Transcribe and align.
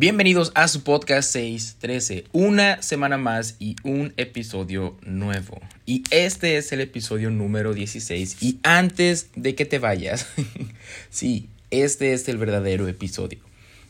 Bienvenidos 0.00 0.50
a 0.54 0.66
su 0.66 0.82
podcast 0.82 1.30
613, 1.30 2.24
una 2.32 2.80
semana 2.80 3.18
más 3.18 3.56
y 3.58 3.76
un 3.84 4.14
episodio 4.16 4.96
nuevo. 5.02 5.60
Y 5.84 6.04
este 6.10 6.56
es 6.56 6.72
el 6.72 6.80
episodio 6.80 7.28
número 7.28 7.74
16. 7.74 8.42
Y 8.42 8.58
antes 8.62 9.28
de 9.36 9.54
que 9.54 9.66
te 9.66 9.78
vayas, 9.78 10.26
sí, 11.10 11.50
este 11.70 12.14
es 12.14 12.26
el 12.30 12.38
verdadero 12.38 12.88
episodio. 12.88 13.40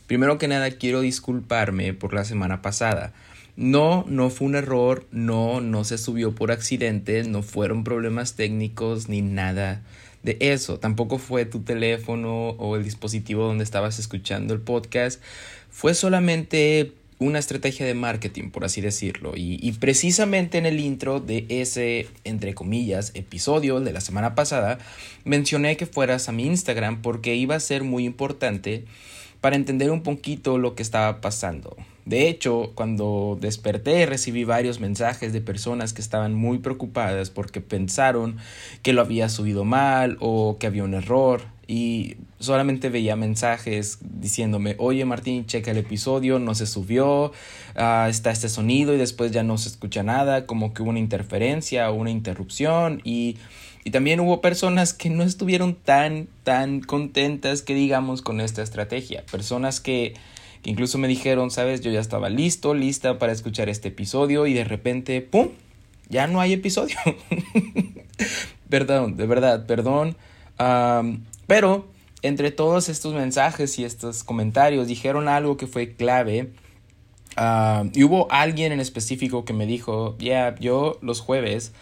Primero 0.05 0.37
que 0.37 0.49
nada 0.49 0.71
quiero 0.71 0.99
disculparme 0.99 1.93
por 1.93 2.13
la 2.13 2.25
semana 2.25 2.61
pasada. 2.61 3.13
No, 3.55 4.03
no 4.09 4.29
fue 4.29 4.47
un 4.47 4.55
error, 4.55 5.07
no, 5.11 5.61
no 5.61 5.85
se 5.85 5.97
subió 5.97 6.35
por 6.35 6.51
accidente, 6.51 7.23
no 7.23 7.41
fueron 7.41 7.85
problemas 7.85 8.35
técnicos 8.35 9.07
ni 9.07 9.21
nada 9.21 9.81
de 10.23 10.37
eso. 10.39 10.79
Tampoco 10.79 11.17
fue 11.17 11.45
tu 11.45 11.61
teléfono 11.61 12.49
o 12.51 12.75
el 12.75 12.83
dispositivo 12.83 13.45
donde 13.45 13.63
estabas 13.63 13.99
escuchando 13.99 14.53
el 14.53 14.61
podcast. 14.61 15.21
Fue 15.69 15.93
solamente 15.93 16.93
una 17.19 17.37
estrategia 17.37 17.85
de 17.85 17.93
marketing, 17.93 18.49
por 18.49 18.65
así 18.65 18.81
decirlo. 18.81 19.33
Y, 19.35 19.59
y, 19.61 19.73
precisamente 19.73 20.57
en 20.57 20.65
el 20.65 20.79
intro 20.79 21.19
de 21.19 21.45
ese, 21.49 22.07
entre 22.23 22.55
comillas, 22.55 23.11
episodio 23.13 23.79
de 23.79 23.93
la 23.93 24.01
semana 24.01 24.33
pasada, 24.33 24.79
mencioné 25.23 25.77
que 25.77 25.85
fueras 25.85 26.29
a 26.29 26.31
mi 26.31 26.47
Instagram 26.47 27.03
porque 27.03 27.35
iba 27.35 27.55
a 27.55 27.59
ser 27.59 27.83
muy 27.83 28.05
importante 28.05 28.85
para 29.39 29.55
entender 29.55 29.91
un 29.91 30.01
poquito 30.01 30.57
lo 30.57 30.73
que 30.73 30.81
estaba 30.81 31.21
pasando. 31.21 31.77
De 32.05 32.27
hecho, 32.27 32.71
cuando 32.73 33.37
desperté 33.39 34.05
recibí 34.05 34.43
varios 34.43 34.79
mensajes 34.79 35.33
de 35.33 35.41
personas 35.41 35.93
que 35.93 36.01
estaban 36.01 36.33
muy 36.33 36.57
preocupadas 36.57 37.29
porque 37.29 37.61
pensaron 37.61 38.37
que 38.81 38.93
lo 38.93 39.01
había 39.01 39.29
subido 39.29 39.65
mal 39.65 40.17
o 40.19 40.57
que 40.59 40.67
había 40.67 40.83
un 40.83 40.93
error. 40.93 41.43
Y 41.67 42.17
solamente 42.39 42.89
veía 42.89 43.15
mensajes 43.15 43.99
diciéndome, 44.01 44.75
oye 44.77 45.05
Martín, 45.05 45.45
checa 45.45 45.71
el 45.71 45.77
episodio, 45.77 46.37
no 46.37 46.53
se 46.53 46.65
subió, 46.65 47.27
uh, 47.27 48.07
está 48.09 48.31
este 48.31 48.49
sonido 48.49 48.93
y 48.93 48.97
después 48.97 49.31
ya 49.31 49.43
no 49.43 49.57
se 49.57 49.69
escucha 49.69 50.03
nada, 50.03 50.45
como 50.45 50.73
que 50.73 50.81
hubo 50.81 50.89
una 50.89 50.99
interferencia 50.99 51.89
o 51.89 51.93
una 51.93 52.09
interrupción 52.09 52.99
y, 53.05 53.37
y 53.85 53.91
también 53.91 54.19
hubo 54.19 54.41
personas 54.41 54.93
que 54.93 55.09
no 55.09 55.23
estuvieron 55.23 55.75
tan, 55.75 56.27
tan 56.43 56.81
contentas 56.81 57.61
que 57.61 57.73
digamos 57.73 58.21
con 58.21 58.41
esta 58.41 58.63
estrategia, 58.63 59.23
personas 59.31 59.79
que 59.79 60.15
que 60.61 60.69
incluso 60.69 60.97
me 60.97 61.07
dijeron, 61.07 61.51
sabes, 61.51 61.81
yo 61.81 61.91
ya 61.91 61.99
estaba 61.99 62.29
listo, 62.29 62.73
lista 62.73 63.17
para 63.17 63.31
escuchar 63.31 63.69
este 63.69 63.89
episodio 63.89 64.47
y 64.47 64.53
de 64.53 64.63
repente, 64.63 65.21
¡pum! 65.21 65.49
Ya 66.09 66.27
no 66.27 66.41
hay 66.41 66.53
episodio. 66.53 66.97
perdón, 68.69 69.17
de 69.17 69.25
verdad, 69.25 69.65
perdón. 69.65 70.17
pero 71.47 71.87
entre 72.21 72.51
todos 72.51 72.89
estos 72.89 73.13
mensajes 73.13 73.79
y 73.79 73.85
estos 73.85 74.23
comentarios 74.23 74.87
dijeron 74.87 75.27
algo 75.27 75.57
que 75.57 75.67
fue 75.67 75.95
clave. 75.95 76.51
y 77.93 78.03
hubo 78.03 78.31
alguien 78.31 78.71
en 78.71 78.79
específico 78.79 79.45
que 79.45 79.53
me 79.53 79.65
dijo, 79.65 80.15
ya, 80.19 80.55
yo 80.59 80.99
los 81.01 81.21
jueves 81.21 81.73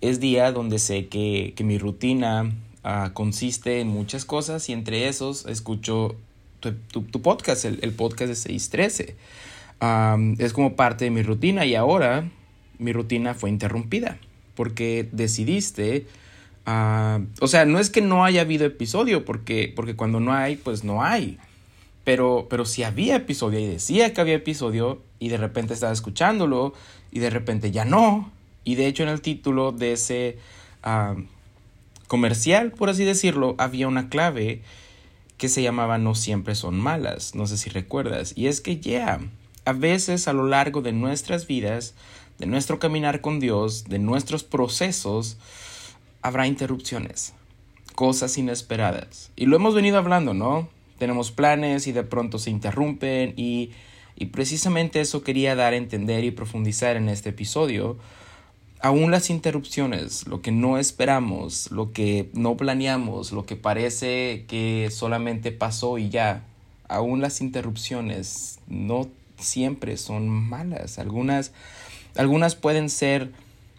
es 0.00 0.20
día 0.20 0.52
donde 0.52 0.78
sé 0.78 1.08
que, 1.08 1.54
que 1.56 1.64
mi 1.64 1.78
rutina 1.78 2.52
uh, 2.84 3.12
consiste 3.12 3.80
en 3.80 3.88
muchas 3.88 4.24
cosas 4.24 4.68
y 4.68 4.72
entre 4.72 5.08
esos 5.08 5.46
escucho 5.46 6.16
tu, 6.60 7.22
podcast, 7.22 7.64
el, 7.64 7.92
podcast 7.92 8.28
de 8.28 8.36
613. 8.36 9.16
es 10.38 10.52
como 10.52 10.76
parte 10.76 11.04
de 11.04 11.10
mi 11.10 11.22
rutina 11.22 11.64
y 11.66 11.74
ahora 11.74 12.28
mi 12.78 12.92
rutina 12.92 13.34
fue 13.34 13.50
interrumpida 13.50 14.18
porque 14.58 15.08
decidiste, 15.12 16.06
o 16.66 17.46
sea, 17.46 17.64
no 17.64 17.78
es 17.78 17.90
que 17.90 18.00
no 18.00 18.24
haya 18.24 18.40
habido 18.40 18.66
episodio, 18.66 19.24
porque, 19.24 19.72
porque 19.74 19.94
cuando 19.94 20.18
no 20.18 20.32
hay, 20.32 20.56
pues 20.56 20.82
no 20.82 21.04
hay. 21.04 21.38
Pero, 22.02 22.48
pero 22.50 22.64
si 22.64 22.82
había 22.82 23.14
episodio 23.14 23.60
y 23.60 23.66
decía 23.66 24.12
que 24.12 24.20
había 24.20 24.34
episodio 24.34 25.00
y 25.20 25.28
de 25.28 25.36
repente 25.36 25.74
estaba 25.74 25.92
escuchándolo 25.92 26.74
y 27.12 27.20
de 27.20 27.30
repente 27.30 27.70
ya 27.70 27.84
no. 27.84 28.32
Y 28.64 28.74
de 28.74 28.88
hecho 28.88 29.04
en 29.04 29.10
el 29.10 29.20
título 29.20 29.70
de 29.70 29.92
ese 29.92 30.38
comercial, 32.08 32.72
por 32.72 32.90
así 32.90 33.04
decirlo, 33.04 33.54
había 33.58 33.86
una 33.86 34.08
clave 34.08 34.62
que 35.38 35.48
se 35.48 35.62
llamaba 35.62 35.98
No 35.98 36.14
siempre 36.14 36.54
son 36.54 36.78
malas, 36.78 37.34
no 37.34 37.46
sé 37.46 37.56
si 37.56 37.70
recuerdas. 37.70 38.32
Y 38.36 38.48
es 38.48 38.60
que 38.60 38.78
ya, 38.80 39.20
a 39.64 39.72
veces 39.72 40.28
a 40.28 40.32
lo 40.32 40.46
largo 40.46 40.82
de 40.82 40.92
nuestras 40.92 41.46
vidas, 41.46 41.94
de 42.38 42.46
nuestro 42.46 42.78
caminar 42.78 43.20
con 43.20 43.40
Dios, 43.40 43.84
de 43.84 44.00
nuestros 44.00 44.44
procesos, 44.44 45.38
habrá 46.22 46.46
interrupciones, 46.46 47.34
cosas 47.94 48.36
inesperadas. 48.36 49.30
Y 49.36 49.46
lo 49.46 49.56
hemos 49.56 49.74
venido 49.74 49.98
hablando, 49.98 50.34
¿no? 50.34 50.68
Tenemos 50.98 51.30
planes 51.30 51.86
y 51.86 51.92
de 51.92 52.02
pronto 52.02 52.40
se 52.40 52.50
interrumpen 52.50 53.34
y, 53.36 53.70
y 54.16 54.26
precisamente 54.26 55.00
eso 55.00 55.22
quería 55.22 55.54
dar 55.54 55.72
a 55.72 55.76
entender 55.76 56.24
y 56.24 56.32
profundizar 56.32 56.96
en 56.96 57.08
este 57.08 57.30
episodio 57.30 57.96
aún 58.80 59.10
las 59.10 59.30
interrupciones, 59.30 60.26
lo 60.26 60.40
que 60.40 60.52
no 60.52 60.78
esperamos, 60.78 61.70
lo 61.70 61.92
que 61.92 62.28
no 62.32 62.56
planeamos, 62.56 63.32
lo 63.32 63.46
que 63.46 63.56
parece 63.56 64.44
que 64.48 64.88
solamente 64.90 65.52
pasó 65.52 65.98
y 65.98 66.08
ya, 66.10 66.44
aún 66.88 67.20
las 67.20 67.40
interrupciones 67.40 68.58
no 68.68 69.08
siempre 69.38 69.96
son 69.96 70.28
malas, 70.28 70.98
algunas, 70.98 71.52
algunas 72.16 72.54
pueden 72.54 72.88
ser 72.90 73.30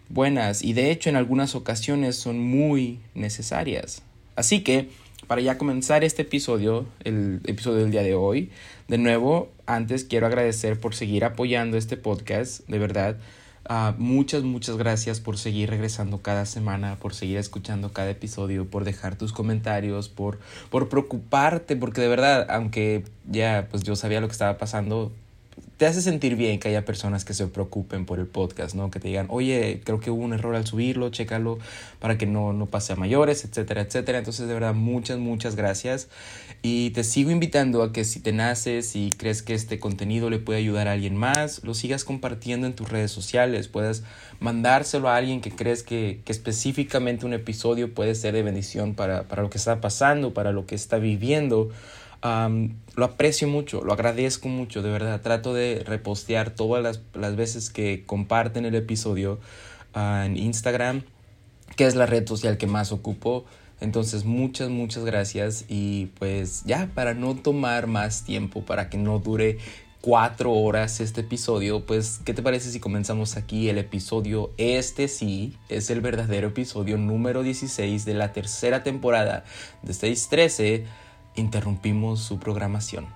buenas 0.08 0.62
y 0.62 0.72
de 0.72 0.90
hecho 0.90 1.08
en 1.08 1.16
algunas 1.16 1.54
ocasiones 1.54 2.16
son 2.16 2.38
muy 2.38 2.98
necesarias. 3.14 4.02
Así 4.36 4.62
que, 4.62 4.88
para 5.26 5.40
ya 5.42 5.58
comenzar 5.58 6.02
este 6.02 6.22
episodio, 6.22 6.86
el 7.04 7.40
episodio 7.44 7.78
del 7.78 7.90
día 7.90 8.02
de 8.02 8.14
hoy, 8.14 8.50
de 8.88 8.98
nuevo, 8.98 9.50
antes 9.66 10.04
quiero 10.04 10.26
agradecer 10.26 10.80
por 10.80 10.94
seguir 10.94 11.24
apoyando 11.24 11.76
este 11.76 11.96
podcast, 11.96 12.66
de 12.68 12.78
verdad. 12.78 13.16
Uh, 13.68 13.92
muchas, 13.98 14.42
muchas 14.42 14.76
gracias 14.78 15.20
por 15.20 15.36
seguir 15.38 15.70
regresando 15.70 16.18
cada 16.18 16.46
semana, 16.46 16.96
por 16.96 17.14
seguir 17.14 17.36
escuchando 17.36 17.92
cada 17.92 18.10
episodio, 18.10 18.68
por 18.68 18.84
dejar 18.84 19.16
tus 19.16 19.32
comentarios, 19.32 20.08
por, 20.08 20.38
por 20.70 20.88
preocuparte, 20.88 21.76
porque 21.76 22.00
de 22.00 22.08
verdad, 22.08 22.46
aunque 22.50 23.04
ya 23.30 23.68
pues 23.70 23.82
yo 23.82 23.94
sabía 23.96 24.20
lo 24.20 24.26
que 24.26 24.32
estaba 24.32 24.56
pasando, 24.58 25.12
te 25.80 25.86
hace 25.86 26.02
sentir 26.02 26.36
bien 26.36 26.60
que 26.60 26.68
haya 26.68 26.84
personas 26.84 27.24
que 27.24 27.32
se 27.32 27.46
preocupen 27.46 28.04
por 28.04 28.18
el 28.18 28.26
podcast, 28.26 28.74
¿no? 28.74 28.90
Que 28.90 29.00
te 29.00 29.08
digan, 29.08 29.28
oye, 29.30 29.80
creo 29.82 29.98
que 29.98 30.10
hubo 30.10 30.22
un 30.22 30.34
error 30.34 30.54
al 30.54 30.66
subirlo, 30.66 31.08
chécalo 31.08 31.58
para 32.00 32.18
que 32.18 32.26
no, 32.26 32.52
no 32.52 32.66
pase 32.66 32.92
a 32.92 32.96
mayores, 32.96 33.46
etcétera, 33.46 33.80
etcétera. 33.80 34.18
Entonces, 34.18 34.46
de 34.46 34.52
verdad, 34.52 34.74
muchas, 34.74 35.16
muchas 35.16 35.56
gracias. 35.56 36.08
Y 36.60 36.90
te 36.90 37.02
sigo 37.02 37.30
invitando 37.30 37.82
a 37.82 37.94
que 37.94 38.04
si 38.04 38.20
te 38.20 38.34
naces 38.34 38.94
y 38.94 39.08
crees 39.08 39.42
que 39.42 39.54
este 39.54 39.78
contenido 39.78 40.28
le 40.28 40.38
puede 40.38 40.58
ayudar 40.58 40.86
a 40.86 40.92
alguien 40.92 41.16
más, 41.16 41.64
lo 41.64 41.72
sigas 41.72 42.04
compartiendo 42.04 42.66
en 42.66 42.74
tus 42.74 42.90
redes 42.90 43.10
sociales, 43.10 43.68
puedas 43.68 44.02
mandárselo 44.38 45.08
a 45.08 45.16
alguien 45.16 45.40
que 45.40 45.50
crees 45.50 45.82
que, 45.82 46.20
que 46.26 46.32
específicamente 46.32 47.24
un 47.24 47.32
episodio 47.32 47.94
puede 47.94 48.14
ser 48.14 48.34
de 48.34 48.42
bendición 48.42 48.94
para, 48.94 49.28
para 49.28 49.40
lo 49.40 49.48
que 49.48 49.56
está 49.56 49.80
pasando, 49.80 50.34
para 50.34 50.52
lo 50.52 50.66
que 50.66 50.74
está 50.74 50.98
viviendo 50.98 51.70
lo 52.22 53.04
aprecio 53.04 53.48
mucho, 53.48 53.82
lo 53.82 53.92
agradezco 53.92 54.48
mucho, 54.48 54.82
de 54.82 54.90
verdad. 54.90 55.20
Trato 55.20 55.54
de 55.54 55.82
repostear 55.86 56.50
todas 56.50 56.82
las, 56.82 57.00
las 57.14 57.36
veces 57.36 57.70
que 57.70 58.04
comparten 58.04 58.64
el 58.64 58.74
episodio 58.74 59.38
ah, 59.94 60.24
en 60.26 60.36
Instagram, 60.36 61.02
que 61.76 61.86
es 61.86 61.94
la 61.94 62.06
red 62.06 62.26
social 62.26 62.58
que 62.58 62.66
más 62.66 62.92
ocupo. 62.92 63.44
Entonces, 63.80 64.24
muchas, 64.24 64.68
muchas 64.68 65.04
gracias. 65.04 65.64
Y 65.68 66.06
pues 66.18 66.64
ya, 66.64 66.90
para 66.94 67.14
no 67.14 67.34
tomar 67.36 67.86
más 67.86 68.24
tiempo, 68.24 68.62
para 68.62 68.90
que 68.90 68.98
no 68.98 69.18
dure 69.18 69.58
cuatro 70.02 70.52
horas 70.52 71.00
este 71.00 71.22
episodio, 71.22 71.84
pues, 71.86 72.20
¿qué 72.24 72.34
te 72.34 72.42
parece 72.42 72.70
si 72.70 72.80
comenzamos 72.80 73.36
aquí 73.36 73.68
el 73.68 73.78
episodio? 73.78 74.50
Este 74.58 75.08
sí 75.08 75.56
es 75.68 75.88
el 75.90 76.00
verdadero 76.00 76.48
episodio 76.48 76.98
número 76.98 77.42
16 77.42 78.04
de 78.04 78.14
la 78.14 78.32
tercera 78.32 78.82
temporada 78.82 79.44
de 79.82 79.94
613 79.94 80.84
interrumpimos 81.40 82.20
su 82.20 82.38
programación. 82.38 83.06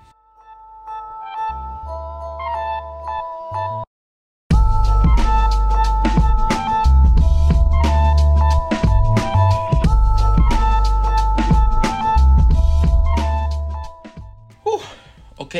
Ok, 15.37 15.55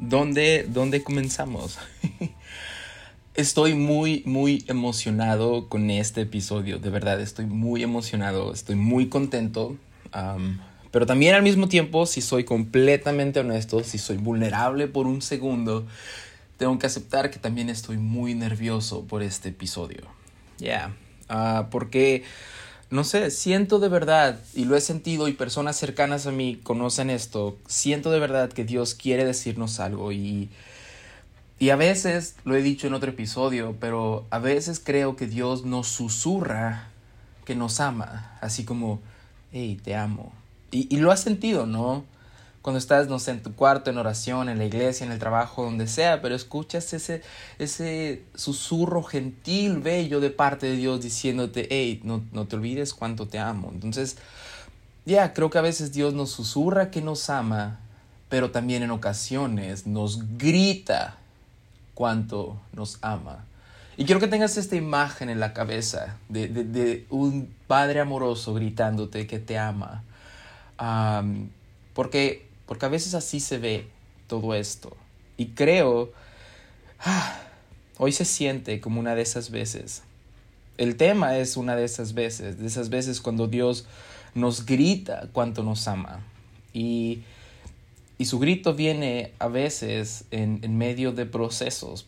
¿dónde, 0.00 0.64
¿dónde 0.68 1.02
comenzamos? 1.02 1.78
Estoy 3.34 3.74
muy, 3.74 4.22
muy 4.26 4.64
emocionado 4.68 5.68
con 5.68 5.90
este 5.90 6.20
episodio, 6.22 6.78
de 6.78 6.90
verdad, 6.90 7.20
estoy 7.20 7.46
muy 7.46 7.82
emocionado, 7.82 8.52
estoy 8.52 8.76
muy 8.76 9.08
contento. 9.08 9.76
Pero 10.90 11.06
también 11.06 11.34
al 11.34 11.42
mismo 11.42 11.68
tiempo, 11.68 12.06
si 12.06 12.20
soy 12.20 12.44
completamente 12.44 13.40
honesto, 13.40 13.84
si 13.84 13.98
soy 13.98 14.16
vulnerable 14.16 14.86
por 14.86 15.06
un 15.06 15.20
segundo, 15.20 15.86
tengo 16.56 16.78
que 16.78 16.86
aceptar 16.86 17.30
que 17.30 17.38
también 17.38 17.68
estoy 17.68 17.98
muy 17.98 18.34
nervioso 18.34 19.04
por 19.04 19.22
este 19.22 19.50
episodio. 19.50 20.02
Ya, 20.58 20.94
yeah. 21.28 21.68
porque 21.70 22.24
no 22.90 23.04
sé, 23.04 23.30
siento 23.30 23.80
de 23.80 23.88
verdad, 23.88 24.40
y 24.54 24.64
lo 24.64 24.74
he 24.74 24.80
sentido 24.80 25.28
y 25.28 25.34
personas 25.34 25.76
cercanas 25.76 26.26
a 26.26 26.32
mí 26.32 26.58
conocen 26.62 27.10
esto, 27.10 27.58
siento 27.66 28.10
de 28.10 28.18
verdad 28.18 28.50
que 28.50 28.64
Dios 28.64 28.94
quiere 28.94 29.26
decirnos 29.26 29.78
algo 29.78 30.10
y, 30.10 30.48
y 31.58 31.68
a 31.68 31.76
veces, 31.76 32.36
lo 32.44 32.56
he 32.56 32.62
dicho 32.62 32.86
en 32.86 32.94
otro 32.94 33.10
episodio, 33.10 33.76
pero 33.78 34.26
a 34.30 34.38
veces 34.38 34.80
creo 34.82 35.16
que 35.16 35.26
Dios 35.26 35.66
nos 35.66 35.88
susurra 35.88 36.88
que 37.44 37.54
nos 37.54 37.78
ama, 37.78 38.38
así 38.40 38.64
como, 38.64 39.00
hey, 39.52 39.78
te 39.82 39.94
amo. 39.94 40.32
Y, 40.70 40.94
y 40.94 40.98
lo 40.98 41.10
has 41.10 41.20
sentido, 41.20 41.66
¿no? 41.66 42.04
cuando 42.68 42.80
estás, 42.80 43.08
no 43.08 43.18
sé, 43.18 43.30
en 43.30 43.42
tu 43.42 43.54
cuarto, 43.54 43.88
en 43.88 43.96
oración, 43.96 44.50
en 44.50 44.58
la 44.58 44.66
iglesia, 44.66 45.06
en 45.06 45.12
el 45.12 45.18
trabajo, 45.18 45.64
donde 45.64 45.86
sea, 45.86 46.20
pero 46.20 46.34
escuchas 46.34 46.92
ese, 46.92 47.22
ese 47.58 48.24
susurro 48.34 49.02
gentil, 49.02 49.78
bello 49.78 50.20
de 50.20 50.28
parte 50.28 50.66
de 50.66 50.76
Dios 50.76 51.00
diciéndote, 51.00 51.66
hey, 51.70 52.00
no, 52.04 52.22
no 52.32 52.46
te 52.46 52.56
olvides 52.56 52.92
cuánto 52.92 53.26
te 53.26 53.38
amo. 53.38 53.70
Entonces, 53.72 54.18
ya, 55.06 55.32
creo 55.32 55.48
que 55.48 55.56
a 55.56 55.62
veces 55.62 55.92
Dios 55.92 56.12
nos 56.12 56.30
susurra 56.30 56.90
que 56.90 57.00
nos 57.00 57.30
ama, 57.30 57.78
pero 58.28 58.50
también 58.50 58.82
en 58.82 58.90
ocasiones 58.90 59.86
nos 59.86 60.36
grita 60.36 61.16
cuánto 61.94 62.60
nos 62.74 62.98
ama. 63.00 63.46
Y 63.96 64.04
quiero 64.04 64.20
que 64.20 64.28
tengas 64.28 64.58
esta 64.58 64.76
imagen 64.76 65.30
en 65.30 65.40
la 65.40 65.54
cabeza 65.54 66.18
de, 66.28 66.48
de, 66.48 67.06
un 67.08 67.52
padre 67.66 68.00
amoroso 68.00 68.52
gritándote 68.52 69.26
que 69.26 69.38
te 69.38 69.58
ama. 69.58 70.04
Porque 71.94 72.48
porque 72.68 72.84
a 72.84 72.90
veces 72.90 73.14
así 73.14 73.40
se 73.40 73.56
ve 73.56 73.88
todo 74.28 74.54
esto. 74.54 74.94
Y 75.38 75.46
creo, 75.46 76.12
ah, 77.00 77.40
hoy 77.96 78.12
se 78.12 78.26
siente 78.26 78.80
como 78.80 79.00
una 79.00 79.14
de 79.14 79.22
esas 79.22 79.50
veces. 79.50 80.02
El 80.76 80.96
tema 80.96 81.38
es 81.38 81.56
una 81.56 81.74
de 81.74 81.84
esas 81.84 82.12
veces, 82.12 82.58
de 82.58 82.66
esas 82.66 82.90
veces 82.90 83.22
cuando 83.22 83.48
Dios 83.48 83.86
nos 84.34 84.66
grita 84.66 85.28
cuánto 85.32 85.62
nos 85.62 85.88
ama. 85.88 86.20
Y, 86.74 87.22
y 88.18 88.26
su 88.26 88.38
grito 88.38 88.74
viene 88.74 89.32
a 89.38 89.48
veces 89.48 90.24
en, 90.30 90.60
en 90.62 90.76
medio 90.76 91.12
de 91.12 91.24
procesos. 91.24 92.06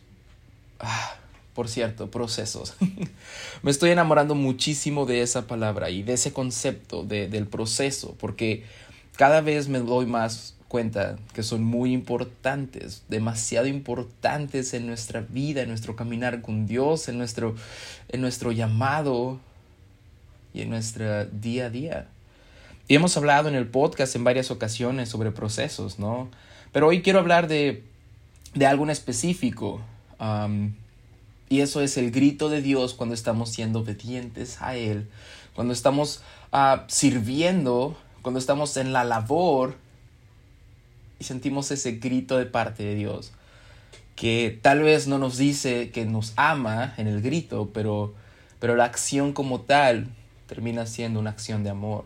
Ah, 0.79 1.15
por 1.53 1.67
cierto, 1.67 2.09
procesos. 2.09 2.75
Me 3.63 3.71
estoy 3.71 3.91
enamorando 3.91 4.35
muchísimo 4.35 5.05
de 5.05 5.21
esa 5.21 5.47
palabra 5.47 5.89
y 5.89 6.03
de 6.03 6.13
ese 6.13 6.33
concepto 6.33 7.03
de, 7.03 7.27
del 7.27 7.47
proceso, 7.47 8.15
porque 8.19 8.63
cada 9.17 9.41
vez 9.41 9.67
me 9.67 9.79
doy 9.79 10.05
más 10.05 10.55
cuenta 10.67 11.17
que 11.33 11.43
son 11.43 11.63
muy 11.63 11.91
importantes, 11.91 13.03
demasiado 13.09 13.67
importantes 13.67 14.73
en 14.73 14.87
nuestra 14.87 15.19
vida, 15.19 15.61
en 15.61 15.67
nuestro 15.67 15.97
caminar 15.97 16.41
con 16.41 16.65
Dios, 16.65 17.09
en 17.09 17.17
nuestro, 17.17 17.55
en 18.07 18.21
nuestro 18.21 18.53
llamado 18.53 19.39
y 20.53 20.61
en 20.61 20.69
nuestro 20.69 21.25
día 21.25 21.65
a 21.65 21.69
día. 21.69 22.07
Y 22.87 22.95
hemos 22.95 23.15
hablado 23.17 23.49
en 23.49 23.55
el 23.55 23.67
podcast 23.67 24.15
en 24.15 24.23
varias 24.23 24.49
ocasiones 24.49 25.09
sobre 25.09 25.31
procesos, 25.31 25.99
¿no? 25.99 26.29
Pero 26.71 26.87
hoy 26.87 27.01
quiero 27.01 27.19
hablar 27.19 27.49
de, 27.49 27.83
de 28.53 28.65
algo 28.65 28.85
en 28.85 28.91
específico. 28.91 29.81
Y 31.51 31.61
eso 31.61 31.81
es 31.81 31.97
el 31.97 32.11
grito 32.11 32.49
de 32.49 32.61
Dios 32.61 32.93
cuando 32.93 33.13
estamos 33.13 33.49
siendo 33.49 33.81
obedientes 33.81 34.61
a 34.61 34.75
Él, 34.75 35.07
cuando 35.53 35.73
estamos 35.73 36.21
ah, 36.51 36.85
sirviendo 36.87 37.95
cuando 38.21 38.39
estamos 38.39 38.77
en 38.77 38.93
la 38.93 39.03
labor 39.03 39.75
y 41.19 41.23
sentimos 41.23 41.71
ese 41.71 41.93
grito 41.93 42.37
de 42.37 42.45
parte 42.45 42.83
de 42.83 42.95
Dios, 42.95 43.31
que 44.15 44.59
tal 44.61 44.81
vez 44.81 45.07
no 45.07 45.17
nos 45.17 45.37
dice 45.37 45.91
que 45.91 46.05
nos 46.05 46.33
ama 46.35 46.93
en 46.97 47.07
el 47.07 47.21
grito, 47.21 47.71
pero, 47.73 48.13
pero 48.59 48.75
la 48.75 48.85
acción 48.85 49.33
como 49.33 49.61
tal 49.61 50.07
termina 50.47 50.85
siendo 50.85 51.19
una 51.19 51.31
acción 51.31 51.63
de 51.63 51.71
amor, 51.71 52.05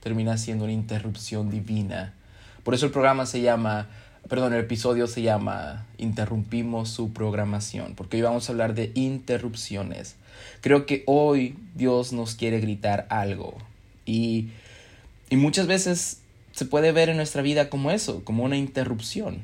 termina 0.00 0.38
siendo 0.38 0.64
una 0.64 0.72
interrupción 0.72 1.50
divina. 1.50 2.14
Por 2.62 2.74
eso 2.74 2.86
el 2.86 2.92
programa 2.92 3.26
se 3.26 3.40
llama, 3.40 3.88
perdón, 4.28 4.54
el 4.54 4.60
episodio 4.60 5.06
se 5.06 5.22
llama 5.22 5.86
Interrumpimos 5.98 6.88
su 6.88 7.12
programación, 7.12 7.94
porque 7.94 8.16
hoy 8.16 8.22
vamos 8.22 8.48
a 8.48 8.52
hablar 8.52 8.74
de 8.74 8.92
interrupciones. 8.94 10.16
Creo 10.60 10.86
que 10.86 11.02
hoy 11.06 11.56
Dios 11.74 12.12
nos 12.12 12.34
quiere 12.34 12.60
gritar 12.60 13.06
algo 13.10 13.56
y 14.06 14.48
y 15.32 15.36
muchas 15.36 15.66
veces 15.66 16.18
se 16.52 16.66
puede 16.66 16.92
ver 16.92 17.08
en 17.08 17.16
nuestra 17.16 17.40
vida 17.40 17.70
como 17.70 17.90
eso, 17.90 18.22
como 18.22 18.44
una 18.44 18.58
interrupción. 18.58 19.38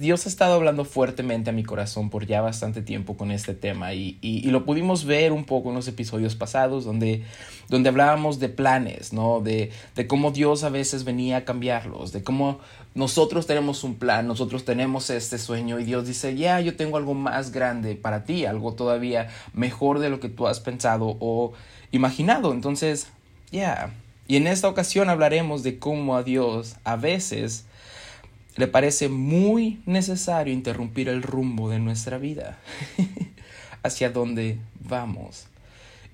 Dios 0.00 0.26
ha 0.26 0.28
estado 0.28 0.54
hablando 0.54 0.84
fuertemente 0.84 1.50
a 1.50 1.52
mi 1.52 1.62
corazón 1.62 2.10
por 2.10 2.26
ya 2.26 2.40
bastante 2.40 2.82
tiempo 2.82 3.16
con 3.16 3.30
este 3.30 3.54
tema 3.54 3.94
y, 3.94 4.18
y, 4.20 4.42
lo 4.50 4.64
pudimos 4.64 5.04
ver 5.04 5.32
un 5.32 5.44
poco 5.44 5.70
en 5.70 5.74
los 5.74 5.88
episodios 5.88 6.34
pasados 6.34 6.84
donde, 6.84 7.22
donde 7.68 7.88
hablábamos 7.88 8.38
de 8.38 8.48
planes, 8.48 9.12
¿no? 9.12 9.40
De, 9.40 9.70
de 9.94 10.06
cómo 10.06 10.30
Dios 10.30 10.64
a 10.64 10.68
veces 10.68 11.04
venía 11.04 11.38
a 11.38 11.44
cambiarlos, 11.44 12.12
de 12.12 12.22
cómo 12.22 12.60
nosotros 12.94 13.46
tenemos 13.46 13.84
un 13.84 13.96
plan, 13.96 14.26
nosotros 14.26 14.64
tenemos 14.64 15.10
este 15.10 15.38
sueño 15.38 15.78
y 15.80 15.84
Dios 15.84 16.06
dice, 16.06 16.36
ya, 16.36 16.60
yo 16.60 16.76
tengo 16.76 16.96
algo 16.96 17.14
más 17.14 17.52
grande 17.52 17.94
para 17.94 18.24
ti, 18.24 18.44
algo 18.44 18.74
todavía 18.74 19.28
mejor 19.54 19.98
de 19.98 20.10
lo 20.10 20.20
que 20.20 20.28
tú 20.28 20.46
has 20.46 20.60
pensado 20.60 21.16
o 21.20 21.52
imaginado. 21.90 22.52
Entonces, 22.52 23.08
ya, 23.50 23.92
y 24.28 24.36
en 24.36 24.46
esta 24.46 24.68
ocasión 24.68 25.08
hablaremos 25.08 25.62
de 25.62 25.78
cómo 25.78 26.16
a 26.16 26.22
Dios 26.22 26.76
a 26.84 26.96
veces 26.96 27.66
le 28.56 28.66
parece 28.66 29.08
muy 29.08 29.80
necesario 29.86 30.52
interrumpir 30.52 31.08
el 31.08 31.22
rumbo 31.22 31.70
de 31.70 31.78
nuestra 31.78 32.18
vida, 32.18 32.58
hacia 33.82 34.10
dónde 34.10 34.58
vamos. 34.80 35.46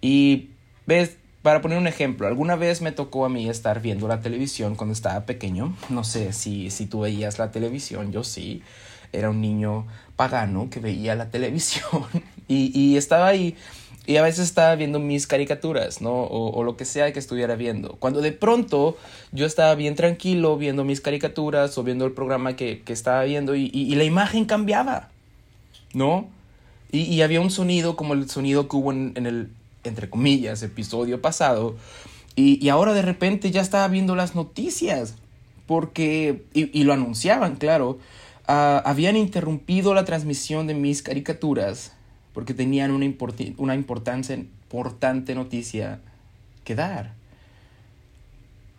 Y 0.01 0.51
ves, 0.87 1.17
para 1.43 1.61
poner 1.61 1.79
un 1.79 1.87
ejemplo, 1.87 2.27
alguna 2.27 2.57
vez 2.57 2.81
me 2.83 2.93
tocó 2.93 3.25
a 3.25 3.29
mí 3.29 3.49
estar 3.49 3.81
viendo 3.81 4.07
la 4.09 4.21
televisión 4.21 4.77
cuando 4.77 4.93
estaba 4.93 5.27
pequeño. 5.27 5.75
No 5.89 6.05
sé 6.05 6.33
si, 6.33 6.71
si 6.71 6.87
tú 6.87 7.01
veías 7.01 7.39
la 7.39 7.51
televisión, 7.51 8.13
yo 8.13 8.25
sí. 8.25 8.63
Era 9.13 9.31
un 9.31 9.41
niño 9.41 9.87
pagano 10.17 10.69
que 10.71 10.81
veía 10.81 11.15
la 11.15 11.31
televisión 11.31 12.07
y, 12.47 12.79
y 12.79 12.97
estaba 12.97 13.29
ahí 13.29 13.57
y 14.09 14.17
a 14.17 14.23
veces 14.23 14.47
estaba 14.47 14.75
viendo 14.75 15.01
mis 15.01 15.27
caricaturas, 15.27 16.01
¿no? 16.01 16.23
O, 16.25 16.65
lo 16.65 16.79
que 16.79 16.87
sea 16.87 17.13
que 17.13 17.19
estuviera 17.19 17.57
viendo. 17.57 17.97
Cuando 17.99 18.23
de 18.23 18.33
pronto 18.33 18.97
yo 19.33 19.45
estaba 19.45 19.75
bien 19.75 19.97
tranquilo 19.97 20.57
viendo 20.57 20.83
mis 20.83 21.03
caricaturas 21.03 21.77
o 21.77 21.83
viendo 21.83 22.07
el 22.07 22.13
programa 22.13 22.57
que, 22.57 22.83
estaba 22.87 23.25
viendo 23.25 23.55
y, 23.55 23.95
la 23.97 24.05
imagen 24.05 24.47
cambiaba, 24.47 25.11
¿no? 25.93 26.27
Y, 26.91 27.21
había 27.21 27.43
un 27.43 27.51
sonido 27.51 27.97
como 27.97 28.15
el 28.15 28.31
sonido 28.31 28.67
que 28.67 28.77
hubo 28.77 28.93
en, 28.93 29.13
el, 29.27 29.51
entre 29.85 30.09
comillas, 30.09 30.63
episodio 30.63 31.21
pasado. 31.21 31.77
Y, 32.35 32.67
ahora 32.71 32.95
de 32.95 33.03
repente 33.03 33.51
ya 33.51 33.61
estaba 33.61 33.87
viendo 33.89 34.17
las 34.17 34.35
noticias. 34.35 35.17
Porque, 35.67 36.45
y, 36.55 36.83
lo 36.85 36.95
anunciaban, 36.95 37.57
claro, 37.57 37.99
ah, 38.47 38.83
habían 38.87 39.19
interrumpido 39.19 39.93
la 39.93 40.07
transmisión 40.07 40.67
de 40.67 40.73
mis 40.73 41.03
caricaturas 41.03 41.93
porque 42.39 42.55
tenían 42.55 42.93
una, 42.93 43.13
una 43.57 43.75
importante 43.75 45.35
noticia 45.35 45.99
que 46.63 46.77
dar. 46.77 47.15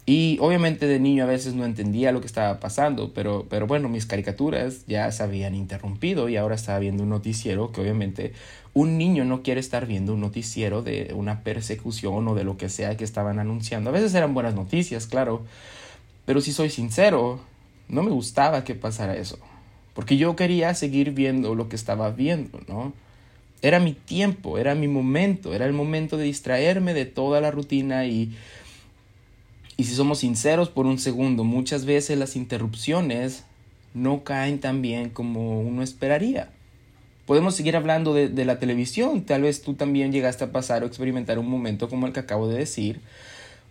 Y 0.06 0.38
obviamente 0.39 0.88
de 0.88 0.98
niño 0.98 1.25
a 1.25 1.28
veces 1.28 1.56
no 1.56 1.66
entendía 1.66 2.13
lo 2.13 2.22
que 2.22 2.28
estaba 2.28 2.62
pasando, 2.62 3.12
pero, 3.13 3.48
pero 3.50 3.68
bueno, 3.68 3.89
mis 3.89 4.06
caricaturas 4.06 4.86
ya 4.88 5.12
se 5.12 5.24
habían 5.24 5.56
interrumpido 5.56 6.30
y 6.30 6.38
ahora 6.38 6.56
estaba 6.56 6.80
viendo 6.80 7.04
un 7.04 7.10
noticiero 7.10 7.74
que 7.74 7.82
obviamente 7.82 8.32
un 8.74 8.98
niño 8.98 9.25
no 9.25 9.44
quiere 9.44 9.60
estar 9.60 9.86
viendo 9.86 10.13
un 10.13 10.22
noticiero 10.22 10.82
de 10.82 11.12
una 11.13 11.44
persecución 11.44 12.30
o 12.30 12.36
de 12.36 12.46
lo 12.46 12.56
que 12.56 12.70
sea 12.70 12.96
que 12.96 13.04
estaban 13.04 13.39
anunciando. 13.39 13.89
A 13.89 13.94
veces 13.94 14.13
eran 14.13 14.34
buenas 14.34 14.56
noticias, 14.56 15.06
claro, 15.06 15.44
pero 16.25 16.39
si 16.39 16.54
soy 16.54 16.70
sincero, 16.70 17.42
no 17.89 18.04
me 18.04 18.12
gustaba 18.12 18.63
que 18.63 18.74
pasara 18.74 19.18
eso, 19.18 19.38
porque 19.94 20.16
yo 20.16 20.38
quería 20.38 20.74
seguir 20.75 21.12
viendo 21.12 21.56
lo 21.56 21.68
que 21.68 21.75
estaba 21.75 22.10
viendo, 22.12 22.62
¿no? 22.70 22.94
Era 23.62 23.80
mi 23.80 23.94
tiempo, 23.94 24.58
era 24.58 24.75
mi 24.75 24.88
momento, 24.88 25.54
era 25.54 25.66
el 25.66 25.74
momento 25.74 26.18
de 26.18 26.25
distraerme 26.25 26.94
de 26.94 27.06
toda 27.06 27.42
la 27.42 27.51
rutina 27.51 28.06
y, 28.06 28.36
y 29.75 29.84
si 29.84 29.94
somos 29.94 30.20
sinceros 30.20 30.70
por 30.70 30.86
un 30.86 30.98
segundo, 30.98 31.44
muchas 31.44 31.86
veces 31.86 32.18
las 32.18 32.36
interrupciones 32.36 33.44
no 33.94 34.24
caen 34.24 34.60
tan 34.60 34.82
bien 34.82 35.10
como 35.10 35.62
uno 35.62 35.84
esperaría. 35.84 36.50
Podemos 37.25 37.56
seguir 37.56 37.75
hablando 37.75 38.13
de, 38.13 38.30
de, 38.30 38.46
la 38.46 38.60
televisión, 38.60 39.24
tal 39.24 39.44
vez 39.44 39.62
tú 39.62 39.74
también 39.74 40.12
llegaste 40.12 40.46
a 40.46 40.51
pasar 40.51 40.84
o 40.84 40.88
experimentar 40.88 41.38
un 41.38 41.50
momento 41.50 41.89
como 41.89 42.08
el 42.08 42.13
que 42.13 42.22
acabo 42.22 42.48
de 42.48 42.58
decir, 42.58 43.01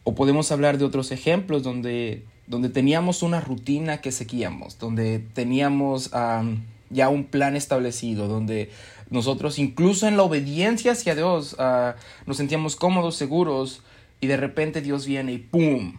o 0.05 0.15
podemos 0.15 0.51
hablar 0.53 0.79
de 0.79 0.85
otros 0.85 1.13
ejemplos 1.13 1.63
donde, 1.63 2.23
donde 2.47 2.71
teníamos 2.71 3.23
una 3.23 3.41
rutina 3.41 4.01
que 4.01 4.13
seguíamos, 4.13 4.79
donde 4.79 5.19
teníamos 5.19 6.11
ya 6.91 7.09
un 7.11 7.25
plan 7.25 7.57
establecido, 7.57 8.29
donde 8.29 8.71
nosotros 9.11 9.59
incluso 9.59 10.07
en 10.07 10.17
la 10.17 10.23
obediencia 10.23 10.93
hacia 10.93 11.15
Dios 11.15 11.57
ah, 11.59 11.97
nos 12.27 12.37
sentíamos 12.37 12.77
cómodos, 12.77 13.17
seguros 13.17 13.83
y 14.21 14.27
de 14.27 14.37
repente 14.37 14.81
Dios 14.81 15.07
viene 15.07 15.33
y 15.33 15.39
¡pum! 15.39 15.97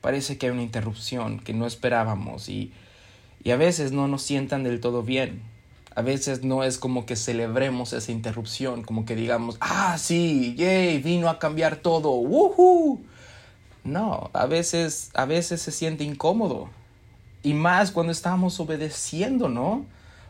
Parece 0.00 0.38
que 0.38 0.46
hay 0.46 0.52
una 0.52 0.62
interrupción 0.62 1.40
que 1.40 1.54
no 1.54 1.66
esperábamos 1.66 2.48
y, 2.48 2.72
y 3.42 3.50
a 3.50 3.56
veces 3.56 3.92
no 3.92 4.06
nos 4.06 4.22
sientan 4.22 4.62
del 4.62 4.80
todo 4.80 5.02
bien. 5.02 5.42
A 5.96 6.02
veces 6.02 6.42
no 6.42 6.64
es 6.64 6.76
como 6.76 7.06
que 7.06 7.14
celebremos 7.14 7.92
esa 7.92 8.10
interrupción, 8.10 8.82
como 8.82 9.04
que 9.06 9.14
digamos, 9.14 9.56
ah, 9.60 9.96
sí, 9.96 10.54
yay, 10.56 10.98
vino 10.98 11.28
a 11.28 11.38
cambiar 11.38 11.76
todo, 11.76 12.10
woohoo. 12.10 13.00
No, 13.84 14.30
a 14.32 14.46
veces, 14.46 15.10
a 15.14 15.24
veces 15.24 15.62
se 15.62 15.70
siente 15.70 16.04
incómodo. 16.04 16.68
Y 17.42 17.54
más 17.54 17.92
cuando 17.92 18.12
estamos 18.12 18.58
obedeciendo, 18.58 19.48
¿no? 19.48 19.84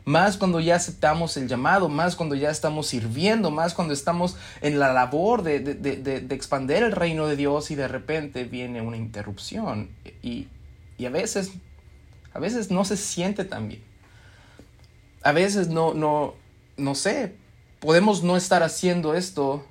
Más 0.05 0.37
cuando 0.37 0.61
ya 0.61 0.77
aceptamos 0.77 1.37
el 1.37 1.49
llamado, 1.49 1.89
más 1.89 2.15
cuando 2.15 2.35
ya 2.35 2.51
estamos 2.51 2.87
sirviendo, 2.89 3.51
más 3.51 3.73
cuando 3.73 3.95
estamos 3.95 4.37
en 4.61 4.79
la 4.79 4.93
labor 4.93 5.43
de, 5.43 5.61
de, 5.61 5.75
de, 5.75 6.21
de 6.21 6.35
expander 6.35 6.83
el 6.83 6.93
reino 6.93 7.27
de 7.27 7.37
Dios 7.37 7.71
y 7.71 7.75
de 7.75 7.89
repente 7.89 8.45
viene 8.45 8.83
una 8.83 8.99
interrupción. 8.99 9.91
Y, 10.23 10.49
y 10.99 11.07
a 11.07 11.11
veces, 11.11 11.53
a 12.35 12.39
veces 12.39 12.71
no 12.71 12.85
se 12.85 12.97
siente 12.97 13.45
tan 13.45 13.69
bien 13.69 13.95
a 15.25 15.33
veces 15.33 15.69
no, 15.69 15.95
no, 15.95 16.35
no 16.77 16.95
sé, 16.95 17.35
podemos 17.81 18.23
no 18.23 18.37
estar 18.37 18.63
haciendo 18.63 19.15
esto 19.15 19.65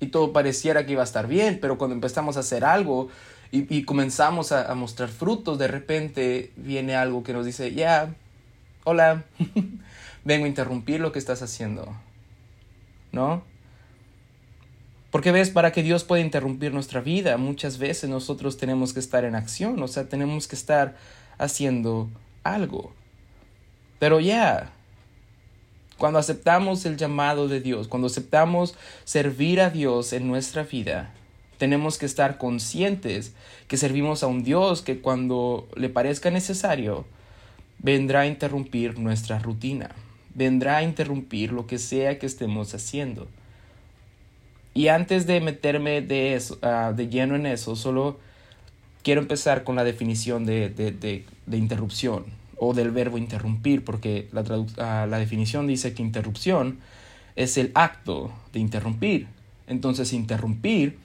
y 0.00 0.06
todo 0.06 0.32
pareciera 0.32 0.86
que 0.86 0.92
iba 0.92 1.02
a 1.02 1.04
estar 1.04 1.26
bien, 1.26 1.58
pero 1.60 1.76
cuando 1.76 1.94
empezamos 1.94 2.36
a 2.36 2.40
hacer 2.40 2.64
algo 2.64 3.08
y, 3.50 3.84
comenzamos 3.84 4.52
a, 4.52 4.72
mostrar 4.74 5.08
frutos, 5.08 5.58
de 5.58 5.68
repente 5.68 6.52
viene 6.56 6.94
algo 6.94 7.24
que 7.24 7.32
nos 7.32 7.44
dice, 7.44 7.74
ya, 7.74 8.14
hola, 8.88 9.24
vengo 10.24 10.46
a 10.46 10.48
interrumpir 10.48 10.98
lo 10.98 11.12
que 11.12 11.18
estás 11.18 11.42
haciendo, 11.42 11.94
¿no? 13.12 13.42
Porque 15.10 15.30
ves, 15.30 15.50
para 15.50 15.72
que 15.72 15.82
Dios 15.82 16.04
pueda 16.04 16.22
interrumpir 16.22 16.72
nuestra 16.72 17.02
vida, 17.02 17.36
muchas 17.36 17.76
veces 17.76 18.08
nosotros 18.08 18.56
tenemos 18.56 18.94
que 18.94 19.00
estar 19.00 19.26
en 19.26 19.34
acción, 19.34 19.82
o 19.82 19.88
sea, 19.88 20.08
tenemos 20.08 20.48
que 20.48 20.56
estar 20.56 20.96
haciendo 21.36 22.08
algo. 22.44 22.94
Pero 23.98 24.20
ya, 24.20 24.72
cuando 25.98 26.18
aceptamos 26.18 26.86
el 26.86 26.96
llamado 26.96 27.46
de 27.46 27.60
Dios, 27.60 27.88
cuando 27.88 28.06
aceptamos 28.06 28.74
servir 29.04 29.60
a 29.60 29.68
Dios 29.68 30.14
en 30.14 30.26
nuestra 30.28 30.62
vida, 30.62 31.12
tenemos 31.58 31.98
que 31.98 32.06
estar 32.06 32.38
conscientes 32.38 33.34
que 33.66 33.76
servimos 33.76 34.22
a 34.22 34.28
un 34.28 34.44
Dios 34.44 34.80
que 34.80 35.02
cuando 35.02 35.68
le 35.76 35.90
parezca 35.90 36.30
necesario, 36.30 37.04
vendrá 37.78 38.20
a 38.20 38.26
interrumpir 38.26 38.98
nuestra 38.98 39.38
rutina, 39.38 39.90
vendrá 40.34 40.78
a 40.78 40.82
interrumpir 40.82 41.52
lo 41.52 41.66
que 41.66 41.78
sea 41.78 42.18
que 42.18 42.26
estemos 42.26 42.74
haciendo. 42.74 43.28
Y 44.74 44.88
antes 44.88 45.26
de 45.26 45.40
meterme 45.40 46.02
de, 46.02 46.34
eso, 46.34 46.58
ah, 46.62 46.92
de 46.94 47.08
lleno 47.08 47.34
en 47.34 47.46
eso, 47.46 47.74
solo 47.76 48.18
quiero 49.02 49.20
empezar 49.20 49.64
con 49.64 49.76
la 49.76 49.84
definición 49.84 50.46
de, 50.46 50.70
de 50.70 51.56
interrupción 51.56 52.26
o 52.58 52.74
del 52.74 52.90
verbo 52.90 53.18
interrumpir, 53.18 53.84
porque 53.84 54.28
la, 54.32 54.44
ah, 54.78 55.06
la 55.08 55.18
definición 55.18 55.66
dice 55.66 55.94
que 55.94 56.02
interrupción 56.02 56.78
es 57.36 57.56
el 57.56 57.70
acto 57.74 58.32
de 58.52 58.60
interrumpir. 58.60 59.28
Entonces 59.66 60.12
interrumpir 60.12 60.98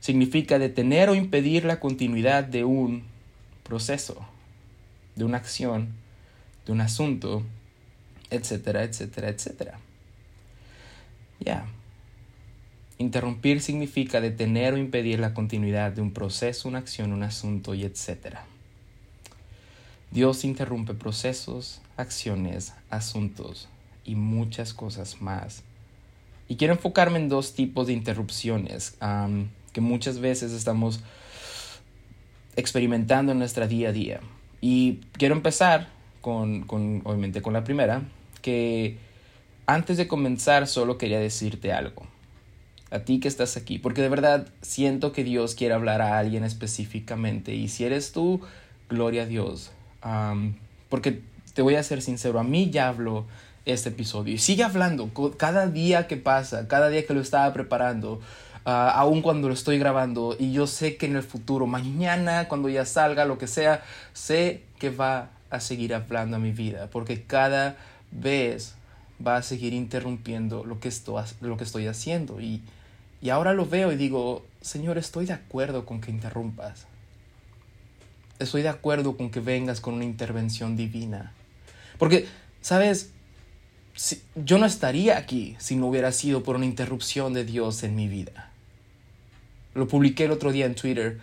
significa 0.00 0.58
detener 0.58 1.08
o 1.10 1.14
impedir 1.14 1.64
la 1.64 1.80
continuidad 1.80 2.44
de 2.44 2.64
un 2.64 3.02
proceso, 3.62 4.16
de 5.16 5.24
una 5.24 5.36
acción, 5.36 5.88
de 6.66 6.72
un 6.72 6.80
asunto, 6.80 7.42
etcétera, 8.30 8.82
etcétera, 8.82 9.28
etcétera. 9.28 9.78
Ya. 11.40 11.66
Interrumpir 12.98 13.60
significa 13.60 14.20
detener 14.20 14.74
o 14.74 14.78
impedir 14.78 15.20
la 15.20 15.34
continuidad 15.34 15.92
de 15.92 16.02
un 16.02 16.12
proceso, 16.12 16.68
una 16.68 16.78
acción, 16.78 17.12
un 17.12 17.22
asunto 17.22 17.74
y 17.74 17.84
etcétera. 17.84 18.44
Dios 20.10 20.44
interrumpe 20.44 20.94
procesos, 20.94 21.82
acciones, 21.96 22.72
asuntos 22.90 23.68
y 24.04 24.14
muchas 24.14 24.72
cosas 24.72 25.20
más. 25.20 25.62
Y 26.48 26.56
quiero 26.56 26.74
enfocarme 26.74 27.18
en 27.18 27.28
dos 27.28 27.54
tipos 27.54 27.86
de 27.86 27.92
interrupciones 27.92 28.96
que 29.72 29.80
muchas 29.80 30.20
veces 30.20 30.52
estamos 30.52 31.00
experimentando 32.54 33.32
en 33.32 33.38
nuestra 33.38 33.66
día 33.66 33.90
a 33.90 33.92
día. 33.92 34.20
Y 34.60 35.00
quiero 35.12 35.34
empezar 35.34 35.88
con, 36.26 37.02
obviamente, 37.04 37.42
con 37.42 37.52
la 37.52 37.64
primera, 37.64 38.02
que 38.42 38.98
antes 39.66 39.96
de 39.96 40.06
comenzar 40.06 40.66
solo 40.66 40.98
quería 40.98 41.20
decirte 41.20 41.72
algo. 41.72 42.06
A 42.90 43.00
ti 43.00 43.18
que 43.18 43.28
estás 43.28 43.56
aquí, 43.56 43.78
porque 43.78 44.02
de 44.02 44.08
verdad 44.08 44.46
siento 44.62 45.12
que 45.12 45.24
Dios 45.24 45.54
quiere 45.54 45.74
hablar 45.74 46.02
a 46.02 46.18
alguien 46.18 46.44
específicamente. 46.44 47.54
Y 47.54 47.68
si 47.68 47.84
eres 47.84 48.12
tú, 48.12 48.40
gloria 48.88 49.22
a 49.22 49.26
Dios 49.26 49.72
porque 50.88 51.22
te 51.54 51.62
voy 51.62 51.74
a 51.74 51.82
ser 51.82 52.02
sincero, 52.02 52.38
a 52.38 52.44
mí 52.44 52.70
ya 52.70 52.88
hablo 52.88 53.26
este 53.64 53.88
episodio 53.88 54.34
y 54.34 54.38
sigue 54.38 54.62
hablando 54.62 55.10
cada 55.36 55.66
día 55.66 56.06
que 56.06 56.16
pasa, 56.16 56.68
cada 56.68 56.88
día 56.88 57.04
que 57.06 57.14
lo 57.14 57.20
estaba 57.20 57.52
preparando, 57.52 58.20
uh, 58.64 58.70
aun 58.70 59.22
cuando 59.22 59.48
lo 59.48 59.54
estoy 59.54 59.78
grabando 59.78 60.36
y 60.38 60.52
yo 60.52 60.66
sé 60.66 60.96
que 60.96 61.06
en 61.06 61.16
el 61.16 61.22
futuro, 61.22 61.66
mañana, 61.66 62.46
cuando 62.46 62.68
ya 62.68 62.84
salga, 62.84 63.24
lo 63.24 63.38
que 63.38 63.48
sea, 63.48 63.82
sé 64.12 64.62
que 64.78 64.90
va 64.90 65.30
a 65.50 65.60
seguir 65.60 65.94
hablando 65.94 66.36
a 66.36 66.40
mi 66.40 66.52
vida, 66.52 66.88
porque 66.90 67.22
cada 67.22 67.76
vez 68.10 68.74
va 69.24 69.36
a 69.36 69.42
seguir 69.42 69.72
interrumpiendo 69.72 70.64
lo 70.64 70.80
que 70.80 70.88
estoy, 70.88 71.22
lo 71.40 71.56
que 71.56 71.64
estoy 71.64 71.86
haciendo 71.86 72.40
y, 72.40 72.62
y 73.22 73.30
ahora 73.30 73.54
lo 73.54 73.66
veo 73.66 73.92
y 73.92 73.96
digo, 73.96 74.44
Señor, 74.60 74.98
estoy 74.98 75.26
de 75.26 75.32
acuerdo 75.32 75.86
con 75.86 76.00
que 76.00 76.10
interrumpas 76.10 76.86
estoy 78.38 78.62
de 78.62 78.68
acuerdo 78.68 79.16
con 79.16 79.30
que 79.30 79.40
vengas 79.40 79.80
con 79.80 79.94
una 79.94 80.04
intervención 80.04 80.76
divina. 80.76 81.32
Porque, 81.98 82.26
¿sabes? 82.60 83.10
yo 84.34 84.58
no 84.58 84.66
estaría 84.66 85.16
aquí 85.16 85.56
si 85.58 85.74
no 85.74 85.86
hubiera 85.86 86.12
sido 86.12 86.42
por 86.42 86.56
una 86.56 86.66
interrupción 86.66 87.32
de 87.32 87.46
Dios 87.46 87.82
en 87.82 87.94
mi 87.94 88.08
vida. 88.08 88.50
Lo 89.74 89.88
publiqué 89.88 90.26
el 90.26 90.32
otro 90.32 90.52
día 90.52 90.66
en 90.66 90.74
Twitter. 90.74 91.18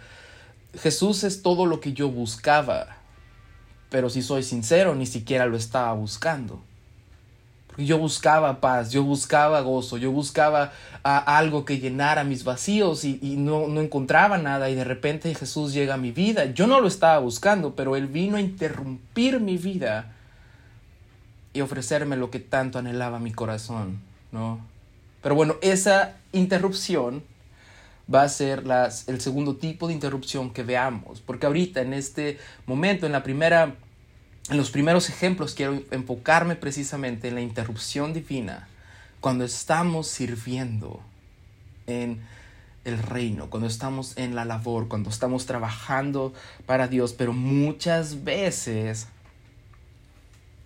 Jesús 0.79 1.23
es 1.23 1.43
todo 1.43 1.67
lo 1.67 1.79
que 1.79 1.93
yo 1.93 2.09
buscaba, 2.09 2.97
pero 3.93 4.09
si 4.09 4.23
soy 4.23 4.41
sincero, 4.41 4.95
ni 4.95 5.05
siquiera 5.05 5.45
lo 5.45 5.55
estaba 5.55 5.93
buscando 5.93 6.59
yo 7.77 7.97
buscaba 7.97 8.59
paz, 8.59 8.91
yo 8.91 9.03
buscaba 9.03 9.61
gozo, 9.61 9.97
yo 9.97 10.11
buscaba 10.11 10.73
algo 11.03 11.65
que 11.65 11.79
llenara 11.79 12.23
mis 12.23 12.43
vacíos 12.43 13.03
y, 13.03 13.17
no, 13.37 13.67
no, 13.67 13.81
encontraba 13.81 14.37
nada 14.37 14.69
y 14.69 14.75
de 14.75 14.83
repente 14.83 15.33
Jesús 15.33 15.73
llega 15.73 15.95
a 15.95 15.97
mi 15.97 16.11
vida. 16.11 16.45
Yo 16.45 16.67
no 16.67 16.79
lo 16.79 16.87
estaba 16.87 17.17
buscando, 17.19 17.75
pero 17.75 17.95
Él 17.95 18.07
vino 18.07 18.37
a 18.37 18.41
interrumpir 18.41 19.39
mi 19.39 19.57
vida 19.57 20.13
y 21.53 21.61
ofrecerme 21.61 22.15
lo 22.15 22.29
que 22.29 22.39
tanto 22.39 22.79
anhelaba 22.79 23.19
mi 23.19 23.31
corazón, 23.31 23.99
¿no? 24.31 24.59
Pero 25.21 25.35
bueno, 25.35 25.55
esa 25.61 26.15
interrupción 26.31 27.23
va 28.13 28.23
a 28.23 28.29
ser 28.29 28.65
las, 28.65 29.07
el 29.07 29.21
segundo 29.21 29.55
tipo 29.55 29.87
de 29.87 29.93
interrupción 29.93 30.51
que 30.51 30.63
veamos, 30.63 31.21
porque 31.21 31.45
ahorita 31.45 31.81
en 31.81 31.93
este 31.93 32.37
momento, 32.65 33.05
en 33.05 33.13
la 33.13 33.23
primera 33.23 33.75
en 34.49 34.57
los 34.57 34.71
primeros 34.71 35.09
ejemplos 35.09 35.53
quiero 35.53 35.81
enfocarme 35.91 36.55
precisamente 36.55 37.29
en 37.29 37.35
la 37.35 37.41
interrupción 37.41 38.13
divina 38.13 38.67
cuando 39.21 39.45
estamos 39.45 40.07
sirviendo 40.07 40.99
en 41.87 42.21
el 42.83 42.97
reino, 42.99 43.49
cuando 43.49 43.67
estamos 43.67 44.17
en 44.17 44.35
la 44.35 44.43
labor, 44.43 44.89
cuando 44.89 45.09
estamos 45.09 45.45
trabajando 45.45 46.33
para 46.65 46.89
Dios, 46.89 47.13
pero 47.13 47.31
muchas 47.31 48.25
veces 48.25 49.07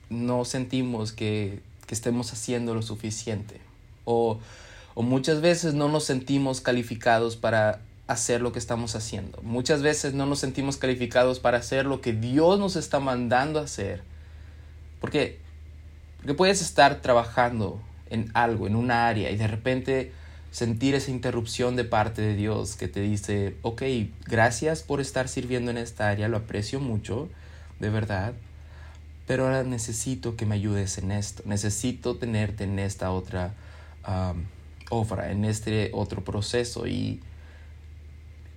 no 0.10 0.46
sentimos 0.46 1.12
que, 1.12 1.62
estemos 1.88 2.34
haciendo 2.34 2.76
lo 2.76 2.82
suficiente 2.82 3.62
o, 4.04 4.42
o 4.94 5.04
muchas 5.04 5.40
veces 5.40 5.74
no 5.74 5.88
nos 5.88 6.04
sentimos 6.04 6.60
calificados 6.60 7.38
para 7.38 7.80
hacer 8.08 8.42
lo 8.42 8.52
que 8.52 8.60
estamos 8.60 8.96
haciendo. 8.96 9.42
Muchas 9.44 9.82
veces 9.82 10.14
no 10.14 10.26
nos 10.26 10.40
sentimos 10.40 10.78
calificados 10.78 11.40
para 11.40 11.58
hacer 11.58 11.86
lo 11.86 12.02
que 12.02 12.14
Dios 12.14 12.58
nos 12.58 12.76
está 12.76 13.00
mandando 13.00 13.60
a 13.60 13.64
hacer. 13.64 14.02
Porque, 15.00 15.40
porque 16.18 16.34
puedes 16.34 16.62
estar 16.62 17.02
trabajando 17.02 17.82
en 18.10 18.32
algo, 18.34 18.68
en 18.68 18.76
una 18.76 19.08
área, 19.08 19.30
y 19.32 19.38
de 19.38 19.48
repente 19.48 20.12
sentir 20.52 20.96
esa 20.96 21.12
interrupción 21.12 21.76
de 21.76 21.84
parte 21.84 22.22
de 22.22 22.36
Dios 22.36 22.76
que 22.76 22.88
te 22.88 23.02
dice, 23.02 23.56
ok, 23.62 23.84
gracias 24.26 24.82
por 24.82 25.02
estar 25.02 25.28
sirviendo 25.28 25.72
en 25.72 25.78
esta 25.78 26.10
área, 26.10 26.30
lo 26.30 26.38
aprecio 26.38 26.80
mucho, 26.80 27.30
de 27.80 27.90
verdad, 27.90 28.34
pero 29.28 29.44
ahora 29.44 29.64
necesito 29.64 30.38
que 30.38 30.46
me 30.46 30.56
ayudes 30.56 30.98
en 30.98 31.12
esto, 31.12 31.44
necesito 31.46 32.16
tenerte 32.16 32.64
en 32.64 32.80
esta 32.80 33.12
otra 33.12 33.54
obra, 34.90 35.32
en 35.32 35.44
este 35.44 35.92
otro 35.94 36.24
proceso 36.24 36.88
y 36.88 37.20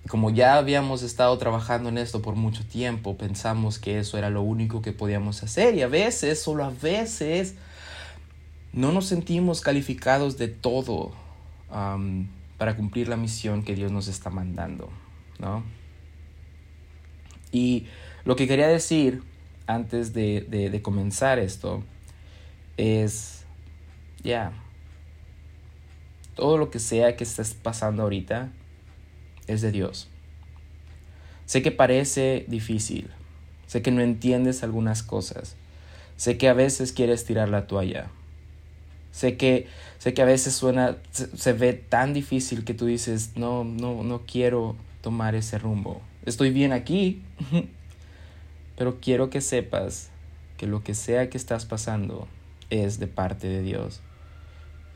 como 0.07 0.31
ya 0.31 0.55
habíamos 0.57 1.03
estado 1.03 1.37
trabajando 1.37 1.89
en 1.89 1.97
esto 1.97 2.21
por 2.21 2.35
mucho 2.35 2.65
tiempo, 2.65 3.17
pensamos 3.17 3.79
que 3.79 3.99
eso 3.99 4.17
era 4.17 4.29
lo 4.29 4.41
único 4.41 4.81
que 4.81 4.91
podíamos 4.91 5.43
hacer 5.43 5.75
y 5.75 5.83
a 5.83 5.87
veces, 5.87 6.41
solo 6.41 6.63
a 6.63 6.71
veces, 6.71 7.55
no 8.73 8.91
nos 8.91 9.05
sentimos 9.05 9.61
calificados 9.61 10.37
de 10.37 10.47
todo 10.47 11.11
para 12.57 12.75
cumplir 12.75 13.07
la 13.07 13.15
misión 13.15 13.63
que 13.63 13.75
Dios 13.75 13.91
nos 13.91 14.07
está 14.07 14.29
mandando, 14.29 14.89
¿no? 15.39 15.63
Y 17.51 17.85
lo 18.25 18.35
que 18.35 18.47
quería 18.47 18.67
decir 18.67 19.23
antes 19.67 20.13
de, 20.13 20.41
de 20.41 20.81
comenzar 20.81 21.39
esto 21.39 21.83
es, 22.75 23.45
ya, 24.23 24.51
todo 26.35 26.57
lo 26.57 26.71
que 26.71 26.79
sea 26.79 27.15
que 27.15 27.23
estés 27.23 27.53
pasando 27.53 28.03
ahorita 28.03 28.49
es 29.47 29.61
de 29.61 29.71
Dios. 29.71 30.07
Sé 31.45 31.61
que 31.61 31.71
parece 31.71 32.45
difícil, 32.47 33.09
sé 33.67 33.81
que 33.81 33.91
no 33.91 34.01
entiendes 34.01 34.63
algunas 34.63 35.03
cosas, 35.03 35.55
sé 36.15 36.37
que 36.37 36.47
a 36.47 36.53
veces 36.53 36.93
quieres 36.93 37.25
tirar 37.25 37.49
la 37.49 37.67
toalla, 37.67 38.09
sé 39.11 39.37
que, 39.37 39.67
sé 39.97 40.13
que 40.13 40.21
a 40.21 40.25
veces 40.25 40.53
suena, 40.53 40.97
se, 41.11 41.35
se 41.35 41.53
ve 41.53 41.73
tan 41.73 42.13
difícil 42.13 42.63
que 42.63 42.73
tú 42.73 42.85
dices, 42.85 43.31
no, 43.35 43.63
no, 43.63 44.03
no 44.03 44.21
quiero 44.25 44.75
tomar 45.01 45.35
ese 45.35 45.57
rumbo. 45.57 46.01
Estoy 46.25 46.51
bien 46.51 46.71
aquí, 46.71 47.21
pero 48.77 48.99
quiero 49.01 49.29
que 49.29 49.41
sepas 49.41 50.09
que 50.57 50.67
lo 50.67 50.83
que 50.83 50.93
sea 50.93 51.29
que 51.29 51.37
estás 51.37 51.65
pasando 51.65 52.27
es 52.69 52.99
de 52.99 53.07
parte 53.07 53.47
de 53.47 53.61
Dios. 53.61 54.01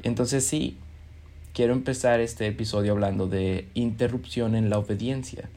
Entonces 0.04 0.48
sí, 0.48 0.78
quiero 1.56 1.72
empezar 1.72 2.20
este 2.20 2.48
episodio 2.48 2.92
hablando 2.92 3.28
de 3.28 3.70
interrupción 3.76 4.56
en 4.56 4.70
la 4.70 4.78
obediencia. 4.78 5.50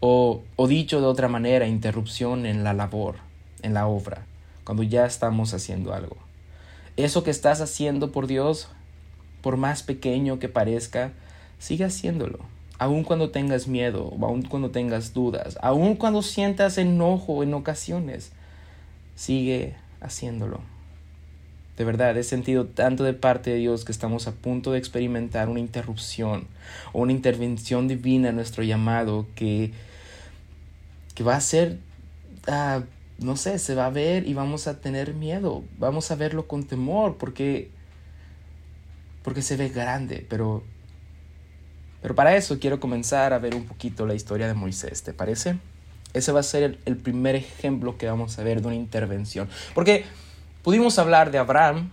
O, 0.00 0.40
o 0.56 0.66
dicho 0.66 1.00
de 1.00 1.06
otra 1.06 1.28
manera, 1.28 1.68
interrupción 1.68 2.46
en 2.46 2.64
la 2.64 2.72
labor, 2.72 3.16
en 3.60 3.74
la 3.74 3.86
obra, 3.86 4.24
cuando 4.64 4.82
ya 4.82 5.04
estamos 5.04 5.52
haciendo 5.52 5.92
algo. 5.92 6.16
Eso 6.96 7.22
que 7.22 7.30
estás 7.30 7.60
haciendo 7.60 8.12
por 8.12 8.26
Dios, 8.26 8.68
por 9.42 9.58
más 9.58 9.82
pequeño 9.82 10.38
que 10.38 10.48
parezca, 10.48 11.12
sigue 11.58 11.84
haciéndolo. 11.84 12.38
Aun 12.78 13.04
cuando 13.04 13.30
tengas 13.30 13.68
miedo, 13.68 14.10
aun 14.22 14.42
cuando 14.42 14.70
tengas 14.70 15.12
dudas, 15.12 15.58
aun 15.60 15.96
cuando 15.96 16.22
sientas 16.22 16.78
enojo 16.78 17.42
en 17.42 17.52
ocasiones, 17.52 18.32
sigue 19.14 19.74
haciéndolo. 20.00 20.71
De 21.76 21.84
verdad, 21.84 22.16
he 22.18 22.22
sentido 22.22 22.66
tanto 22.66 23.02
de 23.02 23.14
parte 23.14 23.50
de 23.50 23.56
Dios 23.56 23.84
que 23.84 23.92
estamos 23.92 24.26
a 24.26 24.32
punto 24.32 24.72
de 24.72 24.78
experimentar 24.78 25.48
una 25.48 25.60
interrupción 25.60 26.46
o 26.92 27.00
una 27.00 27.12
intervención 27.12 27.88
divina 27.88 28.28
en 28.28 28.36
nuestro 28.36 28.62
llamado 28.62 29.26
que, 29.34 29.72
que 31.14 31.24
va 31.24 31.36
a 31.36 31.40
ser, 31.40 31.78
ah, 32.46 32.82
no 33.18 33.36
sé, 33.36 33.58
se 33.58 33.74
va 33.74 33.86
a 33.86 33.90
ver 33.90 34.28
y 34.28 34.34
vamos 34.34 34.66
a 34.66 34.80
tener 34.80 35.14
miedo, 35.14 35.64
vamos 35.78 36.10
a 36.10 36.16
verlo 36.16 36.46
con 36.46 36.64
temor 36.64 37.16
porque, 37.16 37.70
porque 39.22 39.40
se 39.40 39.56
ve 39.56 39.70
grande, 39.70 40.26
pero, 40.28 40.62
pero 42.02 42.14
para 42.14 42.36
eso 42.36 42.58
quiero 42.58 42.80
comenzar 42.80 43.32
a 43.32 43.38
ver 43.38 43.54
un 43.54 43.64
poquito 43.64 44.04
la 44.04 44.14
historia 44.14 44.46
de 44.46 44.52
Moisés, 44.52 45.02
¿te 45.04 45.14
parece? 45.14 45.56
Ese 46.12 46.32
va 46.32 46.40
a 46.40 46.42
ser 46.42 46.64
el, 46.64 46.78
el 46.84 46.98
primer 46.98 47.34
ejemplo 47.34 47.96
que 47.96 48.06
vamos 48.06 48.38
a 48.38 48.42
ver 48.42 48.60
de 48.60 48.66
una 48.66 48.76
intervención. 48.76 49.48
Porque 49.74 50.04
Pudimos 50.62 50.98
hablar 50.98 51.30
de 51.30 51.38
Abraham, 51.38 51.90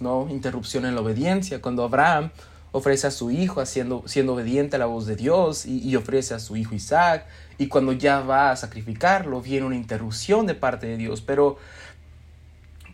¿no? 0.00 0.26
Interrupción 0.30 0.84
en 0.84 0.94
la 0.94 1.00
obediencia, 1.00 1.62
cuando 1.62 1.84
Abraham 1.84 2.30
ofrece 2.72 3.06
a 3.06 3.10
su 3.10 3.30
hijo 3.30 3.64
siendo 3.64 4.04
obediente 4.34 4.76
a 4.76 4.78
la 4.78 4.86
voz 4.86 5.06
de 5.06 5.16
Dios 5.16 5.64
y, 5.64 5.78
y, 5.78 5.96
ofrece 5.96 6.34
a 6.34 6.38
su 6.38 6.56
hijo 6.56 6.74
Isaac, 6.74 7.26
y 7.56 7.68
cuando 7.68 7.92
ya 7.92 8.20
va 8.20 8.50
a 8.50 8.56
sacrificarlo 8.56 9.40
viene 9.40 9.66
una 9.66 9.76
interrupción 9.76 10.46
de 10.46 10.54
parte 10.54 10.86
de 10.86 10.96
Dios. 10.96 11.20
Pero, 11.20 11.58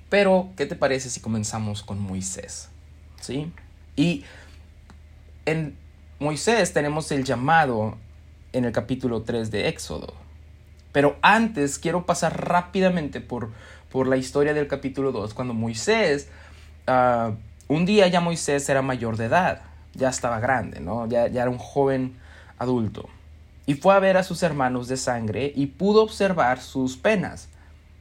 pero 0.09 0.51
¿qué 0.57 0.67
te 0.67 0.77
parece 0.77 1.11
si 1.11 1.21
comenzamos 1.21 1.83
con 1.83 1.99
Moisés? 1.99 2.69
¿Sí? 3.21 3.53
Y 3.97 4.25
en 5.47 5.77
Moisés 6.19 6.73
tenemos 6.73 7.11
el 7.13 7.25
llamado 7.25 7.97
en 8.53 8.65
el 8.65 8.73
capítulo 8.73 9.23
3 9.23 9.51
de 9.51 9.69
Éxodo. 9.69 10.15
Pero 10.93 11.17
antes 11.23 11.79
quiero 11.79 12.07
pasar 12.07 12.49
rápidamente 12.49 13.21
por 13.21 13.51
por 13.95 14.09
la 14.09 14.17
historia 14.17 14.53
del 14.55 14.67
capítulo 14.67 15.13
2, 15.13 15.35
cuando 15.35 15.55
Moisés, 15.55 16.29
uh, 16.89 17.33
un 17.69 17.87
día 17.87 18.09
ya 18.09 18.21
Moisés 18.21 18.69
era 18.69 18.83
mayor 18.83 19.17
de 19.17 19.27
edad, 19.27 19.61
ya 19.93 20.09
estaba 20.09 20.41
grande, 20.41 20.81
¿no? 20.81 21.07
Ya, 21.07 21.29
ya 21.29 21.43
era 21.43 21.51
un 21.53 21.59
joven 21.59 22.17
adulto. 22.59 23.09
Y 23.67 23.75
fue 23.75 23.95
a 23.95 24.01
ver 24.01 24.17
a 24.17 24.25
sus 24.25 24.43
hermanos 24.43 24.89
de 24.89 24.97
sangre 24.97 25.53
y 25.55 25.67
pudo 25.67 26.03
observar 26.03 26.61
sus 26.61 26.97
penas. 26.97 27.49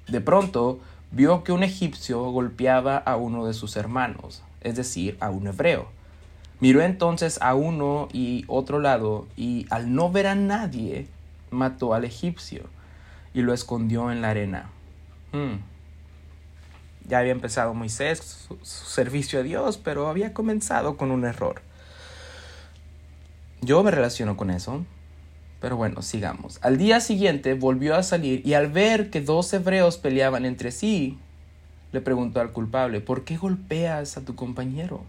De 0.07 0.19
pronto 0.19 0.79
vio 1.11 1.43
que 1.43 1.51
un 1.51 1.61
egipcio 1.61 2.23
golpeaba 2.31 2.97
a 2.97 3.15
uno 3.15 3.45
de 3.45 3.53
sus 3.53 3.75
hermanos, 3.75 4.41
es 4.61 4.75
decir, 4.75 5.15
a 5.19 5.29
un 5.29 5.45
hebreo. 5.45 5.89
Miró 6.59 6.81
entonces 6.81 7.37
a 7.39 7.53
uno 7.53 8.07
y 8.11 8.45
otro 8.47 8.79
lado 8.79 9.27
y 9.37 9.67
al 9.69 9.93
no 9.93 10.11
ver 10.11 10.25
a 10.25 10.33
nadie, 10.33 11.05
mató 11.51 11.93
al 11.93 12.03
egipcio 12.03 12.63
y 13.31 13.43
lo 13.43 13.53
escondió 13.53 14.11
en 14.11 14.23
la 14.23 14.31
arena. 14.31 14.71
Hmm. 15.31 15.72
Ya 17.07 17.19
había 17.19 17.31
empezado 17.31 17.73
Moisés 17.73 18.47
su, 18.47 18.57
servicio 18.63 19.39
a 19.39 19.43
Dios, 19.43 19.77
pero 19.77 20.07
había 20.07 20.33
comenzado 20.33 20.97
con 20.97 21.11
un 21.11 21.25
error. 21.25 21.61
Yo 23.61 23.83
me 23.83 23.91
relaciono 23.91 24.37
con 24.37 24.49
eso. 24.49 24.85
Pero 25.59 25.77
bueno, 25.77 26.01
sigamos. 26.01 26.59
Al 26.61 26.77
día 26.77 26.99
siguiente 26.99 27.53
volvió 27.53 27.95
a 27.95 28.03
salir 28.03 28.45
y 28.45 28.53
al 28.53 28.69
ver 28.69 29.09
que 29.09 29.21
dos 29.21 29.53
hebreos 29.53 29.97
peleaban 29.97 30.43
entre 30.45 30.71
sí, 30.71 31.17
le 31.93 32.01
preguntó 32.01 32.41
al 32.41 32.51
culpable, 32.51 32.99
¿por 32.99 33.23
qué 33.23 33.37
golpeas 33.37 34.17
a 34.17 34.25
tu 34.25 34.35
compañero? 34.35 35.05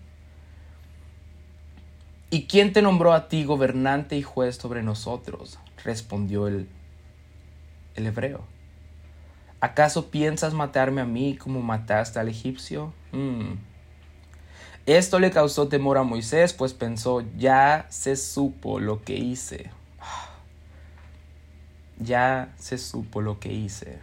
¿Y 2.30 2.46
quién 2.46 2.72
te 2.72 2.82
nombró 2.82 3.12
a 3.12 3.28
ti 3.28 3.44
gobernante 3.44 4.16
y 4.16 4.22
juez 4.22 4.56
sobre 4.56 4.84
nosotros? 4.84 5.58
respondió 5.84 6.46
el, 6.46 6.68
el 7.94 8.06
hebreo. 8.06 8.44
¿Acaso 9.64 10.10
piensas 10.10 10.52
matarme 10.52 11.00
a 11.00 11.06
mí 11.06 11.38
como 11.38 11.62
mataste 11.62 12.18
al 12.18 12.28
egipcio? 12.28 12.92
Mm. 13.12 13.54
Esto 14.84 15.18
le 15.18 15.30
causó 15.30 15.68
temor 15.68 15.96
a 15.96 16.02
Moisés, 16.02 16.52
pues 16.52 16.74
pensó, 16.74 17.24
ya 17.38 17.86
se 17.88 18.16
supo 18.16 18.78
lo 18.78 19.02
que 19.02 19.14
hice. 19.14 19.70
Ya 21.98 22.52
se 22.58 22.76
supo 22.76 23.22
lo 23.22 23.40
que 23.40 23.54
hice. 23.54 24.00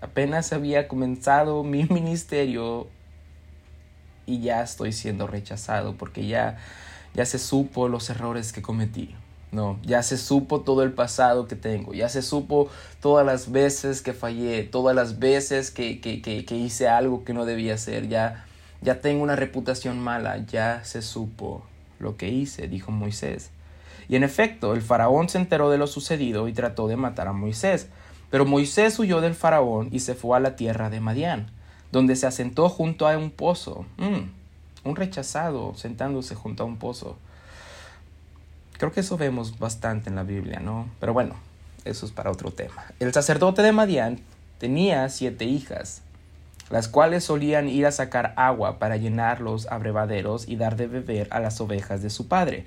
Apenas 0.00 0.52
había 0.52 0.88
comenzado 0.88 1.62
mi 1.62 1.84
ministerio 1.90 2.88
y 4.24 4.40
ya 4.40 4.60
estoy 4.62 4.90
siendo 4.90 5.28
rechazado 5.28 5.94
porque 5.96 6.26
ya, 6.26 6.58
ya 7.14 7.26
se 7.26 7.38
supo 7.38 7.88
los 7.88 8.10
errores 8.10 8.52
que 8.52 8.60
cometí. 8.60 9.14
No, 9.52 9.78
ya 9.82 10.02
se 10.02 10.18
supo 10.18 10.60
todo 10.60 10.82
el 10.82 10.92
pasado 10.92 11.46
que 11.46 11.56
tengo, 11.56 11.94
ya 11.94 12.08
se 12.08 12.20
supo 12.20 12.68
todas 13.00 13.24
las 13.24 13.52
veces 13.52 14.02
que 14.02 14.12
fallé, 14.12 14.64
todas 14.64 14.94
las 14.94 15.18
veces 15.18 15.70
que, 15.70 16.00
que, 16.00 16.20
que, 16.20 16.44
que 16.44 16.56
hice 16.56 16.88
algo 16.88 17.24
que 17.24 17.32
no 17.32 17.44
debía 17.44 17.74
hacer, 17.74 18.08
ya, 18.08 18.44
ya 18.82 19.00
tengo 19.00 19.22
una 19.22 19.36
reputación 19.36 20.00
mala, 20.00 20.44
ya 20.46 20.84
se 20.84 21.00
supo 21.00 21.62
lo 21.98 22.16
que 22.16 22.28
hice, 22.28 22.68
dijo 22.68 22.90
Moisés. 22.90 23.50
Y 24.08 24.16
en 24.16 24.24
efecto, 24.24 24.74
el 24.74 24.82
faraón 24.82 25.28
se 25.28 25.38
enteró 25.38 25.70
de 25.70 25.78
lo 25.78 25.86
sucedido 25.86 26.48
y 26.48 26.52
trató 26.52 26.88
de 26.88 26.96
matar 26.96 27.28
a 27.28 27.32
Moisés. 27.32 27.88
Pero 28.30 28.44
Moisés 28.44 28.98
huyó 28.98 29.20
del 29.20 29.34
faraón 29.34 29.88
y 29.92 30.00
se 30.00 30.14
fue 30.14 30.36
a 30.36 30.40
la 30.40 30.56
tierra 30.56 30.90
de 30.90 31.00
Madián, 31.00 31.50
donde 31.92 32.16
se 32.16 32.26
asentó 32.26 32.68
junto 32.68 33.08
a 33.08 33.16
un 33.16 33.30
pozo. 33.30 33.84
Mm, 33.96 34.88
un 34.88 34.96
rechazado 34.96 35.74
sentándose 35.74 36.34
junto 36.34 36.62
a 36.62 36.66
un 36.66 36.76
pozo. 36.76 37.16
Creo 38.78 38.92
que 38.92 39.00
eso 39.00 39.16
vemos 39.16 39.58
bastante 39.58 40.10
en 40.10 40.16
la 40.16 40.22
Biblia, 40.22 40.60
¿no? 40.60 40.88
Pero 41.00 41.12
bueno, 41.12 41.34
eso 41.84 42.04
es 42.04 42.12
para 42.12 42.30
otro 42.30 42.50
tema. 42.50 42.84
El 43.00 43.12
sacerdote 43.12 43.62
de 43.62 43.72
Madián 43.72 44.20
tenía 44.58 45.08
siete 45.08 45.44
hijas, 45.44 46.02
las 46.70 46.88
cuales 46.88 47.24
solían 47.24 47.68
ir 47.68 47.86
a 47.86 47.92
sacar 47.92 48.34
agua 48.36 48.78
para 48.78 48.96
llenar 48.96 49.40
los 49.40 49.66
abrevaderos 49.68 50.48
y 50.48 50.56
dar 50.56 50.76
de 50.76 50.88
beber 50.88 51.28
a 51.30 51.40
las 51.40 51.60
ovejas 51.60 52.02
de 52.02 52.10
su 52.10 52.28
padre. 52.28 52.66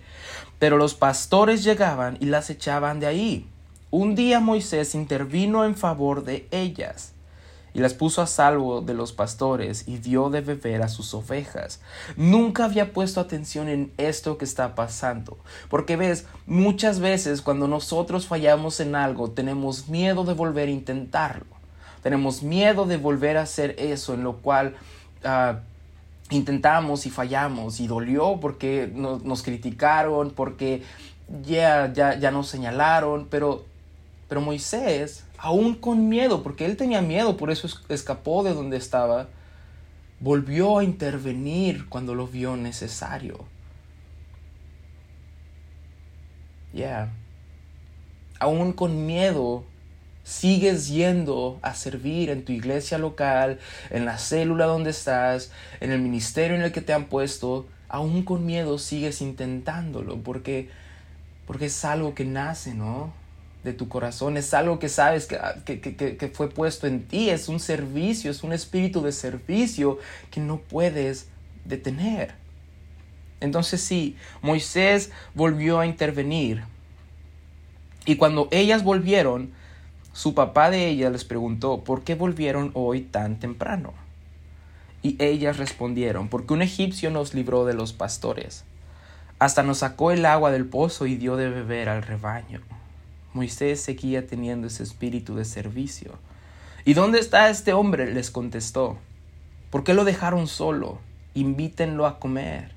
Pero 0.57 0.77
los 0.77 0.95
pastores 0.95 1.63
llegaban 1.63 2.17
y 2.19 2.25
las 2.25 2.49
echaban 2.49 2.99
de 2.99 3.07
ahí. 3.07 3.47
Un 3.91 4.15
día 4.15 4.39
Moisés 4.39 4.95
intervino 4.95 5.65
en 5.65 5.75
favor 5.75 6.23
de 6.23 6.47
ellas 6.51 7.13
y 7.79 7.81
las 7.81 7.93
puso 7.93 8.21
a 8.21 8.27
salvo 8.27 8.81
de 8.81 8.93
los 8.93 9.13
pastores 9.13 9.87
y 9.87 9.99
dio 9.99 10.29
de 10.29 10.41
beber 10.41 10.81
a 10.81 10.89
sus 10.89 11.13
ovejas. 11.13 11.79
Nunca 12.17 12.65
había 12.65 12.91
puesto 12.91 13.21
atención 13.21 13.69
en 13.69 13.93
esto 13.97 14.37
que 14.37 14.43
está 14.43 14.75
pasando, 14.75 15.37
porque 15.69 15.95
ves, 15.95 16.25
muchas 16.45 16.99
veces 16.99 17.41
cuando 17.41 17.69
nosotros 17.69 18.27
fallamos 18.27 18.81
en 18.81 18.95
algo 18.95 19.31
tenemos 19.31 19.87
miedo 19.87 20.25
de 20.25 20.33
volver 20.33 20.67
a 20.67 20.71
intentarlo, 20.71 21.55
tenemos 22.03 22.43
miedo 22.43 22.85
de 22.85 22.97
volver 22.97 23.37
a 23.37 23.43
hacer 23.43 23.75
eso 23.79 24.13
en 24.13 24.25
lo 24.25 24.37
cual... 24.37 24.75
Uh, 25.23 25.57
intentamos 26.31 27.07
y 27.07 27.09
fallamos 27.09 27.79
y 27.79 27.87
dolió 27.87 28.37
porque 28.39 28.87
nos 28.93 29.41
criticaron, 29.41 30.29
porque 30.29 30.83
ya, 31.43 31.91
ya, 31.91 32.19
ya 32.19 32.29
nos 32.29 32.47
señalaron, 32.47 33.27
pero, 33.31 33.65
pero 34.29 34.39
Moisés 34.39 35.25
aún 35.37 35.75
con 35.75 36.07
miedo, 36.07 36.43
porque 36.43 36.65
él 36.65 36.77
tenía 36.77 37.01
miedo, 37.01 37.35
por 37.35 37.51
eso 37.51 37.67
escapó 37.89 38.43
de 38.43 38.53
donde 38.53 38.77
estaba, 38.77 39.27
volvió 40.21 40.79
a 40.79 40.83
intervenir 40.83 41.89
cuando 41.89 42.15
lo 42.15 42.27
vio 42.27 42.55
necesario. 42.55 43.45
Ya. 46.73 47.11
Aún 48.39 48.73
con 48.73 49.05
miedo, 49.05 49.65
Sigues 50.29 50.89
yendo 50.89 51.57
a 51.63 51.73
servir 51.73 52.29
en 52.29 52.45
tu 52.45 52.51
iglesia 52.51 52.99
local, 52.99 53.57
en 53.89 54.05
la 54.05 54.19
célula 54.19 54.65
donde 54.65 54.91
estás, 54.91 55.51
en 55.79 55.91
el 55.91 56.01
ministerio 56.01 56.55
en 56.55 56.61
el 56.61 56.71
que 56.71 56.81
te 56.81 56.93
han 56.93 57.05
puesto, 57.05 57.65
aún 57.87 58.21
con 58.21 58.45
miedo 58.45 58.77
sigues 58.77 59.21
intentándolo, 59.21 60.21
porque, 60.21 60.69
porque 61.47 61.65
es 61.65 61.83
algo 61.83 62.13
que 62.13 62.25
nace, 62.25 62.75
¿no? 62.75 63.11
De 63.63 63.73
tu 63.73 63.89
corazón, 63.89 64.37
es 64.37 64.53
algo 64.53 64.79
que 64.79 64.87
sabes 64.87 65.25
que, 65.25 65.37
que, 65.65 65.81
que, 65.81 66.15
que 66.15 66.27
fue 66.29 66.49
puesto 66.49 66.87
en 66.87 67.05
ti, 67.05 67.29
es 67.29 67.49
un 67.49 67.59
servicio, 67.59 68.31
es 68.31 68.41
un 68.43 68.53
espíritu 68.53 69.01
de 69.01 69.11
servicio 69.11 69.99
que 70.31 70.39
no 70.39 70.59
puedes 70.59 71.27
detener. 71.65 72.35
Entonces 73.41 73.81
sí, 73.81 74.15
Moisés 74.41 75.11
volvió 75.33 75.79
a 75.79 75.85
intervenir. 75.85 76.63
Y 78.05 78.15
cuando 78.15 78.47
ellas 78.51 78.83
volvieron, 78.83 79.51
su 80.13 80.33
papá 80.33 80.69
de 80.69 80.87
ellas 80.87 81.11
les 81.11 81.23
preguntó, 81.23 81.83
¿por 81.83 82.03
qué 82.03 82.15
volvieron 82.15 82.71
hoy 82.73 83.01
tan 83.01 83.39
temprano? 83.39 83.93
Y 85.01 85.15
ellas 85.23 85.57
respondieron, 85.57 86.27
porque 86.27 86.53
un 86.53 86.61
egipcio 86.61 87.09
nos 87.09 87.33
libró 87.33 87.65
de 87.65 87.73
los 87.73 87.93
pastores. 87.93 88.65
Hasta 89.37 89.63
nos 89.63 89.77
sacó 89.77 90.11
el 90.11 90.25
agua 90.25 90.51
del 90.51 90.65
pozo 90.65 91.05
y 91.05 91.15
dio 91.15 91.37
de 91.37 91.49
beber 91.49 91.87
al 91.87 92.01
rebaño. 92.01 92.59
Moisés 93.39 93.80
seguía 93.80 94.28
teniendo 94.28 94.67
ese 94.67 94.84
espíritu 94.84 95.34
de 95.38 95.45
servicio. 95.45 96.19
¿Y 96.84 96.93
dónde 96.93 97.19
está 97.19 97.49
este 97.49 97.71
hombre? 97.71 98.13
les 98.13 98.32
contestó. 98.32 98.97
¿Por 99.69 99.86
qué 99.86 99.93
lo 99.93 100.04
dejaron 100.04 100.45
solo? 100.45 100.99
Invítenlo 101.36 102.06
a 102.06 102.19
comer. 102.19 102.73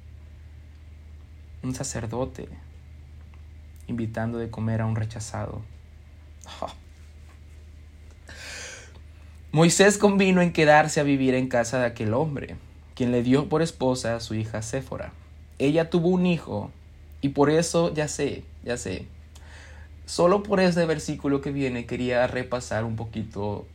Un 1.64 1.74
sacerdote 1.74 2.48
invitando 3.88 4.38
de 4.38 4.50
comer 4.50 4.82
a 4.82 4.86
un 4.86 4.94
rechazado. 4.94 5.62
Moisés 9.50 9.98
convino 9.98 10.42
en 10.42 10.52
quedarse 10.52 11.00
a 11.00 11.02
vivir 11.02 11.34
en 11.34 11.48
casa 11.48 11.80
de 11.80 11.86
aquel 11.86 12.14
hombre, 12.14 12.54
quien 12.94 13.10
le 13.10 13.24
dio 13.24 13.48
por 13.48 13.62
esposa 13.62 14.14
a 14.14 14.20
su 14.20 14.36
hija 14.36 14.62
Séfora. 14.62 15.12
Ella 15.58 15.90
tuvo 15.90 16.10
un 16.10 16.24
hijo, 16.24 16.70
y 17.20 17.30
por 17.30 17.50
eso, 17.50 17.92
ya 17.92 18.06
sé, 18.06 18.44
ya 18.62 18.76
sé, 18.76 19.08
solo 20.12 20.42
por 20.42 20.60
ese 20.60 20.84
versículo 20.84 21.40
que 21.40 21.52
viene 21.52 21.86
quería 21.86 22.26
repasar 22.26 22.84
un 22.84 22.96
poquito 22.96 23.66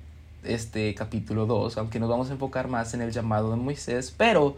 este 0.43 0.93
capítulo 0.93 1.47
2, 1.47 1.79
aunque 1.79 1.99
nos 1.99 2.09
vamos 2.09 2.29
a 2.29 2.33
enfocar 2.33 2.67
más 2.67 2.93
en 2.93 3.01
el 3.01 3.11
llamado 3.11 3.49
de 3.49 3.57
Moisés, 3.57 4.13
pero 4.15 4.55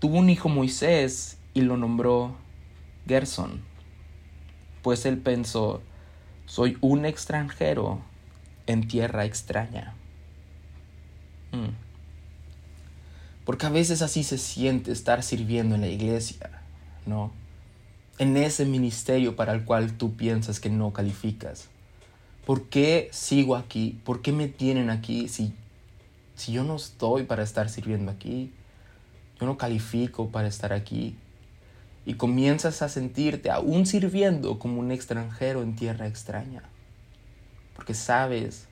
tuvo 0.00 0.18
un 0.18 0.28
hijo 0.28 0.48
Moisés 0.48 1.38
y 1.54 1.60
lo 1.60 1.76
nombró 1.76 2.34
Gerson, 3.06 3.60
pues 4.82 5.06
él 5.06 5.18
pensó, 5.18 5.82
soy 6.46 6.78
un 6.80 7.06
extranjero 7.06 8.00
en 8.66 8.88
tierra 8.88 9.24
extraña. 9.24 9.94
Mm. 11.52 11.76
Porque 13.44 13.66
a 13.66 13.70
veces 13.70 14.02
así 14.02 14.24
se 14.24 14.36
siente 14.36 14.90
estar 14.90 15.22
sirviendo 15.22 15.76
en 15.76 15.82
la 15.82 15.86
iglesia, 15.86 16.60
¿no? 17.06 17.30
En 18.18 18.36
ese 18.36 18.64
ministerio 18.64 19.36
para 19.36 19.52
el 19.52 19.64
cual 19.64 19.92
tú 19.92 20.14
piensas 20.14 20.60
que 20.60 20.70
no 20.70 20.92
calificas. 20.92 21.68
¿Por 22.44 22.68
qué 22.68 23.08
sigo 23.12 23.56
aquí? 23.56 24.00
¿Por 24.04 24.22
qué 24.22 24.32
me 24.32 24.48
tienen 24.48 24.90
aquí 24.90 25.28
si, 25.28 25.52
si 26.34 26.52
yo 26.52 26.64
no 26.64 26.76
estoy 26.76 27.24
para 27.24 27.42
estar 27.42 27.68
sirviendo 27.68 28.10
aquí? 28.10 28.52
Yo 29.40 29.46
no 29.46 29.58
califico 29.58 30.28
para 30.30 30.48
estar 30.48 30.72
aquí. 30.72 31.16
Y 32.06 32.14
comienzas 32.14 32.82
a 32.82 32.88
sentirte 32.88 33.50
aún 33.50 33.84
sirviendo 33.84 34.58
como 34.58 34.80
un 34.80 34.92
extranjero 34.92 35.62
en 35.62 35.76
tierra 35.76 36.06
extraña 36.06 36.62
porque 37.76 37.92
sabes 37.92 38.66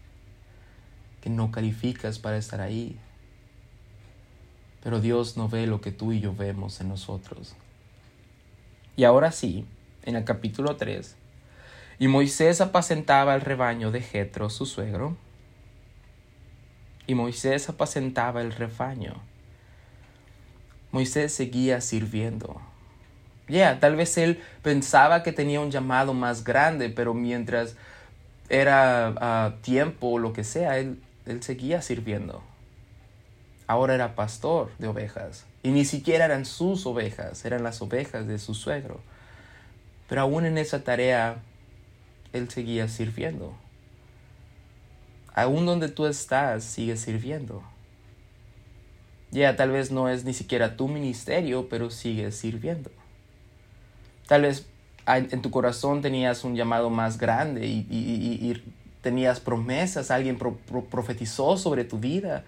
que 1.21 1.29
no 1.31 1.53
calificas 1.53 2.19
para 2.19 2.39
estar 2.39 2.61
ahí. 2.61 2.99
Pero 4.83 5.01
Dios 5.01 5.37
no 5.37 5.49
ve 5.49 5.67
lo 5.67 5.81
que 5.81 5.93
tú 5.93 6.13
y 6.13 6.21
yo 6.21 6.35
vemos 6.35 6.81
en 6.81 6.89
nosotros. 6.89 7.55
Y 8.97 9.05
ahora 9.05 9.33
sí, 9.33 9.67
en 10.05 10.17
el 10.17 10.25
capítulo 10.25 10.77
3, 10.77 11.17
y 11.99 12.09
Moisés 12.09 12.61
apacentaba 12.61 13.35
el 13.35 13.41
rebaño 13.41 13.91
de 13.91 14.01
Jetro, 14.01 14.51
su 14.51 14.67
suegro. 14.67 15.17
Y 17.07 17.15
Moisés 17.15 17.69
apacentaba 17.69 18.41
el 18.41 18.53
rebaño. 18.53 19.15
Moisés 20.91 21.33
seguía 21.33 21.81
sirviendo. 21.81 22.61
Ya, 23.49 23.79
tal 23.79 23.97
vez 23.97 24.17
él 24.17 24.43
pensaba 24.63 25.23
que 25.23 25.33
tenía 25.33 25.61
un 25.61 25.71
llamado 25.71 26.15
más 26.15 26.45
grande, 26.45 26.89
pero 26.89 27.15
mientras 27.15 27.77
era 28.49 29.09
a 29.19 29.57
tiempo 29.61 30.09
o 30.09 30.19
lo 30.19 30.33
que 30.33 30.45
sea, 30.45 30.79
él, 30.79 31.03
él 31.27 31.43
seguía 31.43 31.83
sirviendo. 31.83 32.43
Ahora 33.67 33.95
era 33.95 34.15
pastor 34.15 34.71
de 34.79 34.89
ovejas. 34.89 35.47
Y 35.64 35.70
ni 35.70 35.87
siquiera 35.87 36.27
eran 36.27 36.44
sus 36.44 36.85
ovejas, 36.85 37.42
eran 37.46 37.64
las 37.64 37.81
ovejas 37.81 38.27
de 38.27 38.38
su 38.38 38.55
suegro. 38.55 39.00
Pero 40.11 40.20
aún 40.20 40.44
en 40.44 40.59
esa 40.59 40.85
tarea, 40.85 41.38
él 42.35 42.50
seguía 42.50 42.87
sirviendo. 42.87 43.57
Aún 45.33 45.64
donde 45.64 45.88
tú 45.88 46.05
estás, 46.05 46.64
sigue 46.64 46.98
sirviendo. 46.98 47.62
Ya 49.31 49.57
tal 49.57 49.70
vez 49.70 49.90
no 49.90 50.11
es 50.11 50.24
ni 50.24 50.35
siquiera 50.35 50.77
tu 50.77 50.87
ministerio, 50.87 51.66
pero 51.70 51.90
sigues 51.90 52.37
sirviendo. 52.37 52.90
Tal 54.29 54.42
vez 54.42 54.66
en 55.07 55.40
tu 55.40 55.50
corazón 55.50 56.03
tenías 56.03 56.44
un 56.44 56.57
llamado 56.57 56.90
más 56.90 57.16
grande 57.16 57.66
y, 57.66 58.62
tenías 59.00 59.40
promesas, 59.40 60.11
alguien 60.11 60.38
profetizó 60.38 61.57
sobre 61.57 61.85
tu 61.85 61.98
vida 61.98 62.44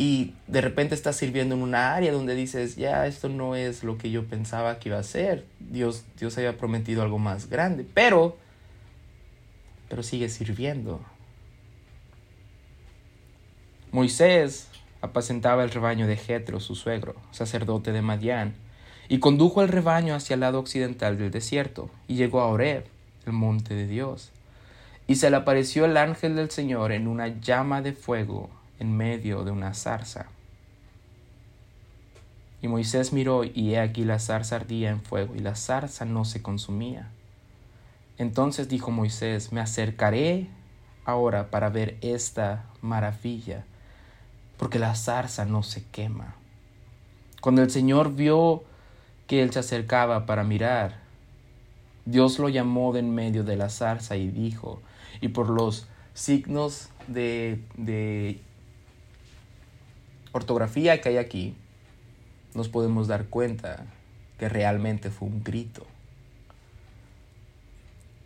y 0.00 0.34
de 0.46 0.60
repente 0.60 0.94
estás 0.94 1.16
sirviendo 1.16 1.56
en 1.56 1.62
una 1.62 1.96
área 1.96 2.12
donde 2.12 2.36
dices, 2.36 2.76
ya, 2.76 3.08
esto 3.08 3.28
no 3.28 3.56
es 3.56 3.82
lo 3.82 3.98
que 3.98 4.12
yo 4.12 4.24
pensaba 4.24 4.78
que 4.78 4.90
iba 4.90 4.98
a 4.98 5.02
ser, 5.02 5.44
Dios, 5.58 6.04
Dios 6.16 6.38
había 6.38 6.56
prometido 6.56 7.02
algo 7.02 7.18
más 7.18 7.50
grande, 7.50 7.84
pero, 7.92 8.36
pero 9.88 10.04
sigue 10.04 10.28
sirviendo. 10.28 11.00
Moisés 13.90 14.68
apacentaba 15.00 15.64
el 15.64 15.70
rebaño 15.70 16.06
de 16.06 16.16
Jetro, 16.16 16.60
su 16.60 16.76
suegro, 16.76 17.16
sacerdote 17.32 17.90
de 17.90 18.00
Madián, 18.02 18.54
y 19.08 19.18
condujo 19.18 19.62
el 19.62 19.68
rebaño 19.68 20.14
hacia 20.14 20.34
el 20.34 20.40
lado 20.40 20.60
occidental 20.60 21.18
del 21.18 21.32
desierto, 21.32 21.90
y 22.06 22.14
llegó 22.14 22.40
a 22.40 22.46
Horeb, 22.46 22.84
el 23.26 23.32
monte 23.32 23.74
de 23.74 23.88
Dios. 23.88 24.30
Y 25.08 25.16
se 25.16 25.28
le 25.28 25.36
apareció 25.36 25.86
el 25.86 25.96
ángel 25.96 26.36
del 26.36 26.50
Señor 26.50 26.92
en 26.92 27.08
una 27.08 27.40
llama 27.40 27.82
de 27.82 27.94
fuego 27.94 28.50
en 28.78 28.96
medio 28.96 29.44
de 29.44 29.50
una 29.50 29.74
zarza. 29.74 30.26
Y 32.60 32.68
Moisés 32.68 33.12
miró, 33.12 33.44
y 33.44 33.74
he 33.74 33.80
aquí 33.80 34.04
la 34.04 34.18
zarza 34.18 34.56
ardía 34.56 34.90
en 34.90 35.00
fuego, 35.00 35.34
y 35.36 35.40
la 35.40 35.54
zarza 35.54 36.04
no 36.04 36.24
se 36.24 36.42
consumía. 36.42 37.10
Entonces 38.16 38.68
dijo 38.68 38.90
Moisés, 38.90 39.52
me 39.52 39.60
acercaré 39.60 40.48
ahora 41.04 41.50
para 41.50 41.68
ver 41.68 41.96
esta 42.00 42.64
maravilla, 42.82 43.64
porque 44.56 44.78
la 44.78 44.94
zarza 44.96 45.44
no 45.44 45.62
se 45.62 45.84
quema. 45.84 46.34
Cuando 47.40 47.62
el 47.62 47.70
Señor 47.70 48.14
vio 48.14 48.64
que 49.28 49.42
él 49.42 49.52
se 49.52 49.60
acercaba 49.60 50.26
para 50.26 50.42
mirar. 50.42 50.96
Dios 52.06 52.38
lo 52.38 52.48
llamó 52.48 52.92
de 52.92 53.00
en 53.00 53.14
medio 53.14 53.44
de 53.44 53.56
la 53.56 53.68
zarza 53.68 54.16
y 54.16 54.28
dijo, 54.28 54.80
y 55.20 55.28
por 55.28 55.50
los 55.50 55.86
signos 56.14 56.88
de, 57.06 57.62
de 57.76 58.40
ortografía 60.32 61.00
que 61.00 61.10
hay 61.10 61.16
aquí, 61.16 61.54
nos 62.54 62.68
podemos 62.68 63.08
dar 63.08 63.26
cuenta 63.26 63.86
que 64.38 64.48
realmente 64.48 65.10
fue 65.10 65.28
un 65.28 65.42
grito. 65.42 65.86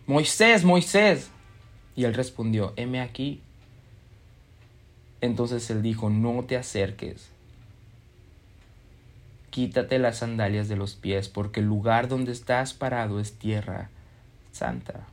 Moisés, 0.06 0.64
Moisés. 0.64 1.30
Y 1.94 2.04
él 2.04 2.14
respondió, 2.14 2.72
heme 2.76 3.00
aquí. 3.00 3.40
Entonces 5.20 5.68
él 5.70 5.82
dijo, 5.82 6.10
no 6.10 6.44
te 6.44 6.56
acerques 6.56 7.32
quítate 9.52 9.98
las 9.98 10.16
sandalias 10.16 10.68
de 10.68 10.76
los 10.76 10.94
pies, 10.94 11.28
porque 11.28 11.60
el 11.60 11.66
lugar 11.66 12.08
donde 12.08 12.32
estás 12.32 12.72
parado 12.72 13.20
es 13.20 13.34
tierra 13.34 13.90
santa. 14.50 15.06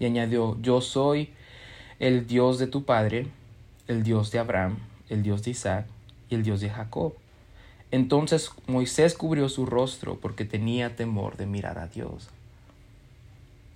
Y 0.00 0.06
añadió, 0.06 0.60
yo 0.60 0.80
soy 0.80 1.30
el 2.00 2.26
Dios 2.26 2.58
de 2.58 2.66
tu 2.66 2.84
padre, 2.84 3.28
el 3.86 4.02
Dios 4.02 4.32
de 4.32 4.40
Abraham, 4.40 4.78
el 5.12 5.22
Dios 5.22 5.42
de 5.42 5.52
Isaac 5.52 5.86
y 6.28 6.34
el 6.34 6.42
Dios 6.42 6.60
de 6.60 6.70
Jacob. 6.70 7.14
Entonces 7.90 8.50
Moisés 8.66 9.14
cubrió 9.14 9.48
su 9.48 9.66
rostro 9.66 10.18
porque 10.18 10.44
tenía 10.44 10.96
temor 10.96 11.36
de 11.36 11.46
mirar 11.46 11.78
a 11.78 11.88
Dios. 11.88 12.28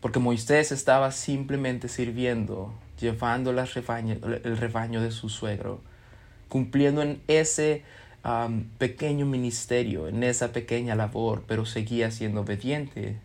Porque 0.01 0.19
Moisés 0.19 0.73
estaba 0.73 1.13
simplemente 1.13 1.89
sirviendo, 1.89 2.73
llevando 3.01 3.51
el 3.51 4.57
rebaño 4.57 5.01
de 5.01 5.11
su 5.11 5.29
suegro, 5.29 5.81
cumpliendo 6.49 7.03
en 7.03 7.21
ese 7.29 7.83
pequeño 8.79 9.27
ministerio, 9.27 10.09
en 10.09 10.23
esa 10.25 10.53
pequeña 10.53 10.95
labor, 10.95 11.45
pero 11.47 11.67
seguía 11.67 12.11
siendo 12.11 12.41
obediente 12.41 13.17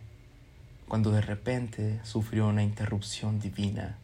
cuando 0.86 1.10
de 1.10 1.22
repente 1.22 2.00
sufrió 2.04 2.48
una 2.48 2.62
interrupción 2.62 3.40
divina 3.40 3.96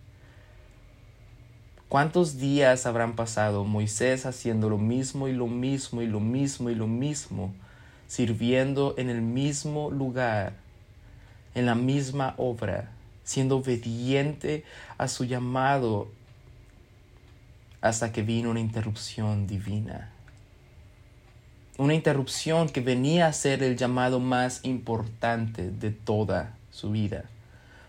¿Cuántos 1.88 2.36
días 2.36 2.84
habrán 2.84 3.16
pasado 3.16 3.64
Moisés 3.64 4.26
haciendo 4.26 4.68
lo 4.68 4.76
mismo 4.76 5.26
y 5.26 5.32
lo 5.32 5.46
mismo 5.46 6.02
y 6.02 6.06
lo 6.06 6.20
mismo 6.20 6.68
y 6.68 6.74
lo 6.74 6.86
mismo, 6.86 7.54
sirviendo 8.06 8.94
en 8.98 9.08
el 9.08 9.22
mismo 9.22 9.90
lugar, 9.90 10.52
en 11.54 11.64
la 11.64 11.74
misma 11.74 12.34
obra, 12.36 12.90
siendo 13.24 13.56
obediente 13.56 14.64
a 14.98 15.08
su 15.08 15.24
llamado 15.24 16.10
hasta 17.80 18.12
que 18.12 18.20
vino 18.20 18.50
una 18.50 18.60
interrupción 18.60 19.46
divina? 19.46 20.10
Una 21.78 21.94
interrupción 21.94 22.68
que 22.68 22.82
venía 22.82 23.28
a 23.28 23.32
ser 23.32 23.62
el 23.62 23.78
llamado 23.78 24.20
más 24.20 24.62
importante 24.62 25.70
de 25.70 25.90
toda 25.90 26.54
su 26.70 26.90
vida. 26.90 27.24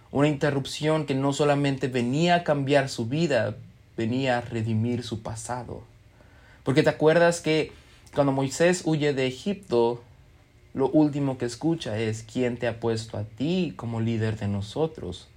Una 0.10 0.30
interrupción 0.30 1.06
que 1.06 1.16
no 1.16 1.34
solamente 1.34 1.90
venía 1.90 2.36
a 2.36 2.44
cambiar 2.46 2.88
su 2.88 3.08
vida, 3.08 3.58
venía 4.00 4.38
a 4.38 4.42
redimir 4.42 5.04
su 5.04 5.22
pasado. 5.22 5.84
Porque 6.64 6.84
te 6.84 6.90
acuerdas 6.90 7.42
que 7.42 7.74
cuando 8.16 8.32
Moisés 8.32 8.84
huye 8.86 9.14
de 9.14 9.28
Egipto, 9.28 10.02
lo 10.74 10.90
último 10.90 11.38
que 11.38 11.44
escucha 11.44 12.00
es 12.00 12.24
quién 12.24 12.56
te 12.56 12.70
ha 12.70 12.80
puesto 12.80 13.18
a 13.18 13.26
ti 13.26 13.74
como 13.76 14.00
líder 14.00 14.38
de 14.40 14.48
nosotros. 14.48 15.28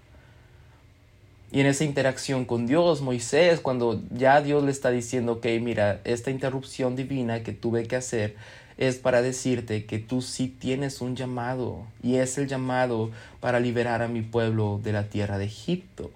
Y 1.50 1.58
en 1.58 1.66
esa 1.66 1.82
interacción 1.82 2.44
con 2.44 2.68
Dios, 2.68 3.02
Moisés, 3.02 3.58
cuando 3.58 4.00
ya 4.10 4.40
Dios 4.40 4.62
le 4.62 4.70
está 4.70 4.92
diciendo, 4.92 5.32
ok, 5.32 5.46
mira, 5.60 6.00
esta 6.04 6.30
interrupción 6.30 6.94
divina 6.94 7.42
que 7.42 7.52
tuve 7.52 7.88
que 7.88 7.96
hacer 7.96 8.36
es 8.78 8.94
para 8.96 9.22
decirte 9.22 9.86
que 9.86 9.98
tú 9.98 10.22
sí 10.22 10.46
tienes 10.46 11.00
un 11.00 11.16
llamado 11.16 11.84
y 12.00 12.16
es 12.16 12.38
el 12.38 12.46
llamado 12.46 13.10
para 13.40 13.58
liberar 13.58 14.02
a 14.02 14.08
mi 14.08 14.22
pueblo 14.22 14.80
de 14.84 14.92
la 14.92 15.08
tierra 15.08 15.36
de 15.36 15.46
Egipto. 15.46 16.12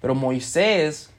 Pero 0.00 0.14
Moisés, 0.14 1.10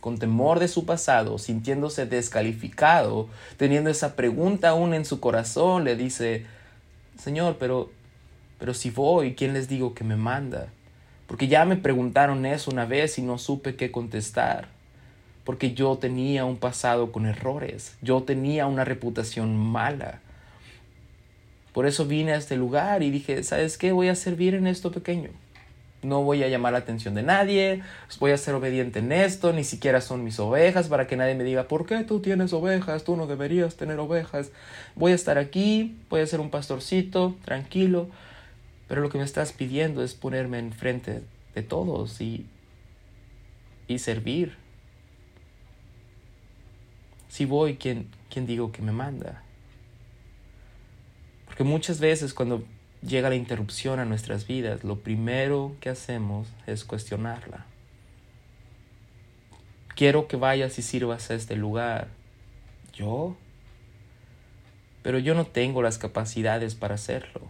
con 0.00 0.18
temor 0.18 0.60
de 0.60 0.68
su 0.68 0.86
pasado, 0.86 1.38
sintiéndose 1.38 2.06
descalificado, 2.06 3.28
teniendo 3.56 3.90
esa 3.90 4.14
pregunta 4.14 4.70
aún 4.70 4.94
en 4.94 5.04
su 5.04 5.20
corazón, 5.20 5.84
le 5.84 5.96
dice, 5.96 6.46
Señor, 7.18 7.56
pero, 7.58 7.90
pero 8.58 8.74
si 8.74 8.90
voy, 8.90 9.34
¿quién 9.34 9.52
les 9.52 9.68
digo 9.68 9.94
que 9.94 10.04
me 10.04 10.16
manda? 10.16 10.68
Porque 11.26 11.46
ya 11.46 11.64
me 11.64 11.76
preguntaron 11.76 12.46
eso 12.46 12.70
una 12.70 12.86
vez 12.86 13.18
y 13.18 13.22
no 13.22 13.38
supe 13.38 13.76
qué 13.76 13.92
contestar. 13.92 14.68
Porque 15.44 15.74
yo 15.74 15.96
tenía 15.98 16.44
un 16.44 16.56
pasado 16.56 17.12
con 17.12 17.26
errores. 17.26 17.96
Yo 18.00 18.22
tenía 18.22 18.66
una 18.66 18.84
reputación 18.84 19.56
mala. 19.56 20.20
Por 21.72 21.86
eso 21.86 22.06
vine 22.06 22.32
a 22.32 22.36
este 22.36 22.56
lugar 22.56 23.02
y 23.02 23.10
dije, 23.10 23.42
¿sabes 23.42 23.78
qué? 23.78 23.92
Voy 23.92 24.08
a 24.08 24.14
servir 24.14 24.54
en 24.54 24.66
esto 24.66 24.90
pequeño. 24.90 25.30
No 26.02 26.22
voy 26.22 26.44
a 26.44 26.48
llamar 26.48 26.72
la 26.72 26.78
atención 26.78 27.14
de 27.14 27.24
nadie, 27.24 27.82
voy 28.20 28.30
a 28.30 28.36
ser 28.36 28.54
obediente 28.54 29.00
en 29.00 29.10
esto, 29.10 29.52
ni 29.52 29.64
siquiera 29.64 30.00
son 30.00 30.22
mis 30.22 30.38
ovejas 30.38 30.86
para 30.86 31.08
que 31.08 31.16
nadie 31.16 31.34
me 31.34 31.42
diga, 31.42 31.66
¿por 31.66 31.86
qué 31.86 32.04
tú 32.04 32.20
tienes 32.20 32.52
ovejas? 32.52 33.02
Tú 33.02 33.16
no 33.16 33.26
deberías 33.26 33.74
tener 33.74 33.98
ovejas. 33.98 34.52
Voy 34.94 35.10
a 35.10 35.16
estar 35.16 35.38
aquí, 35.38 35.98
voy 36.08 36.20
a 36.20 36.26
ser 36.26 36.38
un 36.38 36.50
pastorcito, 36.50 37.34
tranquilo, 37.44 38.08
pero 38.86 39.00
lo 39.00 39.10
que 39.10 39.18
me 39.18 39.24
estás 39.24 39.52
pidiendo 39.52 40.04
es 40.04 40.14
ponerme 40.14 40.60
enfrente 40.60 41.22
de 41.54 41.62
todos 41.62 42.20
y, 42.20 42.46
y 43.88 43.98
servir. 43.98 44.56
Si 47.28 47.44
voy, 47.44 47.76
¿quién, 47.76 48.08
¿quién 48.30 48.46
digo 48.46 48.70
que 48.70 48.82
me 48.82 48.92
manda? 48.92 49.42
Porque 51.46 51.64
muchas 51.64 51.98
veces 51.98 52.32
cuando 52.34 52.62
llega 53.02 53.28
la 53.28 53.36
interrupción 53.36 54.00
a 54.00 54.04
nuestras 54.04 54.46
vidas, 54.46 54.84
lo 54.84 55.00
primero 55.00 55.76
que 55.80 55.88
hacemos 55.88 56.48
es 56.66 56.84
cuestionarla. 56.84 57.66
Quiero 59.94 60.28
que 60.28 60.36
vayas 60.36 60.78
y 60.78 60.82
sirvas 60.82 61.30
a 61.30 61.34
este 61.34 61.56
lugar. 61.56 62.08
¿Yo? 62.92 63.36
Pero 65.02 65.18
yo 65.18 65.34
no 65.34 65.46
tengo 65.46 65.82
las 65.82 65.98
capacidades 65.98 66.74
para 66.74 66.94
hacerlo. 66.94 67.40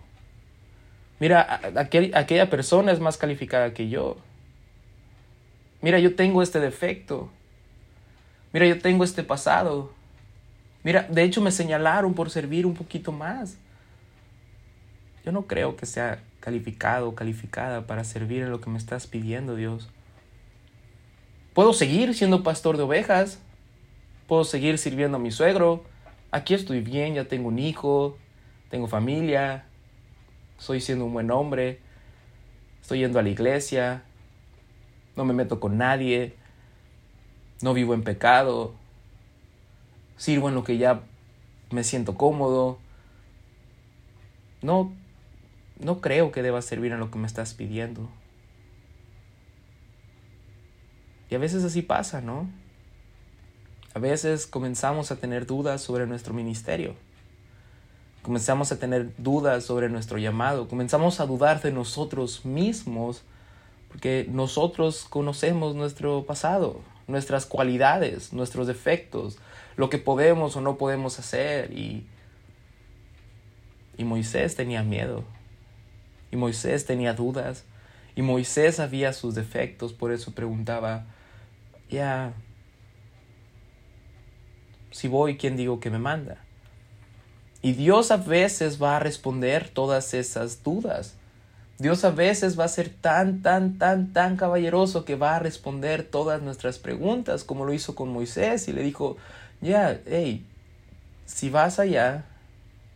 Mira, 1.20 1.60
aquella 2.14 2.48
persona 2.48 2.92
es 2.92 3.00
más 3.00 3.16
calificada 3.16 3.74
que 3.74 3.88
yo. 3.88 4.16
Mira, 5.82 5.98
yo 5.98 6.14
tengo 6.14 6.42
este 6.42 6.60
defecto. 6.60 7.30
Mira, 8.52 8.66
yo 8.66 8.78
tengo 8.78 9.04
este 9.04 9.22
pasado. 9.22 9.92
Mira, 10.84 11.02
de 11.10 11.22
hecho 11.24 11.40
me 11.40 11.50
señalaron 11.50 12.14
por 12.14 12.30
servir 12.30 12.66
un 12.66 12.74
poquito 12.74 13.12
más. 13.12 13.58
Yo 15.28 15.32
no 15.32 15.46
creo 15.46 15.76
que 15.76 15.84
sea 15.84 16.22
calificado 16.40 17.10
o 17.10 17.14
calificada 17.14 17.86
para 17.86 18.02
servir 18.02 18.44
en 18.44 18.50
lo 18.50 18.62
que 18.62 18.70
me 18.70 18.78
estás 18.78 19.06
pidiendo, 19.06 19.56
Dios. 19.56 19.90
Puedo 21.52 21.74
seguir 21.74 22.14
siendo 22.14 22.42
pastor 22.42 22.78
de 22.78 22.84
ovejas. 22.84 23.38
Puedo 24.26 24.44
seguir 24.44 24.78
sirviendo 24.78 25.18
a 25.18 25.20
mi 25.20 25.30
suegro. 25.30 25.84
Aquí 26.30 26.54
estoy 26.54 26.80
bien, 26.80 27.12
ya 27.12 27.26
tengo 27.26 27.48
un 27.48 27.58
hijo, 27.58 28.16
tengo 28.70 28.86
familia, 28.86 29.66
estoy 30.58 30.80
siendo 30.80 31.04
un 31.04 31.12
buen 31.12 31.30
hombre, 31.30 31.78
estoy 32.80 33.00
yendo 33.00 33.18
a 33.18 33.22
la 33.22 33.28
iglesia, 33.28 34.04
no 35.14 35.26
me 35.26 35.34
meto 35.34 35.60
con 35.60 35.76
nadie, 35.76 36.36
no 37.60 37.74
vivo 37.74 37.92
en 37.92 38.02
pecado, 38.02 38.72
sirvo 40.16 40.48
en 40.48 40.54
lo 40.54 40.64
que 40.64 40.78
ya 40.78 41.02
me 41.70 41.84
siento 41.84 42.14
cómodo. 42.14 42.78
No, 44.62 44.90
no 45.78 46.00
creo 46.00 46.32
que 46.32 46.42
deba 46.42 46.62
servir 46.62 46.92
en 46.92 47.00
lo 47.00 47.10
que 47.10 47.18
me 47.18 47.26
estás 47.26 47.54
pidiendo. 47.54 48.08
Y 51.30 51.34
a 51.34 51.38
veces 51.38 51.64
así 51.64 51.82
pasa, 51.82 52.20
¿no? 52.20 52.48
A 53.94 53.98
veces 53.98 54.46
comenzamos 54.46 55.10
a 55.10 55.16
tener 55.16 55.46
dudas 55.46 55.82
sobre 55.82 56.06
nuestro 56.06 56.32
ministerio 56.34 56.94
comenzamos 58.28 58.72
a 58.72 58.78
tener 58.78 59.10
dudas 59.16 59.64
sobre 59.64 59.88
nuestro 59.88 60.18
llamado, 60.18 60.68
comenzamos 60.68 61.18
a 61.18 61.24
dudar 61.24 61.62
de 61.62 61.72
nosotros 61.72 62.44
mismos, 62.44 63.22
porque 63.88 64.26
nosotros 64.30 65.06
conocemos 65.08 65.74
nuestro 65.74 66.26
pasado, 66.26 66.80
nuestras 67.06 67.46
cualidades, 67.46 68.34
nuestros 68.34 68.66
defectos, 68.66 69.38
lo 69.76 69.88
que 69.88 69.96
podemos 69.96 70.56
o 70.56 70.60
no 70.60 70.76
podemos 70.76 71.18
hacer. 71.18 71.72
Y, 71.72 72.06
y 73.96 74.04
Moisés 74.04 74.56
tenía 74.56 74.82
miedo, 74.82 75.24
y 76.30 76.36
Moisés 76.36 76.86
tenía 76.86 77.14
dudas, 77.14 77.64
y 78.14 78.22
Moisés 78.22 78.76
sabía 78.76 79.12
sus 79.12 79.34
defectos, 79.34 79.92
por 79.92 80.12
eso 80.12 80.32
preguntaba, 80.32 81.06
ya, 81.88 82.32
si 84.90 85.08
voy, 85.08 85.36
¿quién 85.36 85.56
digo 85.56 85.80
que 85.80 85.90
me 85.90 85.98
manda? 85.98 86.38
Y 87.62 87.72
Dios 87.72 88.10
a 88.10 88.16
veces 88.16 88.82
va 88.82 88.96
a 88.96 89.00
responder 89.00 89.68
todas 89.68 90.14
esas 90.14 90.62
dudas. 90.62 91.14
Dios 91.78 92.04
a 92.04 92.10
veces 92.10 92.58
va 92.58 92.64
a 92.64 92.68
ser 92.68 92.88
tan, 92.88 93.42
tan, 93.42 93.78
tan, 93.78 94.12
tan 94.12 94.36
caballeroso 94.36 95.04
que 95.04 95.14
va 95.14 95.36
a 95.36 95.38
responder 95.38 96.02
todas 96.02 96.42
nuestras 96.42 96.78
preguntas, 96.78 97.44
como 97.44 97.64
lo 97.64 97.72
hizo 97.72 97.94
con 97.94 98.12
Moisés 98.12 98.66
y 98.68 98.72
le 98.72 98.82
dijo, 98.82 99.16
ya, 99.60 100.00
hey, 100.06 100.44
si 101.24 101.50
vas 101.50 101.78
allá, 101.78 102.24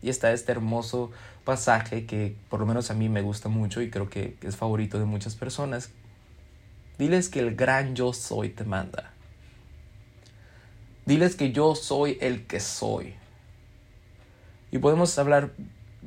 y 0.02 0.08
está 0.08 0.32
este 0.32 0.50
hermoso 0.50 1.12
pasaje 1.44 2.06
que 2.06 2.36
por 2.48 2.60
lo 2.60 2.66
menos 2.66 2.90
a 2.90 2.94
mí 2.94 3.08
me 3.08 3.22
gusta 3.22 3.48
mucho 3.48 3.82
y 3.82 3.90
creo 3.90 4.08
que 4.08 4.36
es 4.42 4.56
favorito 4.56 4.98
de 4.98 5.04
muchas 5.04 5.34
personas, 5.34 5.90
diles 6.98 7.28
que 7.28 7.40
el 7.40 7.54
gran 7.54 7.94
yo 7.94 8.12
soy 8.12 8.50
te 8.50 8.64
manda. 8.64 9.12
Diles 11.04 11.34
que 11.34 11.52
yo 11.52 11.74
soy 11.74 12.16
el 12.20 12.46
que 12.46 12.60
soy. 12.60 13.14
Y 14.70 14.78
podemos 14.78 15.18
hablar 15.18 15.52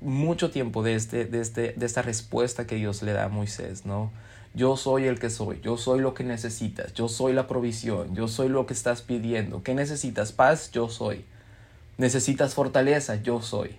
mucho 0.01 0.51
tiempo 0.51 0.83
de, 0.83 0.95
este, 0.95 1.25
de, 1.25 1.41
este, 1.41 1.73
de 1.73 1.85
esta 1.85 2.01
respuesta 2.01 2.65
que 2.65 2.75
Dios 2.75 3.01
le 3.01 3.13
da 3.13 3.25
a 3.25 3.29
Moisés, 3.29 3.85
¿no? 3.85 4.11
Yo 4.53 4.77
soy 4.77 5.05
el 5.05 5.19
que 5.19 5.29
soy, 5.29 5.59
yo 5.61 5.77
soy 5.77 5.99
lo 5.99 6.13
que 6.13 6.23
necesitas, 6.23 6.93
yo 6.93 7.09
soy 7.09 7.33
la 7.33 7.45
provisión, 7.45 8.15
yo 8.15 8.29
soy 8.29 8.47
lo 8.47 8.65
que 8.65 8.73
estás 8.73 9.01
pidiendo. 9.01 9.63
¿Qué 9.63 9.73
necesitas? 9.73 10.31
Paz, 10.31 10.71
yo 10.71 10.87
soy. 10.87 11.25
Necesitas 11.97 12.53
fortaleza, 12.53 13.15
yo 13.21 13.41
soy. 13.41 13.77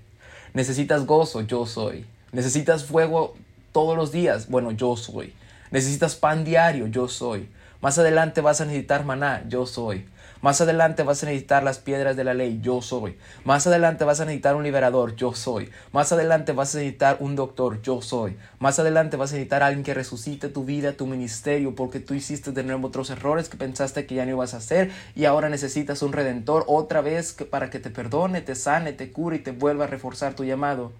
Necesitas 0.57 1.05
gozo, 1.05 1.43
yo 1.43 1.67
soy. 1.67 2.07
Necesitas 2.33 2.83
fuego 2.83 3.35
todos 3.73 3.95
los 3.95 4.11
días, 4.11 4.49
bueno, 4.49 4.71
yo 4.71 4.97
soy. 4.97 5.35
Necesitas 5.71 6.15
pan 6.15 6.45
diario, 6.45 6.87
yo 6.87 7.09
soy. 7.09 7.51
Más 7.83 7.99
adelante 7.99 8.41
vas 8.41 8.63
a 8.63 8.65
necesitar 8.65 9.05
maná, 9.05 9.45
yo 9.51 9.67
soy. 9.67 10.07
Más 10.47 10.61
adelante 10.61 11.03
vas 11.03 11.25
a 11.25 11.27
necesitar 11.27 11.65
las 11.65 11.81
piedras 11.81 12.15
de 12.15 12.23
la 12.23 12.33
ley, 12.33 12.61
yo 12.63 12.81
soy. 12.81 13.17
Más 13.43 13.67
adelante 13.67 14.05
vas 14.05 14.21
a 14.21 14.25
necesitar 14.27 14.55
un 14.55 14.63
liberador, 14.63 15.17
yo 15.17 15.35
soy. 15.35 15.71
Más 15.91 16.13
adelante 16.13 16.53
vas 16.53 16.73
a 16.73 16.79
necesitar 16.79 17.17
un 17.19 17.35
doctor, 17.35 17.83
yo 17.83 18.01
soy. 18.01 18.37
Más 18.61 18.79
adelante 18.79 19.17
vas 19.17 19.33
a 19.33 19.35
necesitar 19.35 19.65
alguien 19.65 19.83
que 19.83 19.93
resucite 19.93 20.49
tu 20.49 20.65
vida, 20.65 20.93
tu 20.93 21.09
ministerio, 21.09 21.75
porque 21.75 21.99
tú 21.99 22.15
hiciste 22.15 22.53
de 22.53 22.63
nuevo 22.63 22.87
otros 22.87 23.11
errores 23.11 23.49
que 23.49 23.57
pensaste 23.57 24.07
que 24.07 24.15
ya 24.15 24.25
no 24.25 24.31
ibas 24.31 24.55
a 24.55 24.59
hacer 24.59 24.93
y 25.17 25.25
ahora 25.25 25.49
necesitas 25.49 26.01
un 26.03 26.13
redentor 26.13 26.63
otra 26.69 27.01
vez 27.01 27.33
para 27.51 27.69
que 27.69 27.81
te 27.81 27.91
perdone, 27.91 28.41
te 28.41 28.55
sane, 28.55 28.93
te 28.93 29.11
cure 29.11 29.39
y 29.39 29.41
te 29.41 29.51
vuelva 29.51 29.87
a 29.87 29.89
reforzar 29.89 30.35
tu 30.35 30.45
llamado. 30.45 30.93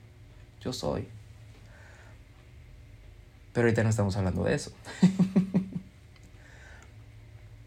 Yo 0.61 0.73
soy. 0.73 1.07
Pero 3.53 3.69
ahorita 3.69 3.85
no 3.85 3.91
estamos 3.91 4.17
hablando 4.17 4.43
de 4.43 4.55
eso. 4.57 4.73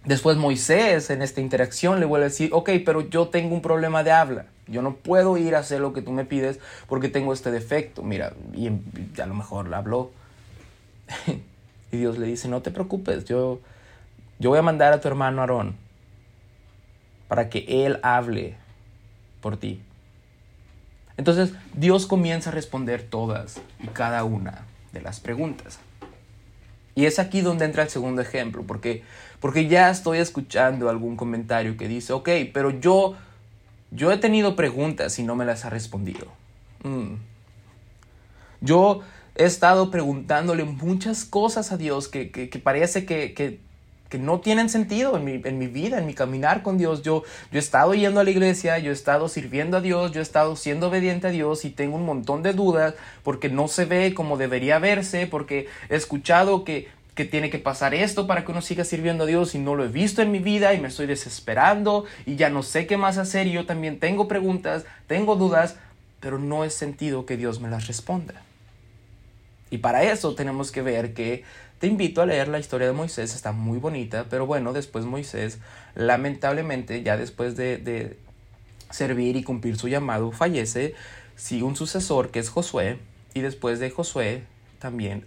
Después 0.06 0.38
Moisés 0.38 1.10
en 1.10 1.22
esta 1.22 1.42
interacción 1.42 2.00
le 2.00 2.06
vuelve 2.06 2.26
a 2.26 2.30
decir, 2.30 2.50
ok, 2.54 2.70
pero 2.86 3.10
yo 3.10 3.28
tengo 3.28 3.54
un 3.54 3.62
problema 3.62 4.04
de 4.04 4.12
habla. 4.12 4.46
Yo 4.68 4.82
no 4.82 4.96
puedo 4.96 5.38
ir 5.38 5.56
a 5.56 5.60
hacer 5.60 5.82
lo 5.82 5.94
que 5.94 6.02
tú 6.02 6.12
me 6.12 6.26
pides 6.26 6.60
porque 6.88 7.10
tengo 7.10 7.34
este 7.34 7.52
defecto. 7.52 8.02
Mira, 8.04 8.34
y 8.54 8.68
a 9.22 9.26
lo 9.26 9.34
mejor 9.34 9.74
habló. 9.74 10.12
y 11.92 11.98
Dios 11.98 12.18
le 12.18 12.28
dice, 12.28 12.48
no 12.48 12.62
te 12.62 12.72
preocupes, 12.72 13.26
yo, 13.26 13.60
yo 14.38 14.50
voy 14.50 14.60
a 14.60 14.64
mandar 14.64 14.94
a 14.94 15.02
tu 15.02 15.08
hermano 15.08 15.42
Aarón 15.42 15.76
para 17.28 17.50
que 17.50 17.86
él 17.86 18.00
hable 18.02 18.56
por 19.42 19.58
ti. 19.58 19.82
Entonces 21.18 21.54
Dios 21.74 22.06
comienza 22.06 22.50
a 22.50 22.54
responder 22.54 23.04
todas 23.04 23.60
y 23.84 23.88
cada 23.88 24.24
una 24.24 24.66
de 24.94 25.02
las 25.02 25.20
preguntas. 25.20 25.80
Y 26.96 27.06
es 27.06 27.20
aquí 27.20 27.42
donde 27.42 27.66
entra 27.66 27.84
el 27.84 27.90
segundo 27.90 28.22
ejemplo, 28.22 28.64
porque, 28.64 29.04
porque 29.40 29.68
ya 29.68 29.90
estoy 29.90 30.20
escuchando 30.20 30.90
algún 30.90 31.16
comentario 31.16 31.78
que 31.78 31.88
dice, 31.88 32.14
ok, 32.14 32.30
pero 32.54 32.72
yo, 32.72 33.16
yo 33.92 34.12
he 34.12 34.18
tenido 34.18 34.56
preguntas 34.56 35.18
y 35.20 35.24
no 35.24 35.36
me 35.36 35.46
las 35.46 35.66
ha 35.66 35.70
respondido. 35.70 36.28
Mm. 36.84 37.16
Yo 38.62 39.02
he 39.36 39.46
estado 39.46 39.90
preguntándole 39.90 40.66
muchas 40.66 41.24
cosas 41.24 41.72
a 41.72 41.78
Dios 41.78 42.10
que, 42.10 42.30
que, 42.32 42.60
parece 42.60 43.06
que, 43.06 43.34
que, 43.34 43.60
no 44.18 44.40
tienen 44.42 44.70
sentido 44.70 45.16
en 45.16 45.24
mi, 45.24 45.42
en 45.46 45.60
mi, 45.60 45.68
vida, 45.68 46.00
en 46.00 46.08
mi 46.08 46.14
caminar 46.14 46.64
con 46.64 46.78
Dios. 46.78 47.04
Yo, 47.04 47.24
yo 47.52 47.58
he 47.58 47.60
estado 47.60 47.94
yendo 47.94 48.20
a 48.20 48.24
la 48.24 48.32
iglesia, 48.32 48.80
yo 48.80 48.90
he 48.90 48.94
estado 48.94 49.30
sirviendo 49.30 49.78
a 49.78 49.82
Dios, 49.82 50.12
yo 50.12 50.20
he 50.20 50.24
estado 50.24 50.56
siendo 50.56 50.88
obediente 50.88 51.28
a 51.28 51.30
Dios 51.30 51.64
y 51.64 51.70
tengo 51.70 51.96
un 51.96 52.06
montón 52.06 52.44
de 52.44 52.54
dudas 52.54 52.96
porque 53.24 53.50
no 53.50 53.68
se 53.68 53.86
ve 53.86 54.14
como 54.14 54.36
debería 54.36 54.80
verse, 54.80 55.28
porque 55.28 55.68
he 55.90 55.96
escuchado 55.96 56.66
que, 56.66 56.90
que 57.20 57.26
tiene 57.26 57.50
que 57.50 57.60
pasar 57.60 57.94
esto 57.94 58.28
para 58.28 58.46
que 58.46 58.52
uno 58.54 58.62
siga 58.62 58.86
sirviendo 58.86 59.26
a 59.26 59.28
Dios 59.28 59.54
y 59.54 59.60
no 59.60 59.76
lo 59.76 59.84
he 59.84 59.90
visto 59.90 60.22
en 60.22 60.32
mi 60.32 60.40
vida 60.40 60.74
y 60.74 60.80
me 60.80 60.88
estoy 60.88 61.06
desesperando 61.06 62.06
y 62.26 62.38
ya 62.38 62.50
no 62.50 62.64
sé 62.64 62.88
qué 62.88 62.96
más 62.96 63.18
hacer 63.18 63.46
y 63.46 63.52
yo 63.52 63.66
también 63.66 64.00
tengo 64.00 64.30
preguntas, 64.30 64.86
tengo 65.06 65.36
dudas, 65.36 65.76
pero 66.22 66.40
no 66.40 66.64
he 66.64 66.70
sentido 66.70 67.26
que 67.26 67.36
Dios 67.36 67.60
me 67.60 67.68
las 67.68 67.88
responda. 67.88 68.36
Y 69.70 69.80
para 69.80 70.04
eso 70.04 70.34
tenemos 70.34 70.72
que 70.72 70.82
ver 70.82 71.14
que 71.14 71.44
te 71.80 71.88
invito 71.88 72.22
a 72.22 72.26
leer 72.26 72.48
la 72.48 72.58
historia 72.58 72.88
de 72.88 72.94
Moisés, 72.94 73.36
está 73.36 73.52
muy 73.52 73.80
bonita, 73.80 74.28
pero 74.30 74.46
bueno, 74.46 74.72
después 74.72 75.04
Moisés, 75.04 75.58
lamentablemente, 75.96 77.04
ya 77.04 77.18
después 77.18 77.58
de, 77.58 78.16
servir 78.92 79.36
y 79.36 79.44
cumplir 79.44 79.76
su 79.76 79.90
llamado, 79.90 80.32
fallece, 80.32 80.96
sigue 81.36 81.64
un 81.64 81.76
sucesor 81.76 82.32
que 82.32 82.40
es 82.40 82.50
Josué, 82.50 82.98
y 83.34 83.42
después 83.42 83.82
de 83.82 83.90
Josué 83.90 84.44
también 84.80 85.26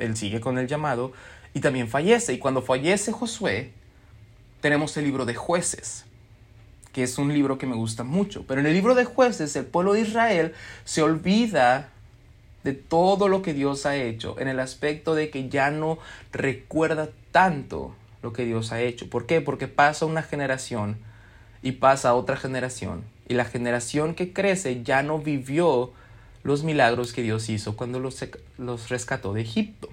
él 0.00 0.16
sigue 0.16 0.40
con 0.40 0.58
el 0.58 0.66
llamado 0.66 1.12
y 1.54 1.60
también 1.60 1.88
fallece. 1.88 2.32
Y 2.32 2.38
cuando 2.38 2.62
fallece 2.62 3.12
Josué, 3.12 3.72
tenemos 4.60 4.96
el 4.96 5.04
libro 5.04 5.24
de 5.24 5.34
jueces, 5.34 6.04
que 6.92 7.02
es 7.02 7.18
un 7.18 7.32
libro 7.32 7.58
que 7.58 7.66
me 7.66 7.76
gusta 7.76 8.04
mucho. 8.04 8.44
Pero 8.46 8.60
en 8.60 8.66
el 8.66 8.72
libro 8.72 8.94
de 8.94 9.04
jueces, 9.04 9.54
el 9.56 9.66
pueblo 9.66 9.92
de 9.92 10.00
Israel 10.00 10.54
se 10.84 11.02
olvida 11.02 11.90
de 12.64 12.74
todo 12.74 13.28
lo 13.28 13.42
que 13.42 13.54
Dios 13.54 13.86
ha 13.86 13.96
hecho, 13.96 14.38
en 14.38 14.48
el 14.48 14.60
aspecto 14.60 15.14
de 15.14 15.30
que 15.30 15.48
ya 15.48 15.70
no 15.70 15.98
recuerda 16.32 17.08
tanto 17.32 17.94
lo 18.22 18.32
que 18.32 18.44
Dios 18.44 18.72
ha 18.72 18.80
hecho. 18.80 19.08
¿Por 19.08 19.26
qué? 19.26 19.40
Porque 19.40 19.66
pasa 19.66 20.04
una 20.04 20.22
generación 20.22 20.98
y 21.62 21.72
pasa 21.72 22.14
otra 22.14 22.36
generación. 22.36 23.04
Y 23.28 23.34
la 23.34 23.44
generación 23.44 24.14
que 24.14 24.32
crece 24.32 24.82
ya 24.82 25.02
no 25.02 25.18
vivió 25.18 25.92
los 26.42 26.64
milagros 26.64 27.12
que 27.12 27.22
Dios 27.22 27.48
hizo 27.48 27.76
cuando 27.76 28.00
los, 28.00 28.88
rescató 28.88 29.32
de 29.32 29.42
Egipto. 29.42 29.88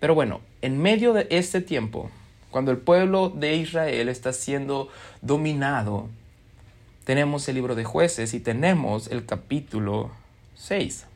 Pero 0.00 0.14
bueno, 0.14 0.40
en 0.62 0.80
medio 0.80 1.12
de 1.12 1.26
este 1.30 1.60
tiempo, 1.60 2.10
cuando 2.50 2.70
el 2.70 2.78
pueblo 2.78 3.30
de 3.30 3.56
Israel 3.56 4.08
está 4.08 4.32
siendo 4.32 4.88
dominado, 5.20 6.08
tenemos 7.04 7.48
el 7.48 7.56
libro 7.56 7.74
de 7.74 7.84
jueces 7.84 8.32
y 8.32 8.40
tenemos 8.40 9.08
el 9.08 9.26
capítulo 9.26 10.10
6, 10.54 11.06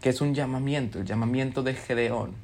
que 0.00 0.10
es 0.10 0.20
un 0.20 0.34
llamamiento, 0.34 0.98
el 0.98 1.06
llamamiento 1.06 1.62
de 1.62 1.74
Gedeón. 1.74 2.34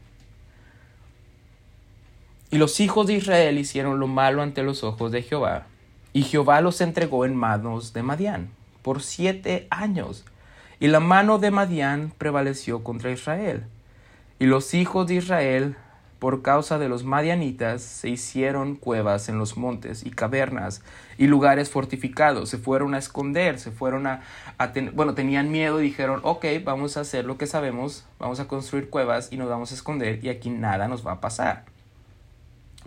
Y 2.51 2.59
los 2.59 2.81
hijos 2.81 3.07
de 3.07 3.15
Israel 3.15 3.59
hicieron 3.59 3.99
lo 4.01 4.07
malo 4.07 4.43
ante 4.43 4.63
los 4.63 4.85
ojos 4.85 5.13
de 5.13 5.23
Jehová, 5.23 5.67
y 6.13 6.23
Jehová 6.23 6.61
los 6.61 6.81
entregó 6.81 7.25
en 7.25 7.37
manos 7.37 7.93
de 7.93 8.03
Madián 8.03 8.51
por 8.87 9.03
siete 9.03 9.67
años, 9.69 10.25
y 10.79 10.87
la 10.87 11.01
mano 11.01 11.41
de 11.41 11.51
Madián 11.51 12.13
prevaleció 12.17 12.85
contra 12.85 13.11
Israel. 13.11 13.65
Y 14.39 14.47
los 14.47 14.75
hijos 14.75 15.09
de 15.09 15.17
Israel 15.17 15.75
por 16.21 16.43
causa 16.43 16.79
de 16.79 16.89
los 16.89 17.03
madianitas 17.03 17.83
se 17.83 18.11
hicieron 18.11 18.77
cuevas 18.77 19.29
en 19.29 19.39
los 19.39 19.57
montes 19.57 20.07
y 20.07 20.11
cavernas 20.11 20.83
y 21.19 21.27
lugares 21.27 21.69
fortificados, 21.69 22.49
se 22.49 22.59
fueron 22.59 22.95
a 22.95 22.99
esconder, 22.99 23.59
se 23.59 23.73
fueron 23.73 24.07
a, 24.07 24.23
bueno, 24.95 25.15
tenían 25.15 25.51
miedo 25.51 25.81
y 25.81 25.83
dijeron, 25.83 26.21
ok, 26.23 26.45
vamos 26.63 26.97
a 26.97 27.01
hacer 27.01 27.25
lo 27.25 27.39
que 27.39 27.49
sabemos, 27.49 28.07
vamos 28.21 28.39
a 28.39 28.47
construir 28.47 28.89
cuevas 28.89 29.33
y 29.33 29.37
nos 29.37 29.49
vamos 29.49 29.73
a 29.73 29.75
esconder 29.75 30.25
y 30.25 30.29
aquí 30.29 30.49
nada 30.49 30.87
nos 30.87 31.05
va 31.05 31.11
a 31.11 31.21
pasar. 31.21 31.76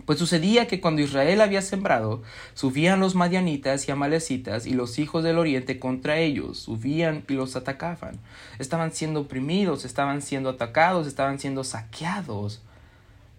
Pues 0.06 0.18
sucedía 0.18 0.66
que 0.66 0.80
cuando 0.80 1.02
Israel 1.02 1.40
había 1.40 1.62
sembrado, 1.62 2.22
subían 2.54 3.00
los 3.00 3.14
madianitas 3.14 3.88
y 3.88 3.92
amalecitas 3.92 4.66
y 4.66 4.72
los 4.72 4.98
hijos 4.98 5.22
del 5.22 5.38
oriente 5.38 5.78
contra 5.78 6.18
ellos, 6.18 6.58
subían 6.58 7.24
y 7.28 7.34
los 7.34 7.56
atacaban. 7.56 8.18
Estaban 8.58 8.92
siendo 8.92 9.20
oprimidos, 9.20 9.84
estaban 9.84 10.22
siendo 10.22 10.50
atacados, 10.50 11.06
estaban 11.06 11.38
siendo 11.38 11.64
saqueados 11.64 12.62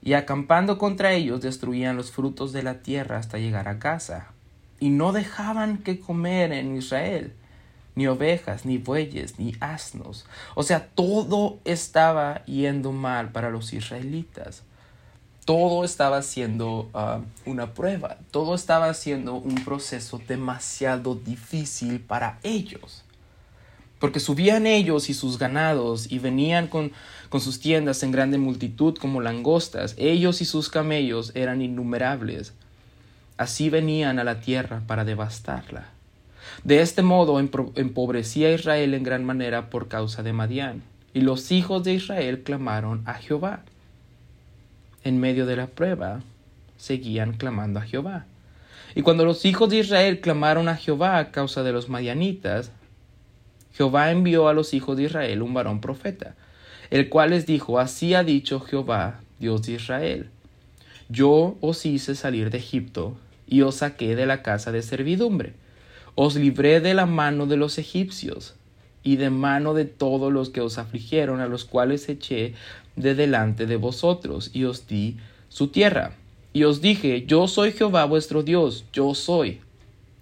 y 0.02 0.14
acampando 0.14 0.78
contra 0.78 1.14
ellos 1.14 1.42
destruían 1.42 1.96
los 1.96 2.12
frutos 2.12 2.54
de 2.54 2.64
la 2.64 2.80
tierra 2.80 3.18
hasta 3.18 3.38
llegar 3.38 3.68
a 3.68 3.80
casa. 3.80 4.28
Y 4.80 4.90
no 4.90 5.12
dejaban 5.12 5.78
que 5.78 6.00
comer 6.00 6.52
en 6.54 6.76
Israel, 6.76 7.34
ni 7.96 8.08
ovejas, 8.08 8.66
ni 8.66 8.80
bueyes, 8.80 9.38
ni 9.38 9.56
asnos. 9.60 10.26
O 10.56 10.64
sea, 10.64 10.88
todo 10.88 11.60
estaba 11.66 12.44
yendo 12.46 12.92
mal 12.92 13.32
para 13.32 13.52
los 13.52 13.74
israelitas. 13.74 14.64
Todo 15.52 15.84
estaba 15.84 16.22
siendo 16.22 16.90
ah, 16.94 17.20
una 17.46 17.74
prueba, 17.74 18.16
todo 18.32 18.56
estaba 18.56 18.94
siendo 18.94 19.34
un 19.34 19.56
proceso 19.66 20.22
demasiado 20.26 21.14
difícil 21.14 22.00
para 22.00 22.40
ellos 22.42 23.04
porque 24.00 24.22
subían 24.22 24.66
ellos 24.66 25.10
y 25.10 25.14
sus 25.14 25.38
ganados 25.38 26.10
y 26.10 26.20
venían 26.20 26.68
con, 26.68 26.94
con 27.28 27.42
sus 27.42 27.60
tiendas 27.60 28.02
en 28.02 28.12
grande 28.12 28.38
multitud 28.38 28.98
como 28.98 29.20
langostas, 29.20 29.94
ellos 29.98 30.42
y 30.42 30.46
sus 30.46 30.70
camellos 30.70 31.34
eran 31.36 31.62
innumerables. 31.62 32.54
Así 33.36 33.70
venían 33.70 34.20
a 34.20 34.24
la 34.24 34.40
tierra 34.40 34.82
para 34.88 35.04
devastarla. 35.04 35.90
De 36.64 36.80
este 36.80 37.02
modo 37.02 37.40
empobrecía 37.40 38.54
Israel 38.54 38.94
en 38.94 39.04
gran 39.04 39.26
manera 39.26 39.70
por 39.70 39.90
causa 39.90 40.24
de 40.24 40.32
Madián, 40.32 40.82
y 41.14 41.22
los 41.22 41.52
hijos 41.52 41.84
de 41.84 41.94
Israel 41.94 42.42
clamaron 42.42 43.04
a 43.06 43.16
Jehová. 43.16 43.66
En 45.04 45.20
medio 45.20 45.46
de 45.46 45.56
la 45.56 45.68
prueba, 45.68 46.22
seguían 46.78 47.34
clamando 47.34 47.80
a 47.80 47.84
Jehová. 47.84 48.26
Y 48.96 49.04
cuando 49.04 49.26
los 49.26 49.46
hijos 49.46 49.70
de 49.70 49.78
Israel 49.78 50.20
clamaron 50.20 50.68
a 50.68 50.76
Jehová 50.76 51.18
a 51.18 51.32
causa 51.32 51.64
de 51.64 51.72
los 51.72 51.90
madianitas, 51.90 52.72
Jehová 53.74 54.12
envió 54.12 54.48
a 54.48 54.54
los 54.54 54.74
hijos 54.74 54.98
de 54.98 55.04
Israel 55.04 55.42
un 55.42 55.54
varón 55.54 55.80
profeta, 55.80 56.36
el 56.90 57.10
cual 57.10 57.30
les 57.30 57.46
dijo, 57.46 57.80
Así 57.80 58.14
ha 58.14 58.24
dicho 58.24 58.60
Jehová, 58.60 59.22
Dios 59.40 59.64
de 59.64 59.74
Israel, 59.74 60.30
Yo 61.10 61.58
os 61.62 61.86
hice 61.86 62.16
salir 62.16 62.50
de 62.50 62.58
Egipto, 62.58 63.18
y 63.48 63.62
os 63.62 63.76
saqué 63.76 64.16
de 64.16 64.26
la 64.26 64.42
casa 64.42 64.72
de 64.72 64.82
servidumbre, 64.82 65.54
os 66.16 66.36
libré 66.36 66.82
de 66.82 66.94
la 66.94 67.06
mano 67.06 67.48
de 67.48 67.58
los 67.58 67.78
egipcios, 67.78 68.56
y 69.04 69.16
de 69.16 69.30
mano 69.30 69.74
de 69.74 69.86
todos 69.86 70.32
los 70.32 70.50
que 70.50 70.62
os 70.62 70.78
afligieron, 70.78 71.40
a 71.40 71.48
los 71.48 71.66
cuales 71.66 72.08
eché 72.10 72.54
de 72.96 73.16
delante 73.16 73.66
de 73.66 73.76
vosotros, 73.78 74.52
y 74.54 74.66
os 74.66 74.88
di 74.88 75.18
su 75.50 75.68
tierra. 75.68 76.16
Y 76.54 76.64
os 76.64 76.82
dije, 76.82 77.26
Yo 77.26 77.48
soy 77.48 77.72
Jehová 77.72 78.06
vuestro 78.06 78.44
Dios, 78.44 78.86
yo 78.94 79.14
soy. 79.16 79.62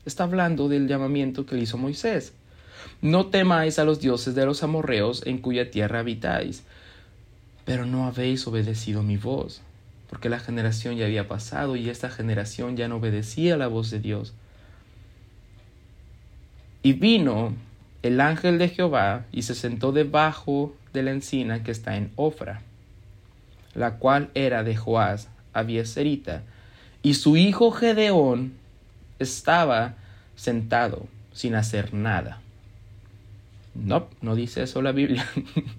Está 0.05 0.23
hablando 0.23 0.69
del 0.69 0.87
llamamiento 0.87 1.45
que 1.45 1.55
le 1.55 1.63
hizo 1.63 1.77
Moisés. 1.77 2.33
No 3.01 3.27
temáis 3.27 3.79
a 3.79 3.85
los 3.85 3.99
dioses 3.99 4.35
de 4.35 4.45
los 4.45 4.63
amorreos 4.63 5.23
en 5.25 5.39
cuya 5.39 5.71
tierra 5.71 5.99
habitáis, 5.99 6.63
pero 7.65 7.85
no 7.85 8.05
habéis 8.05 8.47
obedecido 8.47 9.03
mi 9.03 9.17
voz, 9.17 9.61
porque 10.09 10.29
la 10.29 10.39
generación 10.39 10.97
ya 10.97 11.05
había 11.05 11.27
pasado 11.27 11.75
y 11.75 11.89
esta 11.89 12.09
generación 12.09 12.77
ya 12.77 12.87
no 12.87 12.97
obedecía 12.97 13.57
la 13.57 13.67
voz 13.67 13.89
de 13.91 13.99
Dios. 13.99 14.33
Y 16.81 16.93
vino 16.93 17.53
el 18.01 18.21
ángel 18.21 18.57
de 18.57 18.69
Jehová 18.69 19.25
y 19.31 19.41
se 19.41 19.55
sentó 19.55 19.91
debajo 19.91 20.73
de 20.93 21.03
la 21.03 21.11
encina 21.11 21.63
que 21.63 21.71
está 21.71 21.97
en 21.97 22.11
Ofra, 22.15 22.61
la 23.73 23.95
cual 23.95 24.29
era 24.33 24.63
de 24.63 24.75
Joás, 24.75 25.29
Abieserita, 25.53 26.43
y 27.01 27.15
su 27.15 27.37
hijo 27.37 27.71
Gedeón 27.71 28.53
estaba 29.19 29.95
sentado 30.35 31.07
sin 31.33 31.55
hacer 31.55 31.93
nada. 31.93 32.41
No, 33.75 34.07
no 34.21 34.35
dice 34.35 34.63
eso 34.63 34.81
la 34.81 34.91
Biblia. 34.91 35.25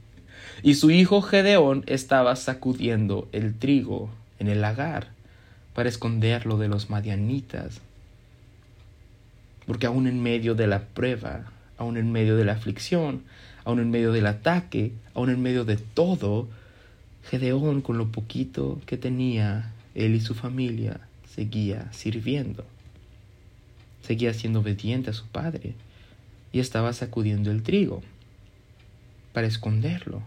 y 0.62 0.75
su 0.75 0.91
hijo 0.91 1.23
Gedeón 1.23 1.85
estaba 1.87 2.37
sacudiendo 2.37 3.29
el 3.33 3.55
trigo 3.55 4.11
en 4.39 4.49
el 4.49 4.61
lagar 4.61 5.09
para 5.75 5.89
esconderlo 5.89 6.59
de 6.59 6.68
los 6.68 6.91
madianitas. 6.91 7.81
Porque 9.66 9.87
aún 9.87 10.07
en 10.07 10.23
medio 10.23 10.55
de 10.55 10.66
la 10.66 10.81
prueba, 10.81 11.53
aún 11.81 11.97
en 11.97 12.12
medio 12.12 12.37
de 12.37 12.45
la 12.45 12.53
aflicción, 12.53 13.22
aún 13.64 13.81
en 13.81 13.91
medio 13.91 14.12
del 14.12 14.26
ataque, 14.26 14.93
aún 15.14 15.31
en 15.31 15.41
medio 15.41 15.64
de 15.64 15.78
todo, 15.78 16.47
Gedeón 17.24 17.81
con 17.81 17.97
lo 17.97 18.12
poquito 18.12 18.78
que 18.85 18.99
tenía, 18.99 19.72
él 19.95 20.14
y 20.14 20.20
su 20.20 20.35
familia, 20.35 21.01
seguía 21.35 21.91
sirviendo. 21.93 22.66
Seguía 24.03 24.35
siendo 24.35 24.61
obediente 24.61 25.09
a 25.09 25.14
su 25.14 25.26
padre 25.26 25.72
y 26.53 26.61
estaba 26.61 26.93
sacudiendo 26.93 27.51
el 27.51 27.62
trigo 27.62 28.03
para 29.33 29.47
esconderlo. 29.47 30.20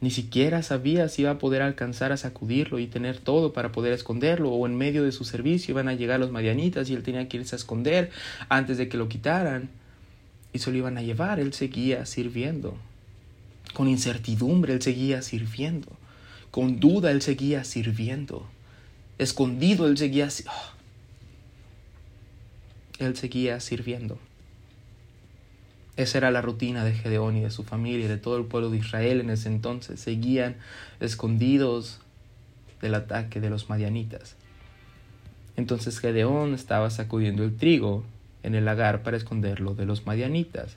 Ni 0.00 0.10
siquiera 0.10 0.64
sabía 0.64 1.08
si 1.08 1.22
iba 1.22 1.30
a 1.30 1.38
poder 1.38 1.62
alcanzar 1.62 2.10
a 2.10 2.16
sacudirlo 2.16 2.80
y 2.80 2.88
tener 2.88 3.18
todo 3.18 3.52
para 3.52 3.70
poder 3.70 3.92
esconderlo, 3.92 4.50
o 4.50 4.66
en 4.66 4.76
medio 4.76 5.04
de 5.04 5.12
su 5.12 5.24
servicio 5.24 5.72
iban 5.72 5.88
a 5.88 5.94
llegar 5.94 6.18
los 6.18 6.32
marianitas 6.32 6.90
y 6.90 6.94
él 6.94 7.04
tenía 7.04 7.28
que 7.28 7.36
irse 7.36 7.54
a 7.54 7.58
esconder 7.58 8.10
antes 8.48 8.78
de 8.78 8.88
que 8.88 8.96
lo 8.96 9.08
quitaran. 9.08 9.70
Y 10.56 10.58
se 10.58 10.70
lo 10.70 10.78
iban 10.78 10.96
a 10.96 11.02
llevar, 11.02 11.38
él 11.38 11.52
seguía 11.52 12.06
sirviendo. 12.06 12.78
Con 13.74 13.88
incertidumbre 13.88 14.72
él 14.72 14.80
seguía 14.80 15.20
sirviendo. 15.20 15.88
Con 16.50 16.80
duda 16.80 17.10
él 17.10 17.20
seguía 17.20 17.62
sirviendo. 17.62 18.48
Escondido 19.18 19.86
él 19.86 19.98
seguía... 19.98 20.30
Oh. 20.48 20.72
Él 23.00 23.14
seguía 23.18 23.60
sirviendo. 23.60 24.18
Esa 25.98 26.16
era 26.16 26.30
la 26.30 26.40
rutina 26.40 26.86
de 26.86 26.94
Gedeón 26.94 27.36
y 27.36 27.42
de 27.42 27.50
su 27.50 27.62
familia 27.62 28.06
y 28.06 28.08
de 28.08 28.16
todo 28.16 28.38
el 28.38 28.46
pueblo 28.46 28.70
de 28.70 28.78
Israel 28.78 29.20
en 29.20 29.28
ese 29.28 29.50
entonces. 29.50 30.00
Seguían 30.00 30.56
escondidos 31.00 32.00
del 32.80 32.94
ataque 32.94 33.42
de 33.42 33.50
los 33.50 33.68
madianitas. 33.68 34.36
Entonces 35.58 35.98
Gedeón 35.98 36.54
estaba 36.54 36.88
sacudiendo 36.88 37.44
el 37.44 37.54
trigo 37.54 38.06
en 38.46 38.54
el 38.54 38.64
lagar 38.64 39.02
para 39.02 39.16
esconderlo 39.16 39.74
de 39.74 39.84
los 39.84 40.06
madianitas. 40.06 40.76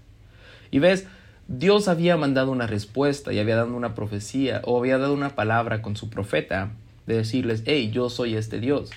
Y 0.72 0.80
ves, 0.80 1.08
Dios 1.48 1.88
había 1.88 2.18
mandado 2.18 2.52
una 2.52 2.68
respuesta 2.68 3.32
y 3.32 3.40
había 3.40 3.56
dado 3.56 3.74
una 3.76 3.96
profecía 3.96 4.62
o 4.66 4.78
había 4.78 4.98
dado 4.98 5.14
una 5.14 5.36
palabra 5.36 5.82
con 5.82 5.96
su 5.96 6.10
profeta 6.10 6.72
de 7.08 7.16
decirles, 7.16 7.64
hey, 7.66 7.90
yo 7.92 8.10
soy 8.10 8.36
este 8.36 8.60
Dios. 8.60 8.92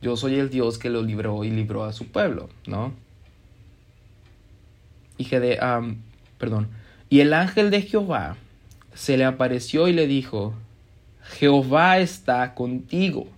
Yo 0.00 0.16
soy 0.16 0.38
el 0.38 0.50
Dios 0.50 0.78
que 0.78 0.90
lo 0.90 1.02
libró 1.02 1.44
y 1.44 1.50
libró 1.50 1.84
a 1.84 1.92
su 1.92 2.06
pueblo, 2.06 2.48
¿no? 2.66 2.92
y 5.18 5.28
perdón, 6.38 6.68
y 7.08 7.20
el 7.20 7.32
ángel 7.32 7.70
de 7.70 7.82
Jehová 7.82 8.36
se 8.94 9.16
le 9.16 9.24
apareció 9.24 9.88
y 9.88 9.92
le 9.92 10.06
dijo, 10.06 10.54
Jehová 11.22 11.98
está 11.98 12.54
contigo. 12.54 13.28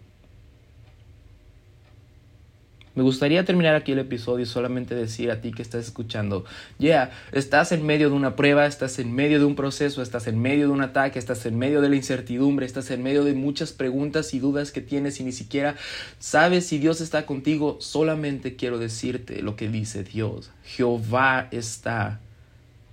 Me 2.98 3.04
gustaría 3.04 3.44
terminar 3.44 3.76
aquí 3.76 3.92
el 3.92 4.00
episodio 4.00 4.42
y 4.42 4.46
solamente 4.46 4.96
decir 4.96 5.30
a 5.30 5.40
ti 5.40 5.52
que 5.52 5.62
estás 5.62 5.84
escuchando, 5.84 6.44
ya, 6.80 7.12
estás 7.30 7.70
en 7.70 7.86
medio 7.86 8.10
de 8.10 8.16
una 8.16 8.34
prueba, 8.34 8.66
estás 8.66 8.98
en 8.98 9.12
medio 9.12 9.38
de 9.38 9.44
un 9.44 9.54
proceso, 9.54 10.02
estás 10.02 10.26
en 10.26 10.42
medio 10.42 10.66
de 10.66 10.72
un 10.72 10.80
ataque, 10.80 11.20
estás 11.20 11.46
en 11.46 11.56
medio 11.56 11.80
de 11.80 11.90
la 11.90 11.94
incertidumbre, 11.94 12.66
estás 12.66 12.90
en 12.90 13.04
medio 13.04 13.22
de 13.22 13.34
muchas 13.34 13.70
preguntas 13.70 14.34
y 14.34 14.40
dudas 14.40 14.72
que 14.72 14.80
tienes 14.80 15.20
y 15.20 15.22
ni 15.22 15.30
siquiera 15.30 15.76
sabes 16.18 16.66
si 16.66 16.78
Dios 16.78 17.00
está 17.00 17.24
contigo. 17.24 17.76
Solamente 17.80 18.56
quiero 18.56 18.80
decirte 18.80 19.42
lo 19.42 19.54
que 19.54 19.68
dice 19.68 20.02
Dios. 20.02 20.50
Jehová 20.64 21.46
está 21.52 22.18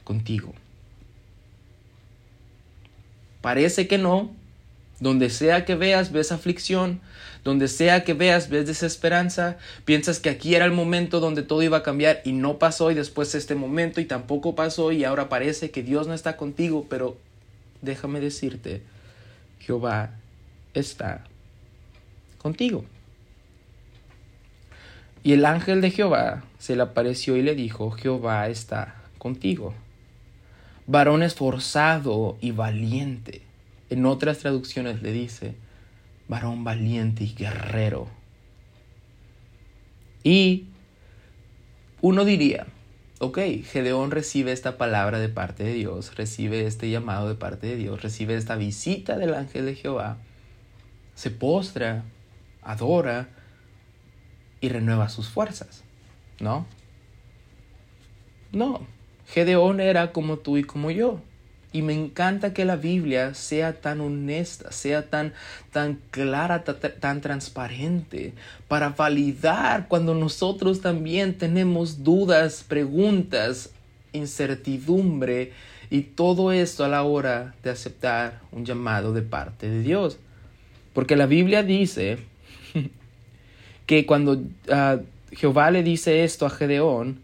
contigo. 0.04 0.54
Parece 3.42 3.88
que 3.88 3.98
no, 3.98 4.36
donde 5.00 5.30
sea 5.30 5.66
que 5.66 5.76
veas, 5.76 6.12
ves 6.12 6.32
aflicción. 6.32 7.02
Donde 7.44 7.68
sea 7.68 8.04
que 8.04 8.14
veas, 8.14 8.50
ves 8.50 8.66
desesperanza. 8.66 9.58
Piensas 9.84 10.20
que 10.20 10.30
aquí 10.30 10.56
era 10.56 10.66
el 10.66 10.72
momento 10.72 11.20
donde 11.20 11.44
todo 11.44 11.62
iba 11.62 11.78
a 11.78 11.84
cambiar 11.84 12.22
y 12.26 12.32
no 12.32 12.58
pasó 12.58 12.90
y 12.92 12.96
después 12.96 13.36
este 13.36 13.56
momento 13.56 14.02
y 14.02 14.06
tampoco 14.06 14.56
pasó 14.56 14.92
y 14.92 15.04
ahora 15.04 15.30
parece 15.30 15.70
que 15.70 15.84
Dios 15.84 16.08
no 16.08 16.14
está 16.14 16.38
contigo. 16.38 16.88
Pero 16.90 17.18
déjame 17.82 18.20
decirte, 18.20 18.82
Jehová 19.60 20.12
está 20.74 21.26
contigo. 22.40 22.86
Y 25.24 25.34
el 25.34 25.46
ángel 25.46 25.82
de 25.82 25.92
Jehová 25.92 26.44
se 26.58 26.76
le 26.76 26.84
apareció 26.84 27.36
y 27.36 27.42
le 27.42 27.56
dijo, 27.56 27.92
Jehová 27.92 28.48
está 28.48 28.96
contigo. 29.18 29.74
Varón 30.88 31.24
esforzado 31.24 32.38
y 32.42 32.52
valiente 32.52 33.42
en 33.90 34.06
otras 34.06 34.40
traducciones 34.40 35.02
le 35.02 35.12
dice, 35.12 35.56
varón 36.28 36.64
valiente 36.64 37.24
y 37.24 37.34
guerrero. 37.34 38.08
Y 40.24 40.66
uno 42.02 42.26
diría, 42.26 42.68
ok, 43.20 43.40
Gedeón 43.64 44.12
recibe 44.12 44.52
esta 44.52 44.78
palabra 44.78 45.20
de 45.20 45.30
parte 45.30 45.64
de 45.64 45.74
Dios, 45.74 46.16
recibe 46.16 46.66
este 46.66 46.90
llamado 46.90 47.28
de 47.28 47.36
parte 47.36 47.68
de 47.68 47.76
Dios, 47.76 48.02
recibe 48.02 48.36
esta 48.36 48.56
visita 48.56 49.18
del 49.18 49.34
ángel 49.34 49.66
de 49.66 49.76
Jehová, 49.76 50.18
se 51.14 51.30
postra, 51.30 52.04
adora 52.62 53.30
y 54.62 54.70
renueva 54.70 55.10
sus 55.10 55.30
fuerzas, 55.30 55.84
¿no? 56.40 56.66
No, 58.52 58.88
Gedeón 59.28 59.80
era 59.80 60.12
como 60.12 60.38
tú 60.38 60.58
y 60.58 60.64
como 60.64 60.92
yo. 60.92 61.22
Y 61.76 61.82
me 61.82 61.94
encanta 61.94 62.54
que 62.54 62.64
la 62.64 62.78
Biblia 62.78 63.34
sea 63.34 63.74
tan 63.74 64.00
honesta, 64.00 64.72
sea 64.72 65.10
tan, 65.10 65.34
tan 65.74 66.00
clara, 66.10 66.64
tan, 66.64 67.20
transparente, 67.20 68.32
para 68.70 68.92
validar 68.92 69.90
cuando 69.90 70.14
nosotros 70.14 70.80
también 70.80 71.38
tenemos 71.38 72.02
dudas, 72.02 72.64
preguntas, 72.66 73.72
incertidumbre 74.14 75.52
y 75.90 76.04
todo 76.04 76.54
esto 76.54 76.86
a 76.86 76.88
la 76.88 77.04
hora 77.04 77.56
de 77.62 77.72
aceptar 77.72 78.40
un 78.54 78.64
llamado 78.64 79.12
de 79.12 79.24
parte 79.24 79.70
de 79.70 79.82
Dios. 79.82 80.18
Porque 80.94 81.18
la 81.18 81.26
Biblia 81.26 81.62
dice 81.62 82.20
que 83.86 84.06
cuando 84.06 84.42
ah, 84.72 85.00
Jehová 85.34 85.72
le 85.72 85.84
dice 85.84 86.24
esto 86.24 86.46
a 86.46 86.50
Gedeón, 86.50 87.20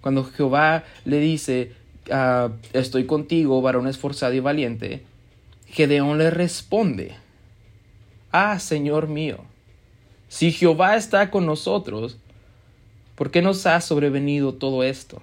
cuando 0.00 0.22
Jehová 0.22 0.84
le 1.04 1.18
dice, 1.18 1.72
Ah, 2.10 2.50
estoy 2.72 3.06
contigo, 3.06 3.60
varón 3.62 3.88
esforzado 3.88 4.32
y 4.34 4.40
valiente, 4.40 5.02
Gedeón 5.66 6.18
le 6.18 6.30
responde, 6.30 7.16
Ah, 8.32 8.58
Señor 8.58 9.08
mío, 9.08 9.38
si 10.28 10.52
Jehová 10.52 10.96
está 10.96 11.30
con 11.30 11.46
nosotros, 11.46 12.18
¿por 13.14 13.30
qué 13.30 13.42
nos 13.42 13.66
ha 13.66 13.80
sobrevenido 13.80 14.54
todo 14.54 14.82
esto? 14.82 15.20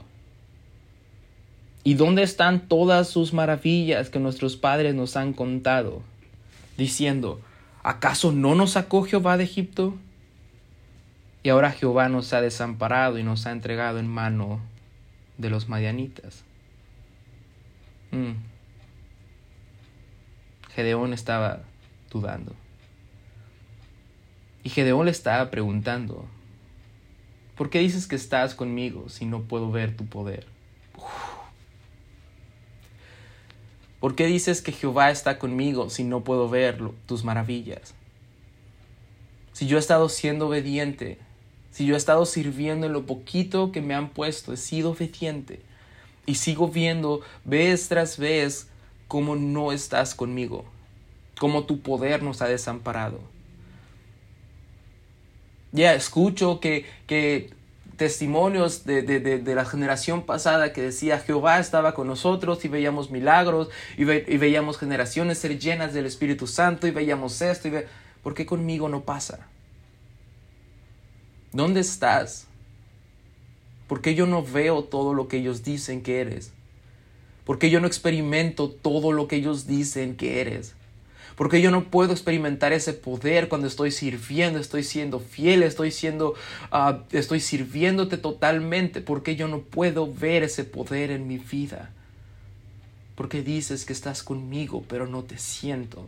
¿Y 1.84 1.96
dónde 1.96 2.24
están 2.24 2.68
todas 2.68 3.10
sus 3.10 3.34
maravillas 3.34 4.10
que 4.10 4.20
nuestros 4.20 4.56
padres 4.56 4.96
nos 4.96 5.18
han 5.18 5.34
contado? 5.34 6.02
Diciendo, 6.78 7.42
¿acaso 7.84 8.32
no 8.32 8.56
nos 8.56 8.72
sacó 8.72 9.04
Jehová 9.04 9.38
de 9.38 9.44
Egipto? 9.44 9.96
Y 11.44 11.50
ahora 11.50 11.72
Jehová 11.72 12.08
nos 12.08 12.32
ha 12.32 12.42
desamparado 12.42 13.20
y 13.20 13.24
nos 13.24 13.46
ha 13.46 13.52
entregado 13.52 14.00
en 14.00 14.08
mano 14.08 14.62
de 15.38 15.50
los 15.50 15.68
madianitas. 15.68 16.46
Mm. 18.14 18.36
Gedeón 20.76 21.14
estaba 21.14 21.64
dudando. 22.12 22.54
Y 24.64 24.70
Gedeón 24.70 25.06
le 25.06 25.12
estaba 25.12 25.50
preguntando, 25.50 26.26
¿por 27.58 27.70
qué 27.70 27.80
dices 27.80 28.08
que 28.08 28.16
estás 28.16 28.54
conmigo 28.54 29.10
si 29.10 29.26
no 29.26 29.42
puedo 29.42 29.72
ver 29.72 29.98
tu 29.98 30.06
poder? 30.06 30.46
¿Por 34.00 34.16
qué 34.16 34.28
dices 34.28 34.62
que 34.62 34.72
Jehová 34.72 35.10
está 35.10 35.40
conmigo 35.40 35.90
si 35.90 36.04
no 36.04 36.24
puedo 36.24 36.50
ver 36.50 36.78
tus 37.08 37.24
maravillas? 37.24 37.96
Si 39.54 39.66
yo 39.66 39.78
he 39.78 39.80
estado 39.80 40.08
siendo 40.08 40.48
obediente, 40.48 41.18
si 41.72 41.86
yo 41.86 41.96
he 41.96 41.98
estado 41.98 42.26
sirviendo 42.26 42.86
en 42.86 42.94
lo 42.94 43.06
poquito 43.06 43.72
que 43.72 43.82
me 43.82 43.96
han 43.96 44.10
puesto, 44.10 44.54
he 44.54 44.58
sido 44.58 44.92
obediente 44.92 45.62
y 46.26 46.36
sigo 46.36 46.68
viendo 46.68 47.22
vez 47.46 47.88
tras 47.90 48.18
vez 48.18 48.68
cómo 49.08 49.36
no 49.36 49.72
estás 49.72 50.16
conmigo, 50.16 50.66
cómo 51.40 51.66
tu 51.66 51.82
poder 51.82 52.24
nos 52.24 52.42
ha 52.42 52.48
desamparado. 52.48 53.20
Ya 55.72 55.94
escucho 55.94 56.60
que, 56.60 56.86
que 57.08 57.52
testimonios 57.98 58.86
de, 58.86 59.02
de, 59.02 59.56
la 59.56 59.66
generación 59.66 60.24
pasada 60.24 60.74
que 60.74 60.82
decía 60.82 61.20
Jehová 61.20 61.60
estaba 61.60 61.94
con 61.94 62.08
nosotros 62.08 62.64
y 62.66 62.68
veíamos 62.68 63.12
milagros 63.12 63.70
y, 63.98 64.04
veíamos 64.04 64.78
generaciones 64.78 65.40
ser 65.40 65.60
llenas 65.60 65.94
del 65.94 66.06
Espíritu 66.06 66.48
Santo 66.48 66.88
y 66.88 66.92
veíamos 66.92 67.42
esto. 67.42 67.68
Y 67.68 67.74
¿Por 68.22 68.34
qué 68.34 68.46
conmigo 68.46 68.90
no 68.90 69.02
pasa? 69.02 69.48
¿Dónde 71.52 71.82
estás? 71.82 72.48
¿Por 73.88 74.02
qué 74.02 74.16
yo 74.16 74.26
no 74.26 74.44
veo 74.44 74.84
todo 74.84 75.14
lo 75.14 75.28
que 75.28 75.38
ellos 75.38 75.64
dicen 75.64 76.02
que 76.02 76.22
eres? 76.22 76.52
¿Por 77.46 77.60
qué 77.60 77.70
yo 77.70 77.82
no 77.82 77.88
experimento 77.88 78.70
todo 78.70 79.12
lo 79.12 79.28
que 79.28 79.36
ellos 79.36 79.68
dicen 79.68 80.16
que 80.16 80.40
eres? 80.40 80.76
Porque 81.36 81.62
yo 81.62 81.72
no 81.72 81.86
puedo 81.86 82.12
experimentar 82.12 82.74
ese 82.74 82.94
poder 82.94 83.50
cuando 83.50 83.68
estoy 83.68 83.92
sirviendo, 83.92 84.60
estoy 84.60 84.84
siendo 84.84 85.20
fiel, 85.20 85.64
estoy 85.64 85.92
siendo, 85.92 86.36
uh, 86.72 87.02
estoy 87.12 87.40
sirviéndote 87.40 88.18
totalmente. 88.18 89.02
Porque 89.02 89.36
yo 89.36 89.48
no 89.48 89.62
puedo 89.62 90.12
ver 90.12 90.44
ese 90.44 90.64
poder 90.64 91.12
en 91.12 91.28
mi 91.28 91.40
vida. 91.40 91.92
Porque 93.16 93.42
dices 93.42 93.86
que 93.86 93.94
estás 93.94 94.22
conmigo, 94.22 94.84
pero 94.88 95.08
no 95.08 95.24
te 95.24 95.38
siento. 95.38 96.08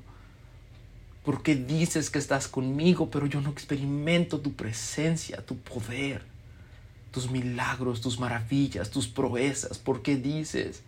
Porque 1.24 1.56
dices 1.56 2.12
que 2.12 2.20
estás 2.20 2.48
conmigo, 2.48 3.10
pero 3.10 3.26
yo 3.26 3.42
no 3.42 3.50
experimento 3.50 4.40
tu 4.40 4.54
presencia, 4.54 5.44
tu 5.44 5.58
poder, 5.58 6.22
tus 7.16 7.32
milagros, 7.32 8.02
tus 8.02 8.20
maravillas, 8.20 8.92
tus 8.92 9.08
proezas. 9.08 9.78
Porque 9.80 10.18
dices 10.18 10.84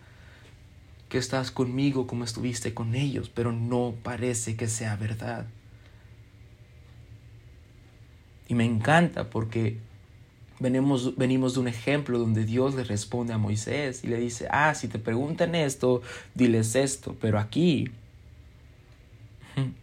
que 1.08 1.16
estás 1.16 1.50
conmigo 1.50 2.06
como 2.06 2.24
estuviste 2.24 2.74
con 2.74 2.94
ellos, 2.94 3.30
pero 3.30 3.50
no 3.50 3.94
parece 4.02 4.54
que 4.54 4.68
sea 4.68 4.94
verdad. 4.96 5.46
Y 8.46 8.54
me 8.54 8.66
encanta 8.66 9.30
porque 9.30 9.78
venimos, 10.60 11.16
venimos 11.16 11.54
de 11.54 11.60
un 11.60 11.68
ejemplo 11.68 12.18
donde 12.18 12.44
Dios 12.44 12.74
le 12.74 12.84
responde 12.84 13.32
a 13.32 13.38
Moisés 13.38 14.04
y 14.04 14.08
le 14.08 14.20
dice, 14.20 14.48
ah, 14.50 14.74
si 14.74 14.86
te 14.86 14.98
preguntan 14.98 15.54
esto, 15.54 16.02
diles 16.34 16.76
esto, 16.76 17.16
pero 17.18 17.38
aquí, 17.38 17.90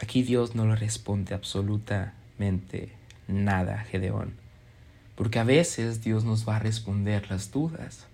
aquí 0.00 0.22
Dios 0.22 0.54
no 0.54 0.66
le 0.66 0.76
responde 0.76 1.34
absolutamente 1.34 2.92
nada 3.26 3.78
Gedeón, 3.78 4.43
porque 5.16 5.38
a 5.38 5.44
veces 5.44 6.02
Dios 6.02 6.24
nos 6.24 6.48
va 6.48 6.56
a 6.56 6.60
responder 6.60 7.30
las 7.30 7.50
dudas. 7.50 8.06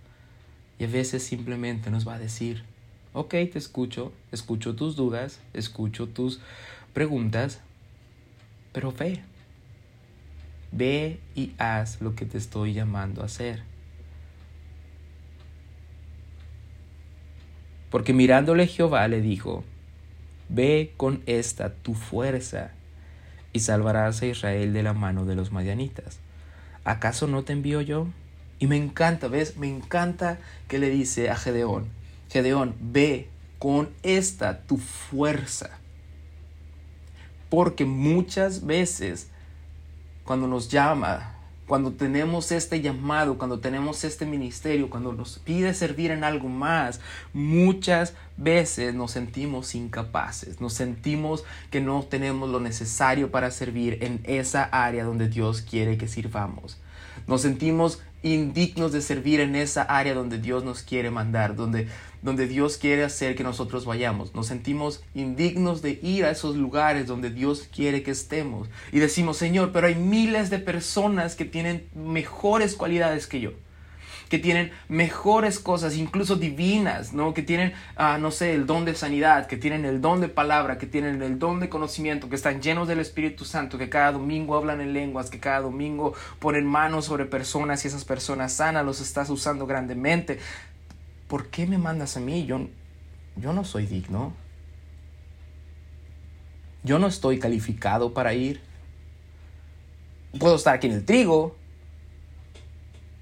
Y 0.78 0.84
a 0.84 0.88
veces 0.88 1.22
simplemente 1.22 1.90
nos 1.90 2.07
va 2.07 2.14
a 2.14 2.18
decir, 2.18 2.64
ok, 3.12 3.30
te 3.30 3.59
escucho, 3.59 4.12
escucho 4.32 4.74
tus 4.74 4.96
dudas, 4.96 5.40
escucho 5.53 6.09
tus 6.09 6.40
preguntas, 6.92 7.61
pero 8.72 8.92
ve, 8.92 9.22
ve 10.72 11.20
y 11.34 11.53
haz 11.59 12.01
lo 12.01 12.14
que 12.14 12.24
te 12.24 12.38
estoy 12.38 12.72
llamando 12.72 13.22
a 13.22 13.26
hacer. 13.26 13.62
Porque 17.90 18.12
mirándole 18.12 18.66
Jehová 18.66 19.09
le 19.09 19.20
dijo, 19.20 19.64
ve 20.48 20.94
con 20.96 21.22
esta 21.26 21.74
tu 21.74 21.94
fuerza 21.94 22.70
y 23.53 23.61
salvarás 23.61 24.22
a 24.22 24.26
Israel 24.26 24.72
de 24.72 24.82
la 24.82 24.92
mano 24.92 25.24
de 25.24 25.34
los 25.34 25.51
madianitas. 25.51 26.20
¿Acaso 26.84 27.26
no 27.26 27.44
te 27.44 27.52
envío 27.52 27.80
yo? 27.80 28.06
Y 28.58 28.66
me 28.66 28.76
encanta, 28.76 29.28
¿ves? 29.28 29.56
Me 29.56 29.68
encanta 29.68 30.38
que 30.68 30.78
le 30.78 30.90
dice 30.90 31.30
a 31.30 31.36
Gedeón, 31.36 31.88
Gedeón, 32.30 32.74
ve 32.80 33.28
con 33.58 33.90
esta 34.02 34.62
tu 34.62 34.76
fuerza. 34.76 35.70
Porque 37.48 37.84
muchas 37.84 38.64
veces 38.64 39.28
cuando 40.24 40.46
nos 40.46 40.68
llama, 40.68 41.34
cuando 41.70 41.92
tenemos 41.92 42.50
este 42.50 42.80
llamado, 42.80 43.38
cuando 43.38 43.60
tenemos 43.60 44.02
este 44.02 44.26
ministerio, 44.26 44.90
cuando 44.90 45.12
nos 45.12 45.38
pide 45.38 45.72
servir 45.72 46.10
en 46.10 46.24
algo 46.24 46.48
más, 46.48 47.00
muchas 47.32 48.14
veces 48.36 48.92
nos 48.92 49.12
sentimos 49.12 49.76
incapaces, 49.76 50.60
nos 50.60 50.72
sentimos 50.72 51.44
que 51.70 51.80
no 51.80 52.02
tenemos 52.02 52.50
lo 52.50 52.58
necesario 52.58 53.30
para 53.30 53.52
servir 53.52 53.98
en 54.02 54.20
esa 54.24 54.64
área 54.64 55.04
donde 55.04 55.28
Dios 55.28 55.62
quiere 55.62 55.96
que 55.96 56.08
sirvamos. 56.08 56.76
Nos 57.28 57.42
sentimos 57.42 58.02
indignos 58.24 58.90
de 58.90 59.00
servir 59.00 59.38
en 59.38 59.54
esa 59.54 59.82
área 59.82 60.12
donde 60.12 60.38
Dios 60.38 60.64
nos 60.64 60.82
quiere 60.82 61.12
mandar, 61.12 61.54
donde, 61.54 61.86
donde 62.22 62.46
Dios 62.46 62.76
quiere 62.76 63.04
hacer 63.04 63.34
que 63.34 63.42
nosotros 63.42 63.84
vayamos. 63.84 64.34
Nos 64.34 64.46
sentimos 64.46 65.02
indignos 65.14 65.82
de 65.82 65.98
ir 66.02 66.24
a 66.24 66.30
esos 66.30 66.56
lugares 66.56 67.06
donde 67.06 67.30
Dios 67.30 67.68
quiere 67.74 68.02
que 68.02 68.10
estemos. 68.10 68.68
Y 68.92 68.98
decimos, 68.98 69.36
Señor, 69.36 69.72
pero 69.72 69.86
hay 69.86 69.94
miles 69.94 70.50
de 70.50 70.58
personas 70.58 71.36
que 71.36 71.44
tienen 71.44 71.88
mejores 71.94 72.74
cualidades 72.74 73.26
que 73.26 73.40
yo 73.40 73.52
que 74.30 74.38
tienen 74.38 74.70
mejores 74.88 75.58
cosas, 75.58 75.96
incluso 75.96 76.36
divinas, 76.36 77.12
¿no? 77.12 77.34
Que 77.34 77.42
tienen, 77.42 77.74
ah, 77.96 78.16
no 78.16 78.30
sé, 78.30 78.54
el 78.54 78.64
don 78.64 78.84
de 78.84 78.94
sanidad, 78.94 79.48
que 79.48 79.56
tienen 79.56 79.84
el 79.84 80.00
don 80.00 80.20
de 80.20 80.28
palabra, 80.28 80.78
que 80.78 80.86
tienen 80.86 81.20
el 81.20 81.40
don 81.40 81.58
de 81.58 81.68
conocimiento, 81.68 82.28
que 82.28 82.36
están 82.36 82.62
llenos 82.62 82.86
del 82.86 83.00
Espíritu 83.00 83.44
Santo, 83.44 83.76
que 83.76 83.88
cada 83.88 84.12
domingo 84.12 84.56
hablan 84.56 84.80
en 84.80 84.92
lenguas, 84.92 85.30
que 85.30 85.40
cada 85.40 85.60
domingo 85.60 86.14
ponen 86.38 86.64
manos 86.64 87.06
sobre 87.06 87.24
personas 87.24 87.84
y 87.84 87.88
esas 87.88 88.04
personas 88.04 88.52
sanas 88.52 88.86
los 88.86 89.00
estás 89.00 89.28
usando 89.30 89.66
grandemente. 89.66 90.38
¿Por 91.30 91.46
qué 91.46 91.64
me 91.64 91.78
mandas 91.78 92.16
a 92.16 92.20
mí? 92.20 92.44
Yo, 92.44 92.66
yo 93.36 93.52
no 93.52 93.62
soy 93.62 93.86
digno. 93.86 94.32
Yo 96.82 96.98
no 96.98 97.06
estoy 97.06 97.38
calificado 97.38 98.12
para 98.12 98.34
ir. 98.34 98.60
Puedo 100.40 100.56
estar 100.56 100.74
aquí 100.74 100.88
en 100.88 100.94
el 100.94 101.04
trigo, 101.04 101.54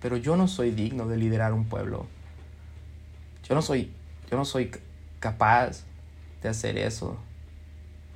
pero 0.01 0.17
yo 0.17 0.37
no 0.37 0.49
soy 0.49 0.71
digno 0.71 1.07
de 1.07 1.19
liderar 1.19 1.53
un 1.53 1.67
pueblo. 1.67 2.07
Yo 3.47 3.55
no 3.55 3.61
soy, 3.61 3.93
yo 4.31 4.39
no 4.39 4.47
soy 4.47 4.71
capaz 5.21 5.85
de 6.43 6.49
hacer 6.49 6.79
eso. 6.79 7.19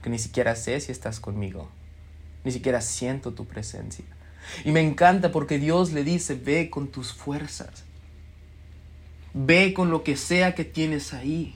Que 0.02 0.08
ni 0.08 0.18
siquiera 0.18 0.56
sé 0.56 0.80
si 0.80 0.90
estás 0.90 1.20
conmigo. 1.20 1.68
Ni 2.44 2.50
siquiera 2.50 2.80
siento 2.80 3.34
tu 3.34 3.44
presencia. 3.44 4.06
Y 4.64 4.72
me 4.72 4.80
encanta 4.80 5.30
porque 5.32 5.58
Dios 5.58 5.92
le 5.92 6.02
dice, 6.02 6.34
ve 6.34 6.70
con 6.70 6.88
tus 6.88 7.12
fuerzas. 7.12 7.84
Ve 9.34 9.74
con 9.74 9.90
lo 9.90 10.02
que 10.02 10.16
sea 10.16 10.54
que 10.54 10.64
tienes 10.64 11.14
ahí. 11.14 11.54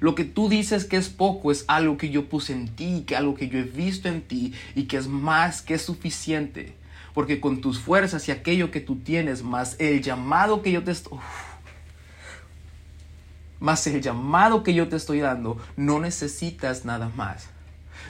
Lo 0.00 0.14
que 0.14 0.24
tú 0.24 0.48
dices 0.48 0.84
que 0.84 0.96
es 0.96 1.08
poco 1.08 1.50
es 1.50 1.64
algo 1.66 1.96
que 1.96 2.10
yo 2.10 2.28
puse 2.28 2.52
en 2.52 2.68
ti, 2.68 3.04
que 3.06 3.16
algo 3.16 3.34
que 3.34 3.48
yo 3.48 3.58
he 3.58 3.64
visto 3.64 4.08
en 4.08 4.22
ti 4.22 4.52
y 4.74 4.84
que 4.84 4.96
es 4.96 5.08
más 5.08 5.62
que 5.62 5.78
suficiente 5.78 6.78
porque 7.18 7.40
con 7.40 7.60
tus 7.60 7.80
fuerzas 7.80 8.28
y 8.28 8.30
aquello 8.30 8.70
que 8.70 8.80
tú 8.80 8.94
tienes, 8.94 9.42
más 9.42 9.74
el 9.80 10.02
llamado 10.02 10.62
que 10.62 10.70
yo 10.70 10.84
te 10.84 10.92
estoy... 10.92 11.18
Más 13.58 13.84
el 13.88 14.00
llamado 14.00 14.62
que 14.62 14.72
yo 14.72 14.88
te 14.88 14.94
estoy 14.94 15.18
dando, 15.18 15.58
no 15.76 15.98
necesitas 15.98 16.84
nada 16.84 17.10
más. 17.16 17.48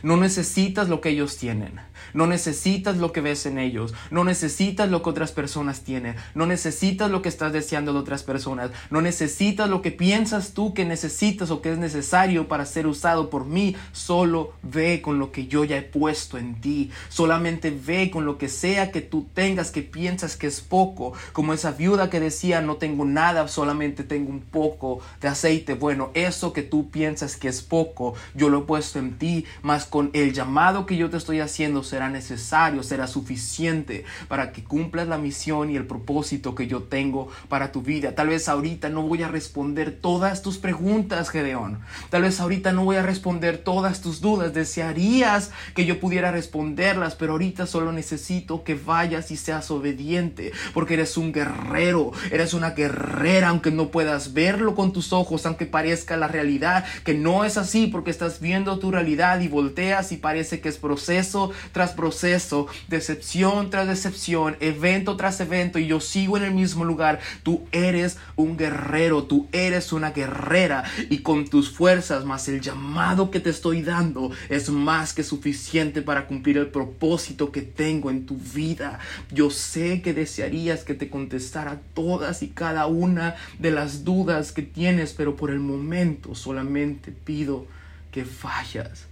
No 0.02 0.18
necesitas 0.18 0.90
lo 0.90 1.00
que 1.00 1.08
ellos 1.08 1.38
tienen. 1.38 1.80
No 2.14 2.26
necesitas 2.26 2.96
lo 2.96 3.12
que 3.12 3.20
ves 3.20 3.46
en 3.46 3.58
ellos. 3.58 3.94
No 4.10 4.24
necesitas 4.24 4.90
lo 4.90 5.02
que 5.02 5.10
otras 5.10 5.32
personas 5.32 5.82
tienen. 5.82 6.16
No 6.34 6.46
necesitas 6.46 7.10
lo 7.10 7.22
que 7.22 7.28
estás 7.28 7.52
deseando 7.52 7.92
de 7.92 7.98
otras 8.00 8.22
personas. 8.22 8.70
No 8.90 9.00
necesitas 9.00 9.68
lo 9.68 9.82
que 9.82 9.90
piensas 9.90 10.52
tú 10.52 10.74
que 10.74 10.84
necesitas 10.84 11.50
o 11.50 11.62
que 11.62 11.72
es 11.72 11.78
necesario 11.78 12.48
para 12.48 12.66
ser 12.66 12.86
usado 12.86 13.30
por 13.30 13.44
mí. 13.44 13.76
Solo 13.92 14.52
ve 14.62 15.02
con 15.02 15.18
lo 15.18 15.32
que 15.32 15.46
yo 15.46 15.64
ya 15.64 15.76
he 15.76 15.82
puesto 15.82 16.38
en 16.38 16.60
ti. 16.60 16.90
Solamente 17.08 17.70
ve 17.70 18.10
con 18.10 18.24
lo 18.24 18.38
que 18.38 18.48
sea 18.48 18.90
que 18.90 19.00
tú 19.00 19.26
tengas 19.34 19.70
que 19.70 19.82
piensas 19.82 20.36
que 20.36 20.46
es 20.46 20.60
poco. 20.60 21.12
Como 21.32 21.54
esa 21.54 21.72
viuda 21.72 22.10
que 22.10 22.20
decía 22.20 22.60
no 22.60 22.76
tengo 22.76 23.04
nada, 23.04 23.48
solamente 23.48 24.04
tengo 24.04 24.30
un 24.30 24.40
poco 24.40 25.00
de 25.20 25.28
aceite. 25.28 25.74
Bueno, 25.74 26.10
eso 26.14 26.52
que 26.52 26.62
tú 26.62 26.90
piensas 26.90 27.36
que 27.36 27.48
es 27.48 27.62
poco, 27.62 28.14
yo 28.34 28.48
lo 28.48 28.60
he 28.60 28.62
puesto 28.62 28.98
en 28.98 29.18
ti. 29.18 29.44
Más 29.62 29.84
con 29.84 30.10
el 30.12 30.32
llamado 30.32 30.86
que 30.86 30.96
yo 30.96 31.10
te 31.10 31.16
estoy 31.16 31.40
haciendo 31.40 31.82
será 31.88 32.08
necesario, 32.08 32.82
será 32.82 33.06
suficiente 33.06 34.04
para 34.28 34.52
que 34.52 34.64
cumplas 34.64 35.08
la 35.08 35.18
misión 35.18 35.70
y 35.70 35.76
el 35.76 35.86
propósito 35.86 36.54
que 36.54 36.66
yo 36.66 36.82
tengo 36.84 37.28
para 37.48 37.72
tu 37.72 37.82
vida. 37.82 38.14
Tal 38.14 38.28
vez 38.28 38.48
ahorita 38.48 38.88
no 38.88 39.02
voy 39.02 39.22
a 39.22 39.28
responder 39.28 39.98
todas 40.00 40.42
tus 40.42 40.58
preguntas, 40.58 41.30
Gedeón. 41.30 41.80
Tal 42.10 42.22
vez 42.22 42.40
ahorita 42.40 42.72
no 42.72 42.84
voy 42.84 42.96
a 42.96 43.02
responder 43.02 43.58
todas 43.58 44.00
tus 44.00 44.20
dudas. 44.20 44.54
Desearías 44.54 45.50
que 45.74 45.86
yo 45.86 46.00
pudiera 46.00 46.30
responderlas, 46.30 47.14
pero 47.14 47.32
ahorita 47.32 47.66
solo 47.66 47.92
necesito 47.92 48.64
que 48.64 48.74
vayas 48.74 49.30
y 49.30 49.36
seas 49.36 49.70
obediente, 49.70 50.52
porque 50.74 50.94
eres 50.94 51.16
un 51.16 51.32
guerrero, 51.32 52.12
eres 52.30 52.54
una 52.54 52.70
guerrera, 52.70 53.48
aunque 53.48 53.70
no 53.70 53.88
puedas 53.88 54.32
verlo 54.32 54.74
con 54.74 54.92
tus 54.92 55.12
ojos, 55.12 55.46
aunque 55.46 55.66
parezca 55.66 56.16
la 56.16 56.28
realidad, 56.28 56.84
que 57.04 57.14
no 57.14 57.44
es 57.44 57.56
así, 57.56 57.86
porque 57.86 58.10
estás 58.10 58.40
viendo 58.40 58.78
tu 58.78 58.90
realidad 58.90 59.40
y 59.40 59.48
volteas 59.48 60.12
y 60.12 60.16
parece 60.16 60.60
que 60.60 60.68
es 60.68 60.78
proceso 60.78 61.50
tras 61.78 61.92
proceso, 61.92 62.66
decepción 62.88 63.70
tras 63.70 63.86
decepción, 63.86 64.56
evento 64.58 65.16
tras 65.16 65.38
evento 65.38 65.78
y 65.78 65.86
yo 65.86 66.00
sigo 66.00 66.36
en 66.36 66.42
el 66.42 66.50
mismo 66.52 66.84
lugar. 66.84 67.20
Tú 67.44 67.68
eres 67.70 68.18
un 68.34 68.56
guerrero, 68.56 69.22
tú 69.22 69.46
eres 69.52 69.92
una 69.92 70.10
guerrera 70.10 70.82
y 71.08 71.18
con 71.18 71.46
tus 71.46 71.70
fuerzas 71.70 72.24
más 72.24 72.48
el 72.48 72.60
llamado 72.60 73.30
que 73.30 73.38
te 73.38 73.50
estoy 73.50 73.82
dando 73.82 74.32
es 74.48 74.70
más 74.70 75.12
que 75.12 75.22
suficiente 75.22 76.02
para 76.02 76.26
cumplir 76.26 76.58
el 76.58 76.66
propósito 76.66 77.52
que 77.52 77.62
tengo 77.62 78.10
en 78.10 78.26
tu 78.26 78.36
vida. 78.36 78.98
Yo 79.30 79.48
sé 79.48 80.02
que 80.02 80.12
desearías 80.12 80.82
que 80.82 80.94
te 80.94 81.08
contestara 81.08 81.80
todas 81.94 82.42
y 82.42 82.48
cada 82.48 82.86
una 82.88 83.36
de 83.60 83.70
las 83.70 84.02
dudas 84.02 84.50
que 84.50 84.62
tienes, 84.62 85.12
pero 85.12 85.36
por 85.36 85.52
el 85.52 85.60
momento 85.60 86.34
solamente 86.34 87.12
pido 87.12 87.66
que 88.10 88.24
fallas 88.24 89.06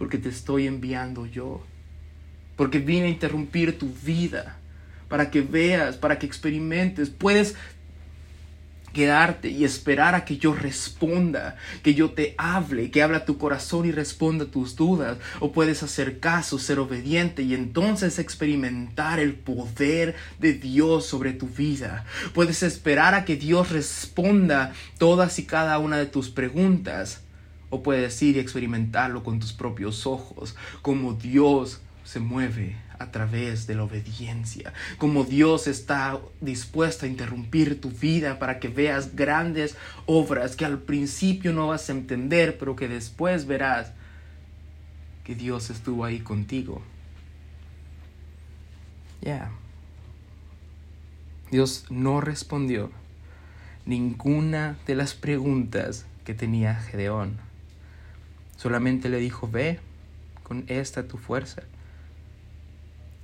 porque 0.00 0.16
te 0.16 0.30
estoy 0.30 0.66
enviando 0.66 1.24
yo. 1.24 1.62
Porque 2.60 2.78
vine 2.78 3.06
a 3.06 3.08
interrumpir 3.08 3.78
tu 3.78 3.90
vida 4.04 4.58
para 5.08 5.30
que 5.30 5.40
veas, 5.40 5.96
para 5.96 6.18
que 6.18 6.26
experimentes. 6.26 7.08
Puedes 7.08 7.54
quedarte 8.92 9.48
y 9.48 9.64
esperar 9.64 10.14
a 10.14 10.26
que 10.26 10.36
yo 10.36 10.52
responda, 10.52 11.56
que 11.82 11.94
yo 11.94 12.10
te 12.10 12.34
hable, 12.36 12.90
que 12.90 13.02
habla 13.02 13.24
tu 13.24 13.38
corazón 13.38 13.86
y 13.86 13.92
responda 13.92 14.44
tus 14.44 14.76
dudas, 14.76 15.16
o 15.38 15.52
puedes 15.52 15.82
hacer 15.82 16.20
caso, 16.20 16.58
ser 16.58 16.80
obediente 16.80 17.40
y 17.44 17.54
entonces 17.54 18.18
experimentar 18.18 19.20
el 19.20 19.36
poder 19.36 20.14
de 20.38 20.52
Dios 20.52 21.06
sobre 21.06 21.32
tu 21.32 21.48
vida. 21.48 22.04
Puedes 22.34 22.62
esperar 22.62 23.14
a 23.14 23.24
que 23.24 23.36
Dios 23.36 23.70
responda 23.70 24.74
todas 24.98 25.38
y 25.38 25.46
cada 25.46 25.78
una 25.78 25.96
de 25.96 26.04
tus 26.04 26.28
preguntas, 26.28 27.22
o 27.70 27.82
puedes 27.82 28.20
ir 28.20 28.36
y 28.36 28.40
experimentarlo 28.40 29.22
con 29.22 29.40
tus 29.40 29.54
propios 29.54 30.06
ojos, 30.06 30.54
como 30.82 31.14
Dios 31.14 31.80
se 32.10 32.18
mueve 32.18 32.74
a 32.98 33.12
través 33.12 33.68
de 33.68 33.76
la 33.76 33.84
obediencia, 33.84 34.72
como 34.98 35.22
Dios 35.22 35.68
está 35.68 36.20
dispuesto 36.40 37.06
a 37.06 37.08
interrumpir 37.08 37.80
tu 37.80 37.88
vida 37.90 38.40
para 38.40 38.58
que 38.58 38.66
veas 38.66 39.14
grandes 39.14 39.76
obras 40.06 40.56
que 40.56 40.64
al 40.64 40.80
principio 40.80 41.52
no 41.52 41.68
vas 41.68 41.88
a 41.88 41.92
entender, 41.92 42.58
pero 42.58 42.74
que 42.74 42.88
después 42.88 43.46
verás 43.46 43.92
que 45.22 45.36
Dios 45.36 45.70
estuvo 45.70 46.04
ahí 46.04 46.18
contigo. 46.18 46.82
Ya. 49.20 49.52
Dios 51.52 51.84
no 51.90 52.20
respondió 52.20 52.90
ninguna 53.86 54.76
de 54.88 54.96
las 54.96 55.14
preguntas 55.14 56.06
que 56.24 56.34
tenía 56.34 56.74
Gedeón. 56.74 57.36
Solamente 58.56 59.08
le 59.08 59.18
dijo, 59.18 59.48
ve 59.48 59.78
con 60.42 60.64
esta 60.66 61.06
tu 61.06 61.16
fuerza 61.16 61.62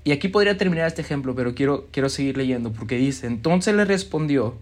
y 0.06 0.12
aquí 0.12 0.28
podría 0.28 0.56
terminar 0.56 0.86
este 0.86 1.02
ejemplo, 1.02 1.34
pero 1.34 1.56
quiero, 1.56 1.88
quiero 1.90 2.08
seguir 2.08 2.36
leyendo 2.36 2.70
porque 2.72 2.96
dice, 2.96 3.26
entonces 3.26 3.74
le 3.74 3.84
respondió, 3.84 4.56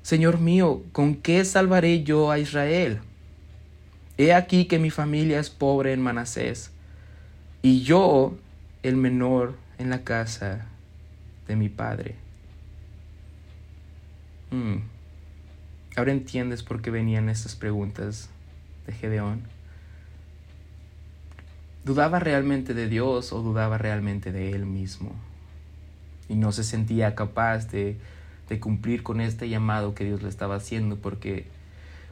Señor 0.00 0.40
mío, 0.40 0.82
¿con 0.92 1.16
qué 1.16 1.44
salvaré 1.44 2.02
yo 2.02 2.30
a 2.30 2.38
Israel? 2.38 3.00
He 4.16 4.32
aquí 4.32 4.64
que 4.64 4.78
mi 4.78 4.88
familia 4.88 5.38
es 5.38 5.50
pobre 5.50 5.92
en 5.92 6.00
Manasés, 6.00 6.70
y 7.60 7.82
yo 7.82 8.38
el 8.82 8.96
menor 8.96 9.54
en 9.76 9.90
la 9.90 10.02
casa 10.02 10.64
de 11.46 11.56
mi 11.56 11.68
padre. 11.68 12.14
Hmm. 14.50 14.76
Ahora 15.94 16.12
entiendes 16.12 16.62
por 16.62 16.80
qué 16.80 16.90
venían 16.90 17.28
estas 17.28 17.54
preguntas 17.54 18.30
de 18.86 18.94
Gedeón. 18.94 19.42
¿Dudaba 21.84 22.18
realmente 22.18 22.74
de 22.74 22.88
Dios 22.88 23.32
o 23.32 23.40
dudaba 23.40 23.78
realmente 23.78 24.32
de 24.32 24.52
él 24.52 24.66
mismo? 24.66 25.12
Y 26.28 26.34
no 26.34 26.52
se 26.52 26.62
sentía 26.62 27.14
capaz 27.14 27.70
de, 27.70 27.96
de 28.48 28.60
cumplir 28.60 29.02
con 29.02 29.20
este 29.20 29.48
llamado 29.48 29.94
que 29.94 30.04
Dios 30.04 30.22
le 30.22 30.28
estaba 30.28 30.56
haciendo 30.56 30.96
porque, 30.96 31.46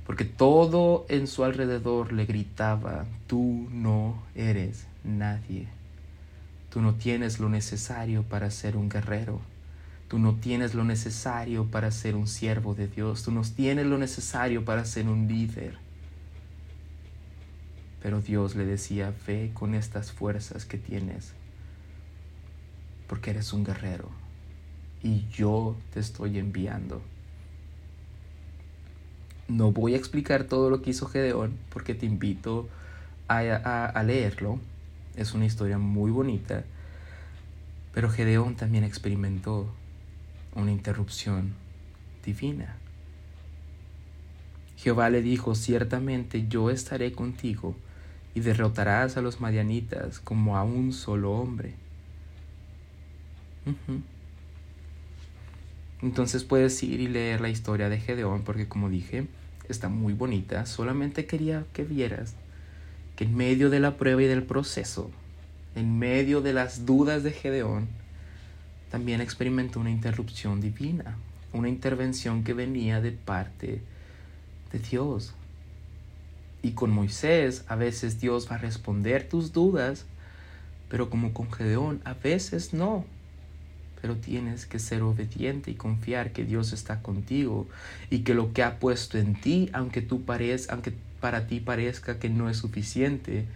porque 0.06 0.24
todo 0.24 1.04
en 1.08 1.26
su 1.26 1.44
alrededor 1.44 2.12
le 2.12 2.24
gritaba, 2.24 3.04
tú 3.26 3.68
no 3.70 4.22
eres 4.34 4.86
nadie. 5.04 5.68
Tú 6.70 6.80
no 6.80 6.94
tienes 6.94 7.38
lo 7.38 7.48
necesario 7.48 8.22
para 8.22 8.50
ser 8.50 8.76
un 8.76 8.88
guerrero. 8.88 9.40
Tú 10.08 10.18
no 10.18 10.36
tienes 10.36 10.74
lo 10.74 10.84
necesario 10.84 11.66
para 11.66 11.90
ser 11.90 12.16
un 12.16 12.26
siervo 12.26 12.74
de 12.74 12.88
Dios. 12.88 13.22
Tú 13.22 13.32
no 13.32 13.42
tienes 13.42 13.86
lo 13.86 13.98
necesario 13.98 14.64
para 14.64 14.84
ser 14.84 15.08
un 15.08 15.28
líder. 15.28 15.76
Pero 18.02 18.20
Dios 18.20 18.54
le 18.54 18.64
decía, 18.64 19.12
ve 19.26 19.50
con 19.54 19.74
estas 19.74 20.12
fuerzas 20.12 20.64
que 20.64 20.78
tienes, 20.78 21.32
porque 23.08 23.30
eres 23.30 23.52
un 23.52 23.64
guerrero 23.64 24.08
y 25.02 25.26
yo 25.28 25.76
te 25.92 26.00
estoy 26.00 26.38
enviando. 26.38 27.02
No 29.48 29.72
voy 29.72 29.94
a 29.94 29.96
explicar 29.96 30.44
todo 30.44 30.70
lo 30.70 30.82
que 30.82 30.90
hizo 30.90 31.06
Gedeón 31.06 31.56
porque 31.70 31.94
te 31.94 32.06
invito 32.06 32.68
a, 33.28 33.38
a, 33.38 34.02
leerlo. 34.02 34.58
Es 35.16 35.34
una 35.34 35.46
historia 35.46 35.78
muy 35.78 36.10
bonita. 36.10 36.64
Pero 37.94 38.10
Gedeón 38.10 38.56
también 38.56 38.84
experimentó 38.84 39.66
una 40.54 40.70
interrupción 40.70 41.54
divina. 42.24 42.76
Jehová 44.76 45.08
le 45.10 45.22
dijo, 45.22 45.54
ciertamente 45.54 46.46
yo 46.46 46.70
estaré 46.70 47.12
contigo 47.12 47.74
y 48.38 48.40
derrotarás 48.40 49.16
a 49.16 49.20
los 49.20 49.40
madianitas 49.40 50.20
como 50.20 50.56
a 50.56 50.62
un 50.62 50.92
solo 50.92 51.32
hombre. 51.32 51.74
Entonces 56.00 56.44
puedes 56.44 56.80
ir 56.84 57.00
y 57.00 57.08
leer 57.08 57.40
la 57.40 57.48
historia 57.48 57.88
de 57.88 57.98
Gedeón 57.98 58.42
porque 58.42 58.68
como 58.68 58.88
dije, 58.88 59.26
está 59.68 59.88
muy 59.88 60.12
bonita. 60.12 60.66
Solamente 60.66 61.26
quería 61.26 61.64
que 61.72 61.82
vieras 61.82 62.34
que 63.16 63.24
en 63.24 63.36
medio 63.36 63.70
de 63.70 63.80
la 63.80 63.96
prueba 63.96 64.22
y 64.22 64.26
del 64.26 64.44
proceso, 64.44 65.10
en 65.74 65.98
medio 65.98 66.40
de 66.40 66.52
las 66.52 66.86
dudas 66.86 67.24
de 67.24 67.32
Gedeón, 67.32 67.88
también 68.88 69.20
experimentó 69.20 69.80
una 69.80 69.90
interrupción 69.90 70.60
divina, 70.60 71.16
una 71.52 71.68
intervención 71.68 72.44
que 72.44 72.54
venía 72.54 73.00
de 73.00 73.10
parte 73.10 73.82
de 74.72 74.78
Dios. 74.78 75.34
Y 76.68 76.72
con 76.72 76.90
Moisés 76.90 77.64
a 77.68 77.76
veces 77.76 78.20
Dios 78.20 78.46
va 78.50 78.56
a 78.56 78.58
responder 78.58 79.26
tus 79.26 79.54
dudas, 79.54 80.04
pero 80.90 81.08
como 81.08 81.32
con 81.32 81.50
Gedeón 81.50 82.02
a 82.04 82.12
veces 82.12 82.74
no. 82.74 83.06
Pero 84.02 84.16
tienes 84.16 84.66
que 84.66 84.78
ser 84.78 85.00
obediente 85.00 85.70
y 85.70 85.76
confiar 85.76 86.30
que 86.30 86.44
Dios 86.44 86.74
está 86.74 87.00
contigo 87.00 87.66
y 88.10 88.18
que 88.18 88.34
lo 88.34 88.52
que 88.52 88.62
ha 88.62 88.78
puesto 88.78 89.16
en 89.16 89.40
ti, 89.40 89.70
aunque 89.72 90.02
tú 90.02 90.26
parezca, 90.26 90.74
aunque 90.74 90.92
para 91.22 91.46
ti 91.46 91.58
parezca 91.58 92.18
que 92.18 92.28
no 92.28 92.50
es 92.50 92.58
suficiente, 92.58 93.46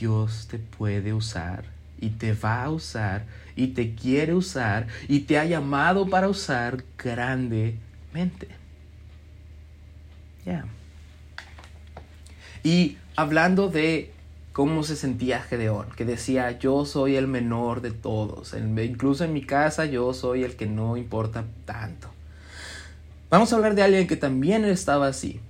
Dios 0.00 0.48
te 0.50 0.58
puede 0.58 1.14
usar 1.14 1.66
y 2.00 2.08
te 2.10 2.34
va 2.34 2.64
a 2.64 2.70
usar 2.70 3.24
y 3.54 3.68
te 3.68 3.94
quiere 3.94 4.34
usar 4.34 4.88
y 5.06 5.20
te 5.20 5.38
ha 5.38 5.44
llamado 5.44 6.10
para 6.10 6.28
usar 6.28 6.82
grandemente. 6.98 8.48
Ya. 10.44 10.66
Y 12.62 12.98
hablando 13.16 13.68
de 13.68 14.12
cómo 14.52 14.82
se 14.82 14.96
sentía 14.96 15.40
Gedeón, 15.40 15.86
que 15.96 16.04
decía, 16.04 16.58
yo 16.58 16.84
soy 16.84 17.16
el 17.16 17.26
menor 17.26 17.80
de 17.80 17.90
todos, 17.90 18.54
incluso 18.54 19.24
en 19.24 19.32
mi 19.32 19.44
casa 19.44 19.86
yo 19.86 20.12
soy 20.14 20.44
el 20.44 20.56
que 20.56 20.66
no 20.66 20.96
importa 20.96 21.44
tanto. 21.64 22.08
Vamos 23.30 23.52
a 23.52 23.56
hablar 23.56 23.74
de 23.74 23.82
alguien 23.82 24.06
que 24.06 24.16
también 24.16 24.64
estaba 24.64 25.08
así. 25.08 25.40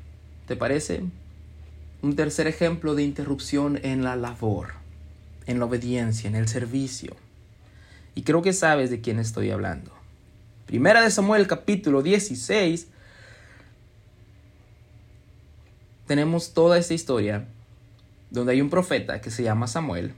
¿Te 0.46 0.54
parece? 0.54 1.02
Un 2.00 2.14
tercer 2.14 2.46
ejemplo 2.46 2.94
de 2.94 3.02
interrupción 3.02 3.80
en 3.82 4.04
la 4.04 4.14
labor, 4.14 4.74
en 5.46 5.58
la 5.58 5.64
obediencia, 5.64 6.28
en 6.28 6.36
el 6.36 6.46
servicio. 6.46 7.16
Y 8.14 8.22
creo 8.22 8.40
que 8.40 8.52
sabes 8.52 8.90
de 8.90 9.00
quién 9.00 9.18
estoy 9.18 9.50
hablando. 9.50 9.90
Primera 10.66 11.02
de 11.02 11.10
Samuel 11.10 11.48
capítulo 11.48 12.02
16 12.02 12.86
tenemos 16.06 16.52
toda 16.52 16.78
esta 16.78 16.94
historia 16.94 17.46
donde 18.30 18.52
hay 18.52 18.60
un 18.60 18.70
profeta 18.70 19.20
que 19.20 19.30
se 19.30 19.42
llama 19.42 19.66
Samuel 19.66 20.14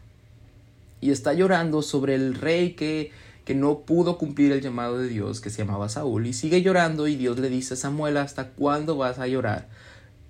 y 1.00 1.10
está 1.10 1.34
llorando 1.34 1.82
sobre 1.82 2.14
el 2.14 2.34
rey 2.34 2.72
que, 2.72 3.12
que 3.44 3.54
no 3.54 3.80
pudo 3.80 4.16
cumplir 4.16 4.52
el 4.52 4.62
llamado 4.62 4.98
de 4.98 5.08
Dios, 5.08 5.40
que 5.40 5.50
se 5.50 5.58
llamaba 5.58 5.88
Saúl, 5.88 6.26
y 6.26 6.32
sigue 6.32 6.62
llorando 6.62 7.06
y 7.08 7.16
Dios 7.16 7.38
le 7.38 7.50
dice, 7.50 7.76
Samuel, 7.76 8.16
¿hasta 8.16 8.48
cuándo 8.48 8.96
vas 8.96 9.18
a 9.18 9.26
llorar? 9.26 9.68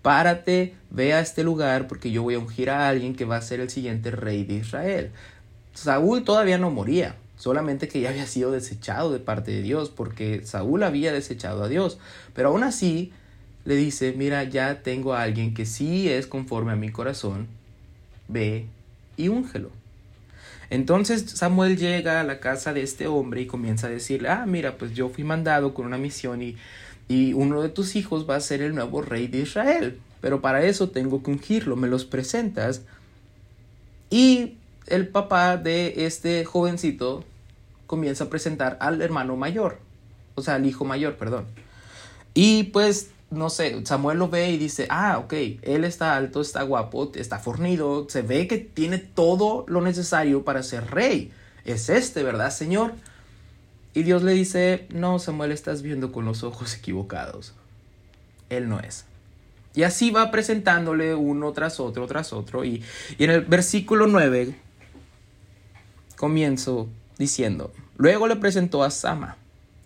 Párate, 0.02 0.74
ve 0.90 1.14
a 1.14 1.20
este 1.20 1.44
lugar 1.44 1.86
porque 1.86 2.10
yo 2.10 2.22
voy 2.22 2.34
a 2.34 2.38
ungir 2.38 2.70
a 2.70 2.88
alguien 2.88 3.14
que 3.14 3.24
va 3.24 3.36
a 3.36 3.42
ser 3.42 3.60
el 3.60 3.70
siguiente 3.70 4.10
rey 4.10 4.44
de 4.44 4.54
Israel. 4.54 5.12
Saúl 5.74 6.24
todavía 6.24 6.58
no 6.58 6.70
moría, 6.70 7.16
solamente 7.36 7.88
que 7.88 8.00
ya 8.00 8.10
había 8.10 8.26
sido 8.26 8.50
desechado 8.50 9.12
de 9.12 9.20
parte 9.20 9.52
de 9.52 9.62
Dios, 9.62 9.90
porque 9.90 10.44
Saúl 10.44 10.82
había 10.82 11.12
desechado 11.12 11.62
a 11.62 11.68
Dios. 11.68 11.98
Pero 12.34 12.48
aún 12.48 12.64
así, 12.64 13.12
le 13.64 13.76
dice, 13.76 14.14
mira, 14.16 14.44
ya 14.44 14.82
tengo 14.82 15.14
a 15.14 15.22
alguien 15.22 15.54
que 15.54 15.66
sí 15.66 16.08
es 16.08 16.26
conforme 16.26 16.72
a 16.72 16.76
mi 16.76 16.90
corazón, 16.90 17.46
ve 18.28 18.66
y 19.16 19.28
úngelo. 19.28 19.70
Entonces 20.70 21.30
Samuel 21.30 21.76
llega 21.76 22.20
a 22.20 22.24
la 22.24 22.40
casa 22.40 22.72
de 22.72 22.82
este 22.82 23.06
hombre 23.06 23.42
y 23.42 23.46
comienza 23.46 23.86
a 23.86 23.90
decirle, 23.90 24.28
ah, 24.28 24.44
mira, 24.46 24.76
pues 24.76 24.94
yo 24.94 25.08
fui 25.08 25.24
mandado 25.24 25.74
con 25.74 25.86
una 25.86 25.98
misión 25.98 26.42
y, 26.42 26.56
y 27.08 27.32
uno 27.32 27.62
de 27.62 27.68
tus 27.68 27.96
hijos 27.96 28.28
va 28.28 28.36
a 28.36 28.40
ser 28.40 28.62
el 28.62 28.74
nuevo 28.74 29.02
rey 29.02 29.28
de 29.28 29.40
Israel, 29.40 29.98
pero 30.20 30.40
para 30.40 30.64
eso 30.64 30.90
tengo 30.90 31.22
que 31.22 31.30
ungirlo, 31.30 31.76
me 31.76 31.88
los 31.88 32.04
presentas. 32.04 32.82
Y 34.10 34.56
el 34.86 35.08
papá 35.08 35.56
de 35.56 36.06
este 36.06 36.44
jovencito 36.44 37.24
comienza 37.86 38.24
a 38.24 38.30
presentar 38.30 38.76
al 38.80 39.00
hermano 39.02 39.36
mayor, 39.36 39.78
o 40.34 40.42
sea, 40.42 40.54
al 40.54 40.66
hijo 40.66 40.84
mayor, 40.84 41.16
perdón. 41.16 41.46
Y 42.34 42.64
pues 42.64 43.10
no 43.30 43.50
sé, 43.50 43.84
Samuel 43.84 44.18
lo 44.18 44.28
ve 44.28 44.50
y 44.50 44.58
dice, 44.58 44.86
ah, 44.90 45.18
ok, 45.18 45.32
él 45.62 45.84
está 45.84 46.16
alto, 46.16 46.40
está 46.40 46.62
guapo, 46.62 47.10
está 47.14 47.38
fornido, 47.38 48.06
se 48.08 48.22
ve 48.22 48.46
que 48.46 48.58
tiene 48.58 48.98
todo 48.98 49.64
lo 49.68 49.80
necesario 49.80 50.44
para 50.44 50.62
ser 50.62 50.90
rey. 50.90 51.32
Es 51.64 51.88
este, 51.88 52.22
¿verdad, 52.22 52.50
Señor? 52.50 52.92
Y 53.94 54.02
Dios 54.02 54.22
le 54.22 54.32
dice, 54.32 54.86
no, 54.90 55.18
Samuel, 55.18 55.52
estás 55.52 55.82
viendo 55.82 56.12
con 56.12 56.24
los 56.24 56.42
ojos 56.42 56.74
equivocados. 56.74 57.54
él 58.50 58.68
no 58.68 58.80
es. 58.80 59.04
Y 59.74 59.82
así 59.82 60.10
va 60.10 60.30
presentándole 60.30 61.14
uno 61.14 61.52
tras 61.52 61.80
otro, 61.80 62.06
tras 62.06 62.32
otro. 62.32 62.64
Y, 62.64 62.82
y 63.18 63.24
en 63.24 63.30
el 63.30 63.40
versículo 63.40 64.06
9 64.06 64.54
comienzo 66.16 66.88
diciendo, 67.18 67.72
luego 67.96 68.28
le 68.28 68.36
presentó 68.36 68.84
a 68.84 68.90
Sama. 68.90 69.36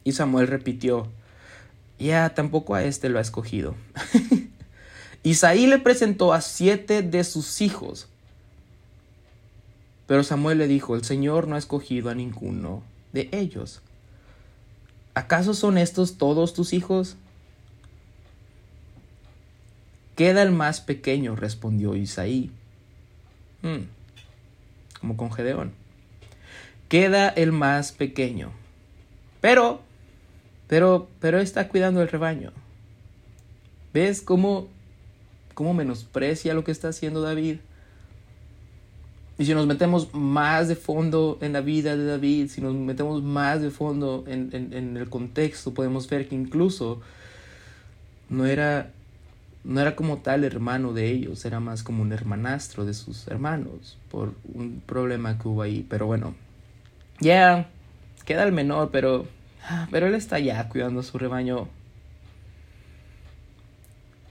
Y 0.05 0.13
Samuel 0.13 0.47
repitió, 0.47 1.09
ya 1.99 2.35
tampoco 2.35 2.75
a 2.75 2.85
este 2.85 3.09
lo 3.09 3.19
ha 3.19 3.23
escogido. 3.23 3.75
Isaí 5.23 5.67
le 5.67 5.79
presentó 5.79 6.33
a 6.33 6.41
siete 6.41 7.03
de 7.03 7.25
sus 7.25 7.61
hijos. 7.61 8.09
Pero 10.07 10.23
Samuel 10.23 10.59
le 10.59 10.69
dijo, 10.69 10.95
el 10.95 11.05
Señor 11.05 11.49
no 11.49 11.57
ha 11.57 11.59
escogido 11.59 12.09
a 12.09 12.15
ninguno 12.15 12.83
de 13.13 13.29
ellos. 13.33 13.83
¿Acaso 15.15 15.53
son 15.53 15.77
estos 15.77 16.17
todos 16.17 16.55
tus 16.55 16.73
hijos? 16.73 17.17
Queda 20.17 20.43
el 20.43 20.51
más 20.51 20.81
pequeño, 20.81 21.37
respondió 21.37 21.95
Isaí. 21.95 22.51
Hmm, 23.63 23.87
como 25.01 25.17
con 25.17 25.33
Gedeón. 25.33 25.73
Queda 26.89 27.29
el 27.29 27.53
más 27.53 27.93
pequeño. 27.93 28.53
Pero, 29.41 29.83
pero, 30.69 31.09
pero 31.21 31.41
está 31.41 31.69
cuidando 31.69 32.01
el 32.03 32.09
rebaño. 32.09 32.53
¿Ves 33.93 34.23
cómo, 34.23 34.69
cómo 35.55 35.75
menosprecia 35.75 36.55
lo 36.55 36.65
que 36.65 36.71
está 36.71 36.89
haciendo 36.89 37.21
David? 37.21 37.57
Y 39.39 39.45
si 39.45 39.55
nos 39.55 39.67
metemos 39.67 40.13
más 40.15 40.69
de 40.69 40.77
fondo 40.77 41.39
en 41.41 41.53
la 41.53 41.61
vida 41.61 41.97
de 41.97 42.05
David, 42.05 42.49
si 42.49 42.61
nos 42.61 42.75
metemos 42.75 43.23
más 43.23 43.63
de 43.63 43.71
fondo 43.71 44.25
en, 44.27 44.51
en 44.53 44.97
el 44.97 45.09
contexto, 45.09 45.75
podemos 45.75 46.09
ver 46.09 46.29
que 46.29 46.35
incluso 46.35 47.01
no 48.29 48.47
era 48.47 48.93
no 49.65 49.81
era 49.81 49.97
como 49.97 50.19
tal 50.19 50.45
hermano 50.45 50.93
de 50.93 51.11
ellos, 51.11 51.45
era 51.45 51.61
más 51.61 51.83
como 51.83 52.03
un 52.03 52.13
hermanastro 52.13 52.87
de 52.87 52.95
sus 52.95 53.29
hermanos 53.29 53.99
por 54.11 54.33
un 54.55 54.81
problema 54.85 55.39
que 55.39 55.49
hubo 55.49 55.61
ahí. 55.61 55.85
Pero 55.89 56.07
bueno, 56.07 56.35
ya 57.21 57.69
queda 58.25 58.45
el 58.45 58.53
menor, 58.53 58.91
pero, 58.91 59.27
pero 59.91 60.07
él 60.07 60.15
está 60.15 60.39
ya 60.39 60.69
cuidando 60.69 61.01
a 61.01 61.03
su 61.03 61.19
rebaño. 61.19 61.69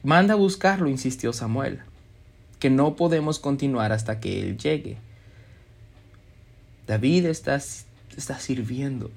Manda 0.04 0.34
a 0.36 0.38
buscarlo, 0.38 0.88
insistió 0.88 1.34
Samuel, 1.34 1.80
que 2.60 2.70
no 2.70 2.96
podemos 2.96 3.40
continuar 3.40 3.92
hasta 3.92 4.20
que 4.20 4.42
él 4.42 4.58
llegue. 4.58 4.98
David 6.88 7.26
está, 7.26 7.56
está 8.16 8.40
sirviendo. 8.40 9.12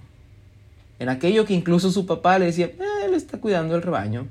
En 0.98 1.08
aquello 1.08 1.46
que 1.46 1.54
incluso 1.54 1.90
su 1.90 2.06
papá 2.06 2.38
le 2.38 2.46
decía, 2.46 2.70
él 3.04 3.14
está 3.14 3.38
cuidando 3.38 3.76
el 3.76 3.82
rebaño. 3.82 4.26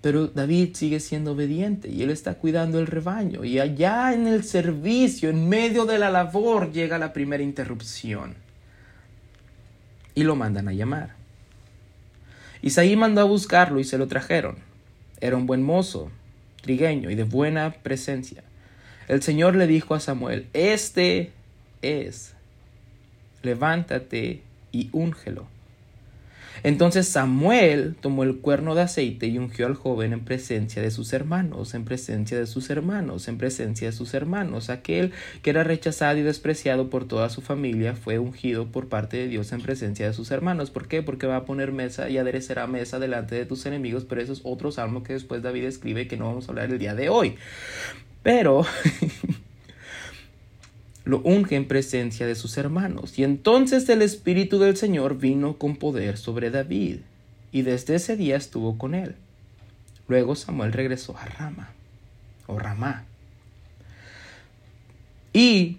Pero 0.00 0.26
David 0.26 0.70
sigue 0.74 0.98
siendo 0.98 1.32
obediente 1.32 1.88
y 1.88 2.02
él 2.02 2.10
está 2.10 2.34
cuidando 2.34 2.80
el 2.80 2.88
rebaño. 2.88 3.44
Y 3.44 3.60
allá 3.60 4.12
en 4.12 4.26
el 4.26 4.42
servicio, 4.42 5.30
en 5.30 5.48
medio 5.48 5.84
de 5.84 5.98
la 5.98 6.10
labor, 6.10 6.72
llega 6.72 6.98
la 6.98 7.12
primera 7.12 7.42
interrupción. 7.42 8.34
Y 10.14 10.24
lo 10.24 10.36
mandan 10.36 10.68
a 10.68 10.72
llamar. 10.72 11.14
Isaí 12.60 12.96
mandó 12.96 13.22
a 13.22 13.24
buscarlo 13.24 13.80
y 13.80 13.84
se 13.84 13.98
lo 13.98 14.08
trajeron. 14.08 14.56
Era 15.20 15.36
un 15.36 15.46
buen 15.46 15.62
mozo, 15.62 16.10
trigueño 16.62 17.10
y 17.10 17.14
de 17.14 17.24
buena 17.24 17.72
presencia. 17.82 18.44
El 19.08 19.22
Señor 19.22 19.56
le 19.56 19.66
dijo 19.66 19.94
a 19.94 20.00
Samuel, 20.00 20.46
Este 20.52 21.32
es, 21.80 22.34
levántate 23.42 24.42
y 24.70 24.88
úngelo 24.92 25.46
entonces 26.62 27.08
Samuel 27.08 27.96
tomó 28.00 28.22
el 28.22 28.36
cuerno 28.36 28.74
de 28.74 28.82
aceite 28.82 29.26
y 29.26 29.38
ungió 29.38 29.66
al 29.66 29.74
joven 29.74 30.12
en 30.12 30.24
presencia 30.24 30.80
de 30.82 30.90
sus 30.90 31.12
hermanos, 31.12 31.74
en 31.74 31.84
presencia 31.84 32.38
de 32.38 32.46
sus 32.46 32.70
hermanos, 32.70 33.28
en 33.28 33.38
presencia 33.38 33.88
de 33.88 33.92
sus 33.92 34.14
hermanos. 34.14 34.70
Aquel 34.70 35.12
que 35.42 35.50
era 35.50 35.64
rechazado 35.64 36.18
y 36.18 36.22
despreciado 36.22 36.90
por 36.90 37.06
toda 37.06 37.30
su 37.30 37.40
familia 37.40 37.94
fue 37.94 38.18
ungido 38.18 38.66
por 38.66 38.88
parte 38.88 39.16
de 39.16 39.28
Dios 39.28 39.52
en 39.52 39.60
presencia 39.60 40.06
de 40.06 40.12
sus 40.12 40.30
hermanos. 40.30 40.70
¿Por 40.70 40.88
qué? 40.88 41.02
Porque 41.02 41.26
va 41.26 41.36
a 41.36 41.44
poner 41.44 41.72
mesa 41.72 42.08
y 42.08 42.18
aderecerá 42.18 42.66
mesa 42.66 42.98
delante 42.98 43.34
de 43.34 43.46
tus 43.46 43.66
enemigos, 43.66 44.04
pero 44.04 44.20
eso 44.20 44.32
es 44.32 44.40
otro 44.44 44.70
salmo 44.72 45.02
que 45.02 45.14
después 45.14 45.42
David 45.42 45.64
escribe 45.64 46.06
que 46.06 46.16
no 46.16 46.26
vamos 46.26 46.46
a 46.46 46.52
hablar 46.52 46.70
el 46.70 46.78
día 46.78 46.94
de 46.94 47.08
hoy. 47.08 47.36
Pero 48.22 48.64
lo 51.04 51.20
unge 51.22 51.56
en 51.56 51.66
presencia 51.66 52.26
de 52.26 52.34
sus 52.34 52.56
hermanos. 52.56 53.18
Y 53.18 53.24
entonces 53.24 53.88
el 53.88 54.02
Espíritu 54.02 54.58
del 54.58 54.76
Señor 54.76 55.18
vino 55.18 55.58
con 55.58 55.76
poder 55.76 56.16
sobre 56.16 56.50
David, 56.50 56.98
y 57.50 57.62
desde 57.62 57.96
ese 57.96 58.16
día 58.16 58.36
estuvo 58.36 58.78
con 58.78 58.94
él. 58.94 59.14
Luego 60.08 60.34
Samuel 60.34 60.72
regresó 60.72 61.16
a 61.16 61.24
Rama, 61.26 61.70
o 62.46 62.58
Ramá. 62.58 63.04
Y 65.32 65.78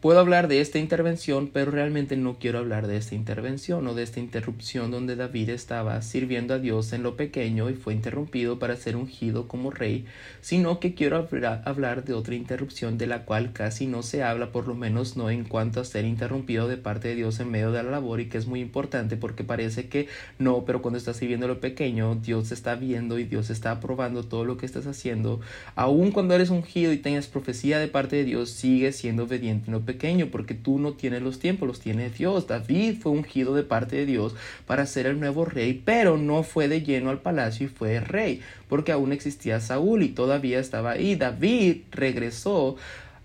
Puedo 0.00 0.20
hablar 0.20 0.46
de 0.46 0.60
esta 0.60 0.78
intervención, 0.78 1.50
pero 1.52 1.72
realmente 1.72 2.16
no 2.16 2.38
quiero 2.38 2.60
hablar 2.60 2.86
de 2.86 2.96
esta 2.96 3.16
intervención 3.16 3.84
o 3.88 3.94
de 3.94 4.04
esta 4.04 4.20
interrupción 4.20 4.92
donde 4.92 5.16
David 5.16 5.48
estaba 5.48 6.00
sirviendo 6.02 6.54
a 6.54 6.60
Dios 6.60 6.92
en 6.92 7.02
lo 7.02 7.16
pequeño 7.16 7.68
y 7.68 7.74
fue 7.74 7.94
interrumpido 7.94 8.60
para 8.60 8.76
ser 8.76 8.94
ungido 8.94 9.48
como 9.48 9.72
rey, 9.72 10.06
sino 10.40 10.78
que 10.78 10.94
quiero 10.94 11.28
hablar 11.64 12.04
de 12.04 12.14
otra 12.14 12.36
interrupción 12.36 12.96
de 12.96 13.08
la 13.08 13.24
cual 13.24 13.52
casi 13.52 13.88
no 13.88 14.04
se 14.04 14.22
habla, 14.22 14.52
por 14.52 14.68
lo 14.68 14.76
menos 14.76 15.16
no 15.16 15.30
en 15.30 15.42
cuanto 15.42 15.80
a 15.80 15.84
ser 15.84 16.04
interrumpido 16.04 16.68
de 16.68 16.76
parte 16.76 17.08
de 17.08 17.16
Dios 17.16 17.40
en 17.40 17.50
medio 17.50 17.72
de 17.72 17.82
la 17.82 17.90
labor 17.90 18.20
y 18.20 18.28
que 18.28 18.38
es 18.38 18.46
muy 18.46 18.60
importante 18.60 19.16
porque 19.16 19.42
parece 19.42 19.88
que 19.88 20.06
no, 20.38 20.64
pero 20.64 20.80
cuando 20.80 20.98
estás 20.98 21.16
sirviendo 21.16 21.48
lo 21.48 21.58
pequeño, 21.58 22.14
Dios 22.14 22.52
está 22.52 22.76
viendo 22.76 23.18
y 23.18 23.24
Dios 23.24 23.50
está 23.50 23.72
aprobando 23.72 24.22
todo 24.22 24.44
lo 24.44 24.58
que 24.58 24.66
estás 24.66 24.86
haciendo. 24.86 25.40
Aun 25.74 26.12
cuando 26.12 26.36
eres 26.36 26.50
ungido 26.50 26.92
y 26.92 26.98
tengas 26.98 27.26
profecía 27.26 27.80
de 27.80 27.88
parte 27.88 28.14
de 28.14 28.24
Dios, 28.24 28.50
sigue 28.50 28.92
siendo 28.92 29.24
obediente 29.24 29.66
en 29.66 29.72
lo 29.72 29.87
pequeño 29.88 30.28
porque 30.30 30.52
tú 30.52 30.78
no 30.78 30.92
tienes 30.92 31.22
los 31.22 31.38
tiempos, 31.38 31.66
los 31.66 31.80
tiene 31.80 32.10
Dios. 32.10 32.46
David 32.46 32.98
fue 33.00 33.12
ungido 33.12 33.54
de 33.54 33.62
parte 33.62 33.96
de 33.96 34.04
Dios 34.04 34.34
para 34.66 34.84
ser 34.84 35.06
el 35.06 35.18
nuevo 35.18 35.46
rey, 35.46 35.80
pero 35.82 36.18
no 36.18 36.42
fue 36.42 36.68
de 36.68 36.82
lleno 36.82 37.08
al 37.08 37.22
palacio 37.22 37.64
y 37.66 37.70
fue 37.70 37.98
rey, 38.00 38.42
porque 38.68 38.92
aún 38.92 39.12
existía 39.12 39.60
Saúl 39.60 40.02
y 40.02 40.10
todavía 40.10 40.60
estaba 40.60 40.90
ahí. 40.90 41.16
David 41.16 41.84
regresó 41.90 42.76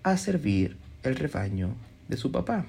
a 0.02 0.16
servir 0.16 0.78
el 1.02 1.16
rebaño 1.16 1.74
de 2.08 2.16
su 2.16 2.32
papá. 2.32 2.64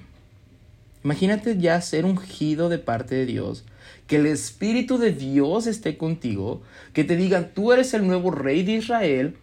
Imagínate 1.02 1.56
ya 1.56 1.80
ser 1.80 2.04
ungido 2.04 2.68
de 2.68 2.78
parte 2.78 3.14
de 3.14 3.24
Dios, 3.24 3.64
que 4.06 4.16
el 4.16 4.26
Espíritu 4.26 4.98
de 4.98 5.12
Dios 5.12 5.66
esté 5.66 5.96
contigo, 5.96 6.60
que 6.92 7.04
te 7.04 7.16
digan, 7.16 7.52
tú 7.54 7.72
eres 7.72 7.94
el 7.94 8.06
nuevo 8.06 8.30
rey 8.30 8.62
de 8.62 8.72
Israel, 8.72 9.36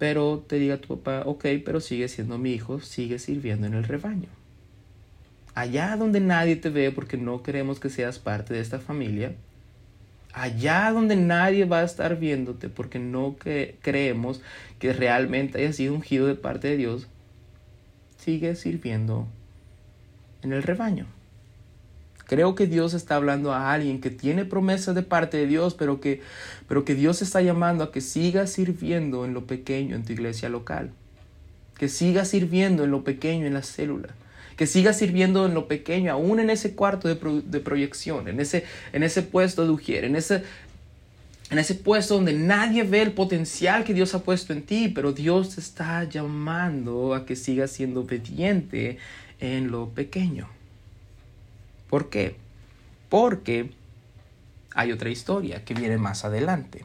pero 0.00 0.42
te 0.48 0.56
diga 0.56 0.78
tu 0.78 0.96
papá, 0.96 1.28
ok, 1.28 1.44
pero 1.62 1.78
sigue 1.78 2.08
siendo 2.08 2.38
mi 2.38 2.52
hijo, 2.52 2.80
sigue 2.80 3.18
sirviendo 3.18 3.66
en 3.66 3.74
el 3.74 3.84
rebaño. 3.84 4.30
Allá 5.54 5.94
donde 5.98 6.20
nadie 6.20 6.56
te 6.56 6.70
ve 6.70 6.90
porque 6.90 7.18
no 7.18 7.42
queremos 7.42 7.80
que 7.80 7.90
seas 7.90 8.18
parte 8.18 8.54
de 8.54 8.60
esta 8.60 8.78
familia, 8.78 9.34
allá 10.32 10.90
donde 10.90 11.16
nadie 11.16 11.66
va 11.66 11.80
a 11.80 11.84
estar 11.84 12.18
viéndote 12.18 12.70
porque 12.70 12.98
no 12.98 13.36
creemos 13.82 14.40
que 14.78 14.94
realmente 14.94 15.58
haya 15.58 15.74
sido 15.74 15.92
ungido 15.92 16.26
de 16.26 16.34
parte 16.34 16.68
de 16.68 16.78
Dios, 16.78 17.06
sigue 18.16 18.54
sirviendo 18.54 19.28
en 20.40 20.54
el 20.54 20.62
rebaño. 20.62 21.04
Creo 22.30 22.54
que 22.54 22.68
Dios 22.68 22.94
está 22.94 23.16
hablando 23.16 23.52
a 23.52 23.72
alguien 23.72 24.00
que 24.00 24.08
tiene 24.08 24.44
promesas 24.44 24.94
de 24.94 25.02
parte 25.02 25.36
de 25.36 25.48
Dios, 25.48 25.74
pero 25.74 26.00
que, 26.00 26.20
pero 26.68 26.84
que 26.84 26.94
Dios 26.94 27.22
está 27.22 27.42
llamando 27.42 27.82
a 27.82 27.90
que 27.90 28.00
siga 28.00 28.46
sirviendo 28.46 29.24
en 29.24 29.34
lo 29.34 29.48
pequeño 29.48 29.96
en 29.96 30.04
tu 30.04 30.12
iglesia 30.12 30.48
local. 30.48 30.92
Que 31.76 31.88
siga 31.88 32.24
sirviendo 32.24 32.84
en 32.84 32.92
lo 32.92 33.02
pequeño 33.02 33.48
en 33.48 33.54
la 33.54 33.64
célula. 33.64 34.10
Que 34.56 34.68
siga 34.68 34.92
sirviendo 34.92 35.44
en 35.44 35.54
lo 35.54 35.66
pequeño, 35.66 36.12
aún 36.12 36.38
en 36.38 36.50
ese 36.50 36.76
cuarto 36.76 37.08
de, 37.08 37.16
proyección, 37.60 38.28
en 38.28 38.38
ese, 38.38 38.64
en 38.92 39.02
ese 39.02 39.22
puesto 39.22 39.64
de 39.64 39.70
ujier, 39.70 40.04
en 40.04 40.14
ese, 40.14 40.44
en 41.50 41.58
ese 41.58 41.74
puesto 41.74 42.14
donde 42.14 42.34
nadie 42.34 42.84
ve 42.84 43.02
el 43.02 43.10
potencial 43.10 43.82
que 43.82 43.92
Dios 43.92 44.14
ha 44.14 44.22
puesto 44.22 44.52
en 44.52 44.62
ti, 44.62 44.88
pero 44.88 45.10
Dios 45.12 45.58
está 45.58 46.04
llamando 46.04 47.12
a 47.12 47.26
que 47.26 47.34
sigas 47.34 47.72
siendo 47.72 48.02
obediente 48.02 48.98
en 49.40 49.72
lo 49.72 49.88
pequeño. 49.88 50.59
¿Por 51.90 52.08
qué? 52.08 52.36
Porque 53.08 53.72
hay 54.74 54.92
otra 54.92 55.10
historia 55.10 55.64
que 55.64 55.74
viene 55.74 55.98
más 55.98 56.24
adelante. 56.24 56.84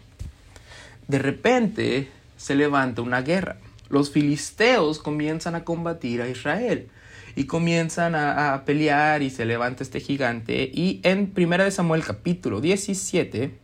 De 1.08 1.20
repente 1.20 2.10
se 2.38 2.56
levanta 2.56 3.03
una 3.03 3.22
guerra. 3.22 3.58
Los 3.89 4.10
filisteos 4.10 4.97
comienzan 4.97 5.53
a 5.53 5.64
combatir 5.64 6.24
a 6.24 6.28
Israel 6.28 6.89
y 7.36 7.45
comienzan 7.45 8.16
a, 8.16 8.64
pelear 8.66 9.22
y 9.22 9.30
se 9.30 9.45
levanta 9.45 9.84
este 9.84 9.99
gigante 9.99 10.72
y 10.74 11.01
en 11.03 11.32
1 11.36 11.70
Samuel 11.70 12.03
capítulo 12.03 12.62
17 12.62 13.56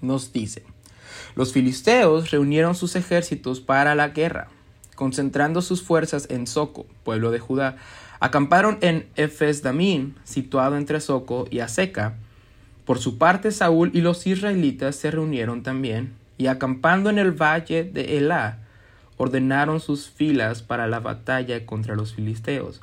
nos 0.00 0.32
dice, 0.32 0.64
los 1.34 1.52
filisteos 1.52 2.30
reunieron 2.30 2.74
sus 2.74 2.96
ejércitos 2.96 3.60
para 3.60 3.94
la 3.94 4.08
guerra, 4.08 4.48
concentrando 4.96 5.62
sus 5.62 5.82
fuerzas 5.82 6.26
en 6.28 6.46
Soco, 6.46 6.86
pueblo 7.04 7.30
de 7.30 7.38
Judá, 7.38 7.76
Acamparon 8.20 8.78
en 8.80 9.06
Efes 9.14 9.62
Damín, 9.62 10.16
situado 10.24 10.76
entre 10.76 11.00
Soco 11.00 11.46
y 11.50 11.60
Aseca, 11.60 12.14
Por 12.84 12.98
su 12.98 13.18
parte, 13.18 13.52
Saúl 13.52 13.90
y 13.94 14.00
los 14.00 14.26
israelitas 14.26 14.96
se 14.96 15.10
reunieron 15.10 15.62
también, 15.62 16.14
y 16.38 16.46
acampando 16.46 17.10
en 17.10 17.18
el 17.18 17.32
valle 17.32 17.84
de 17.84 18.16
Elá, 18.16 18.60
ordenaron 19.18 19.80
sus 19.80 20.08
filas 20.08 20.62
para 20.62 20.86
la 20.86 21.00
batalla 21.00 21.66
contra 21.66 21.96
los 21.96 22.14
filisteos, 22.14 22.80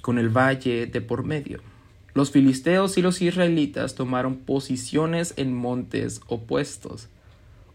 con 0.00 0.18
el 0.18 0.28
valle 0.28 0.86
de 0.86 1.00
por 1.00 1.24
medio. 1.24 1.60
Los 2.14 2.30
filisteos 2.30 2.98
y 2.98 3.02
los 3.02 3.22
israelitas 3.22 3.94
tomaron 3.94 4.36
posiciones 4.36 5.32
en 5.36 5.54
montes 5.54 6.20
opuestos. 6.26 7.08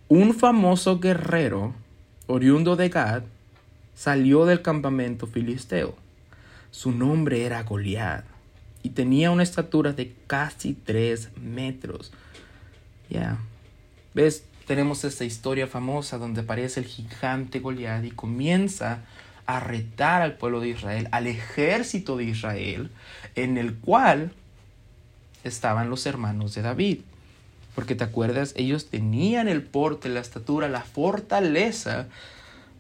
Un 0.09 0.33
famoso 0.33 0.99
guerrero, 0.99 1.73
oriundo 2.27 2.75
de 2.75 2.89
Gad, 2.89 3.23
salió 3.95 4.45
del 4.45 4.61
campamento 4.61 5.25
filisteo. 5.25 5.95
Su 6.77 6.91
nombre 6.91 7.43
era 7.43 7.63
Goliat 7.63 8.23
y 8.83 8.89
tenía 8.91 9.31
una 9.31 9.41
estatura 9.41 9.93
de 9.93 10.13
casi 10.27 10.75
tres 10.75 11.29
metros. 11.35 12.11
Ya, 13.09 13.39
ves, 14.13 14.43
tenemos 14.67 15.03
esta 15.03 15.25
historia 15.25 15.65
famosa 15.65 16.19
donde 16.19 16.41
aparece 16.41 16.81
el 16.81 16.85
gigante 16.85 17.61
Goliat 17.61 18.05
y 18.05 18.11
comienza 18.11 18.99
a 19.47 19.59
retar 19.59 20.21
al 20.21 20.37
pueblo 20.37 20.59
de 20.59 20.69
Israel, 20.69 21.07
al 21.09 21.25
ejército 21.25 22.15
de 22.15 22.25
Israel, 22.25 22.91
en 23.33 23.57
el 23.57 23.73
cual 23.73 24.31
estaban 25.43 25.89
los 25.89 26.05
hermanos 26.05 26.53
de 26.53 26.61
David. 26.61 26.99
Porque 27.73 27.95
te 27.95 28.03
acuerdas, 28.03 28.53
ellos 28.55 28.85
tenían 28.91 29.47
el 29.47 29.63
porte, 29.63 30.09
la 30.09 30.19
estatura, 30.19 30.69
la 30.69 30.81
fortaleza 30.81 32.05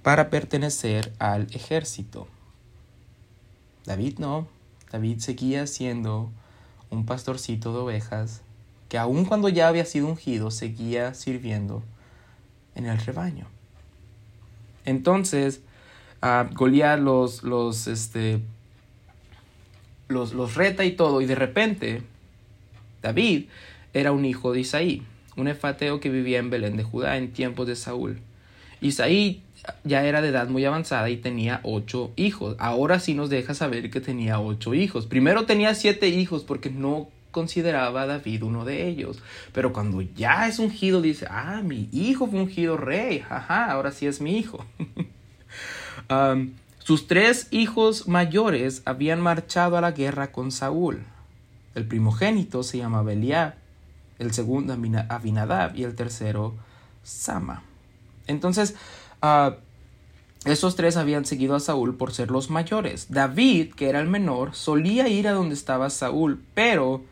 para 0.03 0.29
pertenecer 0.29 1.11
al 1.17 1.47
ejército. 1.51 2.27
David 3.87 4.19
no. 4.19 4.47
David 4.91 5.19
seguía 5.19 5.65
siendo 5.65 6.29
un 6.89 7.05
pastorcito 7.05 7.71
de 7.71 7.79
ovejas 7.79 8.41
que 8.89 8.97
aun 8.97 9.25
cuando 9.25 9.49
ya 9.49 9.67
había 9.69 9.85
sido 9.85 10.07
ungido, 10.07 10.51
seguía 10.51 11.13
sirviendo 11.13 11.83
en 12.75 12.85
el 12.85 12.97
rebaño. 12.99 13.47
Entonces, 14.85 15.61
uh, 16.21 16.65
los, 16.97 17.43
los, 17.43 17.87
este, 17.87 18.41
los, 20.09 20.33
los 20.33 20.55
reta 20.55 20.85
y 20.85 20.91
todo, 20.91 21.21
y 21.21 21.25
de 21.25 21.35
repente, 21.35 22.03
David 23.01 23.47
era 23.93 24.11
un 24.11 24.25
hijo 24.25 24.51
de 24.53 24.61
Isaí, 24.61 25.03
un 25.35 25.47
efateo 25.47 25.99
que 25.99 26.09
vivía 26.09 26.39
en 26.39 26.49
Belén 26.49 26.77
de 26.77 26.83
Judá 26.83 27.17
en 27.17 27.31
tiempos 27.31 27.67
de 27.67 27.75
Saúl. 27.75 28.19
Isaí 28.79 29.43
ya 29.83 30.05
era 30.05 30.21
de 30.21 30.29
edad 30.29 30.47
muy 30.49 30.65
avanzada 30.65 31.09
y 31.09 31.17
tenía 31.17 31.59
ocho 31.63 32.11
hijos. 32.15 32.55
Ahora 32.59 32.99
sí 32.99 33.13
nos 33.13 33.29
deja 33.29 33.53
saber 33.53 33.89
que 33.89 34.01
tenía 34.01 34.39
ocho 34.39 34.73
hijos. 34.73 35.05
Primero 35.07 35.45
tenía 35.45 35.75
siete 35.75 36.07
hijos 36.09 36.43
porque 36.43 36.69
no 36.69 37.09
consideraba 37.31 38.01
a 38.01 38.07
David 38.07 38.43
uno 38.43 38.65
de 38.65 38.87
ellos. 38.87 39.19
Pero 39.53 39.73
cuando 39.73 40.01
ya 40.01 40.47
es 40.47 40.59
ungido, 40.59 41.01
dice, 41.01 41.27
ah, 41.29 41.61
mi 41.63 41.89
hijo 41.91 42.27
fue 42.27 42.39
ungido 42.39 42.77
rey, 42.77 43.23
ahora 43.29 43.91
sí 43.91 44.07
es 44.07 44.21
mi 44.21 44.37
hijo. 44.37 44.65
Sus 46.79 47.07
tres 47.07 47.47
hijos 47.51 48.07
mayores 48.07 48.81
habían 48.85 49.21
marchado 49.21 49.77
a 49.77 49.81
la 49.81 49.91
guerra 49.91 50.31
con 50.31 50.51
Saúl. 50.51 51.03
El 51.75 51.85
primogénito 51.85 52.63
se 52.63 52.77
llamaba 52.77 53.13
Eliab, 53.13 53.55
el 54.19 54.33
segundo 54.33 54.73
Abinadab 55.09 55.75
y 55.75 55.83
el 55.83 55.95
tercero 55.95 56.55
Sama. 57.03 57.63
Entonces, 58.25 58.75
uh, 59.21 59.53
esos 60.45 60.75
tres 60.75 60.97
habían 60.97 61.25
seguido 61.25 61.55
a 61.55 61.59
Saúl 61.59 61.95
por 61.95 62.13
ser 62.13 62.31
los 62.31 62.49
mayores. 62.49 63.07
David, 63.09 63.73
que 63.73 63.89
era 63.89 63.99
el 63.99 64.07
menor, 64.07 64.55
solía 64.55 65.07
ir 65.07 65.27
a 65.27 65.33
donde 65.33 65.55
estaba 65.55 65.89
Saúl, 65.89 66.41
pero 66.53 67.03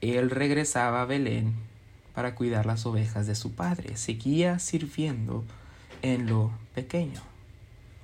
él 0.00 0.30
regresaba 0.30 1.02
a 1.02 1.06
Belén 1.06 1.54
para 2.14 2.34
cuidar 2.34 2.66
las 2.66 2.84
ovejas 2.86 3.26
de 3.26 3.34
su 3.34 3.52
padre. 3.52 3.96
Seguía 3.96 4.58
sirviendo 4.58 5.44
en 6.02 6.26
lo 6.26 6.50
pequeño. 6.74 7.22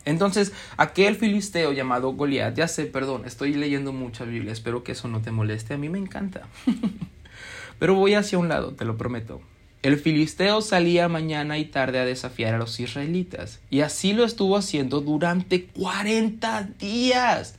Entonces, 0.05 0.53
aquel 0.77 1.17
filisteo 1.17 1.73
llamado 1.73 2.13
Goliat, 2.13 2.57
ya 2.57 2.67
sé, 2.67 2.87
perdón, 2.87 3.23
estoy 3.25 3.55
leyendo 3.55 3.93
mucha 3.93 4.25
Biblia, 4.25 4.53
espero 4.53 4.83
que 4.83 4.93
eso 4.93 5.07
no 5.07 5.23
te 5.23 5.31
moleste, 5.31 5.75
a 5.75 5.79
mí 5.79 5.89
me 5.89 5.99
encanta. 5.99 6.49
Pero 7.79 7.95
voy 7.95 8.15
hacia 8.15 8.39
un 8.39 8.49
lado, 8.49 8.73
te 8.73 8.85
lo 8.85 8.97
prometo. 8.97 9.41
El 9.83 9.99
filisteo 9.99 10.61
salía 10.61 11.09
mañana 11.09 11.59
y 11.59 11.65
tarde 11.65 11.99
a 11.99 12.05
desafiar 12.05 12.55
a 12.55 12.59
los 12.59 12.79
israelitas, 12.79 13.59
y 13.69 13.81
así 13.81 14.13
lo 14.13 14.25
estuvo 14.25 14.57
haciendo 14.57 15.01
durante 15.01 15.65
40 15.65 16.69
días. 16.79 17.57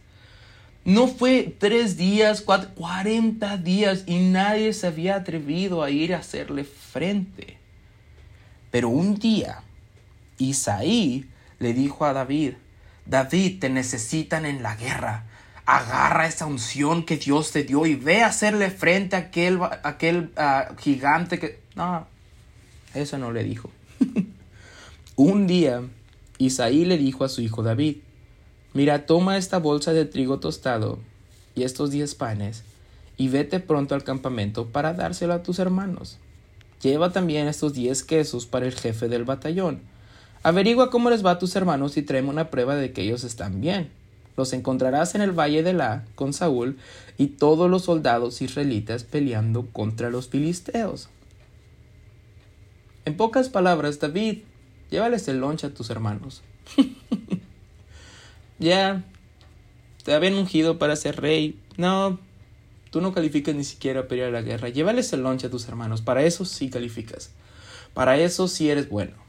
No 0.86 1.08
fue 1.08 1.54
tres 1.58 1.98
días, 1.98 2.42
cuatro, 2.42 2.70
40 2.76 3.58
días, 3.58 4.04
y 4.06 4.20
nadie 4.20 4.72
se 4.72 4.88
había 4.88 5.16
atrevido 5.16 5.84
a 5.84 5.90
ir 5.90 6.14
a 6.14 6.20
hacerle 6.20 6.64
frente. 6.64 7.58
Pero 8.72 8.88
un 8.88 9.16
día, 9.16 9.62
Isaí 10.38 11.30
le 11.60 11.74
dijo 11.74 12.06
a 12.06 12.14
David, 12.14 12.54
David, 13.06 13.60
te 13.60 13.70
necesitan 13.70 14.46
en 14.46 14.64
la 14.64 14.76
guerra. 14.76 15.26
Agarra 15.66 16.26
esa 16.26 16.46
unción 16.46 17.04
que 17.04 17.18
Dios 17.18 17.52
te 17.52 17.64
dio 17.64 17.86
y 17.86 17.96
ve 17.96 18.24
a 18.24 18.28
hacerle 18.28 18.70
frente 18.70 19.18
a 19.18 19.20
aquel, 19.20 19.60
aquel 19.84 20.32
gigante 20.80 21.38
que... 21.38 21.62
No, 21.76 22.08
eso 22.94 23.18
no 23.18 23.32
le 23.32 23.44
dijo. 23.44 23.70
Un 25.16 25.48
día, 25.48 25.82
Isaí 26.38 26.86
le 26.86 26.98
dijo 26.98 27.24
a 27.24 27.30
su 27.30 27.42
hijo 27.42 27.64
David, 27.64 27.98
Mira, 28.74 29.06
toma 29.06 29.38
esta 29.38 29.60
bolsa 29.60 29.94
de 29.94 30.06
trigo 30.06 30.40
tostado 30.40 31.00
y 31.56 31.64
estos 31.64 31.92
diez 31.92 32.16
panes, 32.16 32.64
y 33.18 33.30
vete 33.30 33.60
pronto 33.60 33.94
al 33.94 34.04
campamento 34.04 34.68
para 34.68 34.94
dárselo 34.94 35.34
a 35.34 35.44
tus 35.44 35.60
hermanos. 35.60 36.18
Lleva 36.82 37.12
también 37.12 37.48
estos 37.48 37.74
diez 37.74 38.04
quesos 38.04 38.46
para 38.46 38.66
el 38.66 38.74
jefe 38.74 39.08
del 39.08 39.24
batallón 39.24 39.94
Averigua 40.46 40.90
cómo 40.90 41.10
les 41.10 41.26
va 41.26 41.32
a 41.32 41.40
tus 41.40 41.56
hermanos 41.56 41.96
y 41.96 42.02
tráeme 42.02 42.28
una 42.28 42.50
prueba 42.50 42.76
de 42.76 42.92
que 42.92 43.02
ellos 43.02 43.24
están 43.24 43.62
bien. 43.62 43.90
Los 44.36 44.52
encontrarás 44.52 45.16
en 45.16 45.22
el 45.22 45.32
valle 45.32 45.64
de 45.64 45.72
La 45.72 46.04
con 46.16 46.34
Saúl 46.34 46.78
y 47.18 47.28
todos 47.28 47.70
los 47.70 47.84
soldados 47.84 48.42
israelitas 48.42 49.06
peleando 49.06 49.68
contra 49.72 50.10
los 50.10 50.28
filisteos. 50.28 51.08
En 53.06 53.18
pocas 53.18 53.50
palabras, 53.50 54.00
David, 54.00 54.40
llévales 54.90 55.28
el 55.28 55.40
lonche 55.40 55.68
a 55.68 55.74
tus 55.74 55.90
hermanos. 55.90 56.42
ya, 58.60 59.04
te 60.04 60.14
habían 60.14 60.36
ungido 60.36 60.80
para 60.80 60.96
ser 60.96 61.20
rey. 61.20 61.60
No, 61.78 62.20
tú 62.92 63.02
no 63.02 63.14
calificas 63.14 63.56
ni 63.56 63.64
siquiera 63.64 64.02
a 64.02 64.08
pelear 64.08 64.32
la 64.32 64.42
guerra. 64.42 64.70
Llévales 64.70 65.12
el 65.14 65.24
lonche 65.24 65.48
a 65.48 65.50
tus 65.50 65.68
hermanos. 65.68 66.02
Para 66.02 66.24
eso 66.24 66.46
sí 66.46 66.70
calificas. 66.70 67.32
Para 67.94 68.18
eso 68.18 68.48
sí 68.48 68.70
eres 68.70 68.90
bueno. 68.90 69.24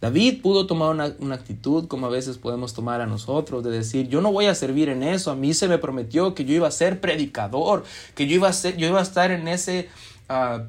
David 0.00 0.42
pudo 0.42 0.66
tomar 0.66 1.16
una, 1.18 1.34
actitud 1.34 1.88
como 1.88 2.06
a 2.06 2.10
veces 2.10 2.36
podemos 2.38 2.74
tomar 2.74 3.00
a 3.00 3.06
nosotros, 3.06 3.64
de 3.64 3.70
decir, 3.70 4.08
yo 4.08 4.20
no 4.20 4.30
voy 4.30 4.46
a 4.46 4.54
servir 4.54 4.88
en 4.88 5.02
eso, 5.02 5.30
a 5.30 5.36
mí 5.36 5.54
se 5.54 5.68
me 5.68 5.78
prometió 5.78 6.34
que 6.34 6.44
yo 6.44 6.54
iba 6.54 6.68
a 6.68 6.70
ser 6.70 7.00
predicador, 7.00 7.84
que 8.14 8.26
yo 8.26 8.34
iba 8.34 8.48
a, 8.48 8.52
ser, 8.52 8.76
yo 8.76 8.86
iba 8.86 9.00
a 9.00 9.02
estar 9.02 9.30
en 9.30 9.48
ese, 9.48 9.88
ah, 10.28 10.64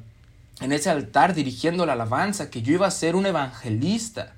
en 0.60 0.72
ese 0.72 0.90
altar 0.90 1.34
dirigiendo 1.34 1.86
la 1.86 1.94
alabanza, 1.94 2.50
que 2.50 2.62
yo 2.62 2.72
iba 2.72 2.86
a 2.86 2.90
ser 2.90 3.16
un 3.16 3.26
evangelista. 3.26 4.34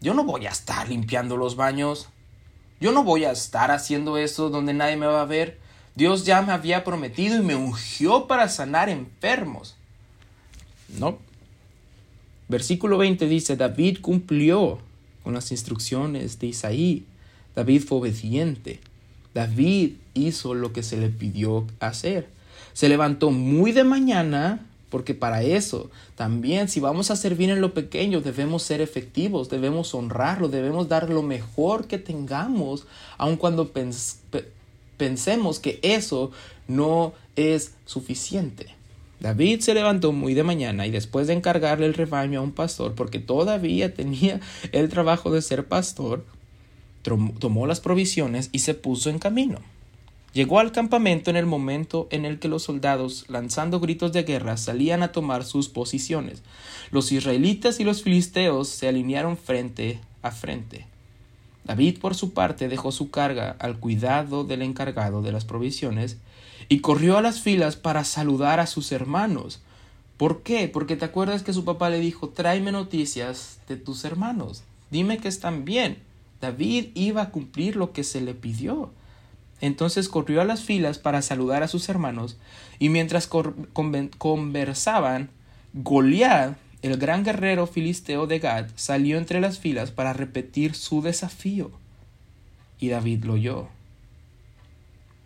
Yo 0.00 0.14
no 0.14 0.24
voy 0.24 0.46
a 0.46 0.50
estar 0.50 0.88
limpiando 0.88 1.36
los 1.36 1.56
baños, 1.56 2.08
yo 2.80 2.92
no 2.92 3.04
voy 3.04 3.24
a 3.24 3.32
estar 3.32 3.70
haciendo 3.70 4.16
eso 4.16 4.48
donde 4.48 4.72
nadie 4.72 4.96
me 4.96 5.06
va 5.06 5.22
a 5.22 5.26
ver. 5.26 5.58
Dios 5.94 6.24
ya 6.24 6.40
me 6.40 6.52
había 6.52 6.84
prometido 6.84 7.36
y 7.36 7.42
me 7.42 7.54
ungió 7.54 8.26
para 8.26 8.48
sanar 8.48 8.88
enfermos. 8.88 9.76
No, 10.88 11.18
Versículo 12.50 12.98
20 12.98 13.28
dice, 13.28 13.56
David 13.56 13.98
cumplió 14.00 14.80
con 15.22 15.34
las 15.34 15.52
instrucciones 15.52 16.40
de 16.40 16.48
Isaí. 16.48 17.04
David 17.54 17.84
fue 17.84 17.98
obediente. 17.98 18.80
David 19.34 19.92
hizo 20.14 20.54
lo 20.54 20.72
que 20.72 20.82
se 20.82 20.96
le 20.96 21.10
pidió 21.10 21.64
hacer. 21.78 22.28
Se 22.72 22.88
levantó 22.88 23.30
muy 23.30 23.70
de 23.70 23.84
mañana 23.84 24.66
porque 24.90 25.14
para 25.14 25.42
eso 25.42 25.90
también 26.16 26.68
si 26.68 26.80
vamos 26.80 27.10
a 27.10 27.16
servir 27.16 27.48
en 27.50 27.60
lo 27.60 27.72
pequeño 27.72 28.20
debemos 28.20 28.62
ser 28.62 28.80
efectivos, 28.80 29.48
debemos 29.48 29.94
honrarlo, 29.94 30.48
debemos 30.48 30.88
dar 30.88 31.08
lo 31.08 31.22
mejor 31.22 31.86
que 31.86 31.98
tengamos, 31.98 32.86
aun 33.16 33.36
cuando 33.36 33.70
pensemos 34.96 35.60
que 35.60 35.78
eso 35.82 36.32
no 36.68 37.14
es 37.36 37.74
suficiente. 37.86 38.74
David 39.20 39.60
se 39.60 39.74
levantó 39.74 40.12
muy 40.12 40.34
de 40.34 40.42
mañana 40.42 40.86
y 40.86 40.90
después 40.90 41.26
de 41.26 41.34
encargarle 41.34 41.86
el 41.86 41.94
rebaño 41.94 42.40
a 42.40 42.42
un 42.42 42.52
pastor, 42.52 42.94
porque 42.94 43.18
todavía 43.18 43.94
tenía 43.94 44.40
el 44.72 44.88
trabajo 44.88 45.30
de 45.30 45.42
ser 45.42 45.66
pastor, 45.66 46.24
tomó 47.38 47.66
las 47.66 47.80
provisiones 47.80 48.48
y 48.52 48.60
se 48.60 48.74
puso 48.74 49.10
en 49.10 49.18
camino. 49.18 49.60
Llegó 50.32 50.60
al 50.60 50.70
campamento 50.70 51.30
en 51.30 51.36
el 51.36 51.46
momento 51.46 52.06
en 52.10 52.24
el 52.24 52.38
que 52.38 52.48
los 52.48 52.62
soldados, 52.62 53.24
lanzando 53.28 53.80
gritos 53.80 54.12
de 54.12 54.22
guerra, 54.22 54.56
salían 54.56 55.02
a 55.02 55.10
tomar 55.10 55.44
sus 55.44 55.68
posiciones. 55.68 56.42
Los 56.92 57.10
israelitas 57.10 57.80
y 57.80 57.84
los 57.84 58.02
filisteos 58.02 58.68
se 58.68 58.86
alinearon 58.86 59.36
frente 59.36 60.00
a 60.22 60.30
frente. 60.30 60.86
David, 61.64 61.98
por 61.98 62.14
su 62.14 62.32
parte, 62.32 62.68
dejó 62.68 62.92
su 62.92 63.10
carga 63.10 63.56
al 63.58 63.78
cuidado 63.78 64.44
del 64.44 64.62
encargado 64.62 65.20
de 65.20 65.32
las 65.32 65.44
provisiones 65.44 66.16
y 66.68 66.80
corrió 66.80 67.18
a 67.18 67.22
las 67.22 67.40
filas 67.40 67.76
para 67.76 68.04
saludar 68.04 68.60
a 68.60 68.66
sus 68.66 68.92
hermanos. 68.92 69.60
¿Por 70.16 70.42
qué? 70.42 70.68
Porque 70.68 70.96
te 70.96 71.06
acuerdas 71.06 71.42
que 71.42 71.52
su 71.52 71.64
papá 71.64 71.90
le 71.90 71.98
dijo, 71.98 72.28
tráeme 72.28 72.72
noticias 72.72 73.58
de 73.68 73.76
tus 73.76 74.04
hermanos, 74.04 74.62
dime 74.90 75.18
que 75.18 75.28
están 75.28 75.64
bien. 75.64 75.98
David 76.40 76.88
iba 76.94 77.22
a 77.22 77.30
cumplir 77.30 77.76
lo 77.76 77.92
que 77.92 78.04
se 78.04 78.20
le 78.20 78.34
pidió. 78.34 78.90
Entonces 79.60 80.08
corrió 80.08 80.40
a 80.40 80.44
las 80.44 80.62
filas 80.62 80.98
para 80.98 81.22
saludar 81.22 81.62
a 81.62 81.68
sus 81.68 81.88
hermanos, 81.88 82.38
y 82.78 82.88
mientras 82.88 83.28
conversaban, 83.28 85.30
Goliat, 85.74 86.56
el 86.82 86.96
gran 86.96 87.24
guerrero 87.24 87.66
filisteo 87.66 88.26
de 88.26 88.38
Gad, 88.38 88.68
salió 88.74 89.18
entre 89.18 89.40
las 89.40 89.58
filas 89.58 89.90
para 89.90 90.14
repetir 90.14 90.74
su 90.74 91.02
desafío. 91.02 91.70
Y 92.78 92.88
David 92.88 93.24
lo 93.24 93.34
oyó. 93.34 93.68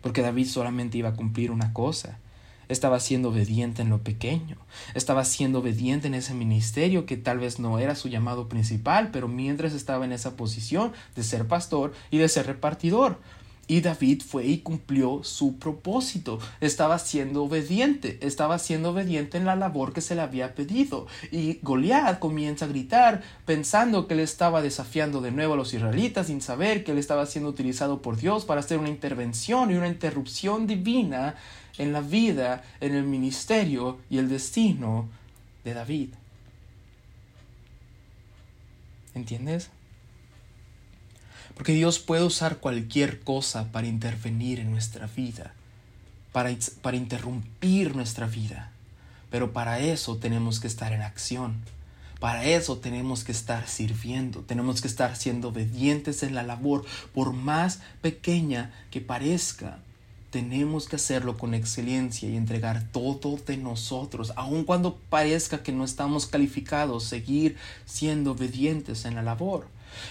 Porque 0.01 0.21
David 0.21 0.47
solamente 0.47 0.97
iba 0.97 1.09
a 1.09 1.15
cumplir 1.15 1.51
una 1.51 1.71
cosa. 1.71 2.19
Estaba 2.67 2.99
siendo 2.99 3.29
obediente 3.29 3.81
en 3.81 3.89
lo 3.89 3.99
pequeño. 3.99 4.57
Estaba 4.95 5.23
siendo 5.23 5.59
obediente 5.59 6.07
en 6.07 6.15
ese 6.15 6.33
ministerio 6.33 7.05
que 7.05 7.15
tal 7.15 7.39
vez 7.39 7.59
no 7.59 7.79
era 7.79 7.95
su 7.95 8.09
llamado 8.09 8.49
principal, 8.49 9.11
pero 9.11 9.27
mientras 9.27 9.73
estaba 9.73 10.03
en 10.03 10.11
esa 10.11 10.35
posición 10.35 10.91
de 11.15 11.23
ser 11.23 11.47
pastor 11.47 11.93
y 12.11 12.17
de 12.17 12.27
ser 12.27 12.47
repartidor. 12.47 13.19
Y 13.67 13.81
David 13.81 14.21
fue 14.21 14.45
y 14.45 14.59
cumplió 14.59 15.23
su 15.23 15.57
propósito. 15.57 16.39
Estaba 16.61 16.99
siendo 16.99 17.43
obediente, 17.43 18.19
estaba 18.21 18.59
siendo 18.59 18.91
obediente 18.91 19.37
en 19.37 19.45
la 19.45 19.55
labor 19.55 19.91
que 19.91 20.01
se 20.01 20.13
le 20.13 20.21
había 20.21 20.53
pedido. 20.53 21.07
Y 21.31 21.59
Goliat 21.63 22.19
comienza 22.19 22.65
a 22.65 22.67
gritar 22.67 23.23
pensando 23.45 24.07
que 24.07 24.13
él 24.13 24.19
estaba 24.19 24.61
desafiando 24.61 25.19
de 25.21 25.31
nuevo 25.31 25.55
a 25.55 25.57
los 25.57 25.73
israelitas 25.73 26.27
sin 26.27 26.41
saber 26.41 26.83
que 26.83 26.91
él 26.91 26.99
estaba 26.99 27.25
siendo 27.25 27.49
utilizado 27.49 28.01
por 28.01 28.17
Dios 28.17 28.45
para 28.45 28.59
hacer 28.59 28.77
una 28.77 28.89
intervención 28.89 29.71
y 29.71 29.75
una 29.75 29.87
interrupción 29.87 30.67
divina 30.67 31.35
en 31.77 31.91
la 31.91 32.01
vida, 32.01 32.63
en 32.79 32.93
el 32.95 33.03
ministerio 33.03 33.99
y 34.09 34.19
el 34.19 34.29
destino 34.29 35.09
de 35.63 35.73
David. 35.73 36.09
¿Entiendes? 39.15 39.69
Porque 41.55 41.73
Dios 41.73 41.99
puede 41.99 42.23
usar 42.23 42.57
cualquier 42.57 43.21
cosa 43.21 43.71
para 43.71 43.87
intervenir 43.87 44.59
en 44.59 44.71
nuestra 44.71 45.07
vida, 45.07 45.53
para, 46.31 46.55
para 46.81 46.97
interrumpir 46.97 47.95
nuestra 47.95 48.27
vida. 48.27 48.71
Pero 49.31 49.53
para 49.53 49.79
eso 49.79 50.17
tenemos 50.17 50.59
que 50.59 50.67
estar 50.67 50.93
en 50.93 51.01
acción. 51.01 51.55
Para 52.19 52.45
eso 52.45 52.77
tenemos 52.77 53.23
que 53.23 53.31
estar 53.31 53.67
sirviendo, 53.67 54.41
tenemos 54.41 54.81
que 54.81 54.87
estar 54.87 55.15
siendo 55.15 55.49
obedientes 55.49 56.23
en 56.23 56.33
la 56.33 56.43
labor, 56.43 56.85
por 57.13 57.33
más 57.33 57.81
pequeña 58.01 58.71
que 58.89 59.01
parezca. 59.01 59.79
Tenemos 60.31 60.87
que 60.87 60.95
hacerlo 60.95 61.37
con 61.37 61.53
excelencia 61.53 62.29
y 62.29 62.35
entregar 62.35 62.83
todo 62.91 63.37
de 63.45 63.57
nosotros, 63.57 64.33
aun 64.35 64.63
cuando 64.63 64.97
parezca 65.09 65.63
que 65.63 65.71
no 65.71 65.85
estamos 65.85 66.25
calificados, 66.25 67.03
seguir 67.05 67.57
siendo 67.85 68.31
obedientes 68.31 69.05
en 69.05 69.15
la 69.15 69.21
labor. 69.21 69.67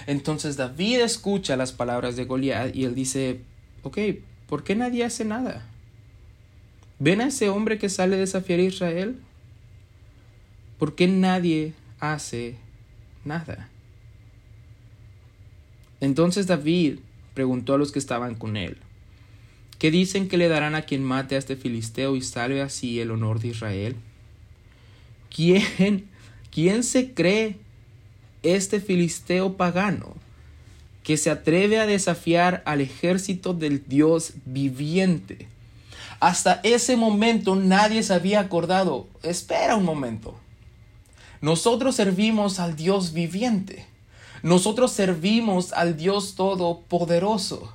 Entonces 0.07 0.57
David 0.57 1.01
escucha 1.01 1.57
las 1.57 1.73
palabras 1.73 2.17
de 2.17 2.25
Goliat 2.25 2.75
y 2.75 2.85
él 2.85 2.95
dice, 2.95 3.41
ok, 3.83 3.99
¿por 4.49 4.65
qué 4.65 4.75
nadie 4.75 5.05
hace 5.05 5.25
nada? 5.25 5.67
¿Ven 6.99 7.21
a 7.21 7.27
ese 7.27 7.49
hombre 7.49 7.79
que 7.79 7.89
sale 7.89 8.17
a 8.17 8.21
desafiar 8.21 8.61
a 8.61 8.65
Israel? 8.65 9.19
¿Por 10.79 10.95
qué 10.95 11.07
nadie 11.07 11.73
hace 12.01 12.57
nada? 13.25 13.69
Entonces 16.01 16.47
David 16.47 16.99
preguntó 17.35 17.75
a 17.75 17.79
los 17.79 17.93
que 17.93 17.99
estaban 17.99 18.35
con 18.35 18.57
él, 18.57 18.77
¿qué 19.79 19.91
dicen 19.91 20.29
que 20.29 20.37
le 20.37 20.49
darán 20.49 20.75
a 20.75 20.83
quien 20.83 21.03
mate 21.03 21.35
a 21.35 21.39
este 21.39 21.57
filisteo 21.57 22.17
y 22.17 22.23
salve 22.23 22.63
así 22.63 23.01
el 23.01 23.11
honor 23.11 23.41
de 23.41 23.49
Israel? 23.49 23.97
¿Quién, 25.35 26.07
quién 26.51 26.85
se 26.85 27.13
cree 27.13 27.57
este 28.45 28.81
filisteo 28.81 29.57
pagano 29.57 30.15
que 31.03 31.17
se 31.17 31.31
atreve 31.31 31.79
a 31.81 31.87
desafiar 31.87 32.63
al 32.65 32.81
ejército 32.81 33.53
del 33.53 33.87
Dios 33.87 34.35
viviente. 34.47 35.49
Hasta 36.21 36.61
ese 36.63 36.97
momento 36.97 37.57
nadie 37.57 38.03
se 38.03 38.15
había 38.15 38.41
acordado, 38.41 39.09
espera 39.23 39.77
un 39.77 39.85
momento, 39.85 40.39
nosotros 41.43 41.95
servimos 41.95 42.59
al 42.59 42.75
Dios 42.75 43.13
viviente, 43.13 43.85
nosotros 44.43 44.93
servimos 44.93 45.75
al 45.75 45.97
Dios 45.97 46.37
todopoderoso. 46.37 47.71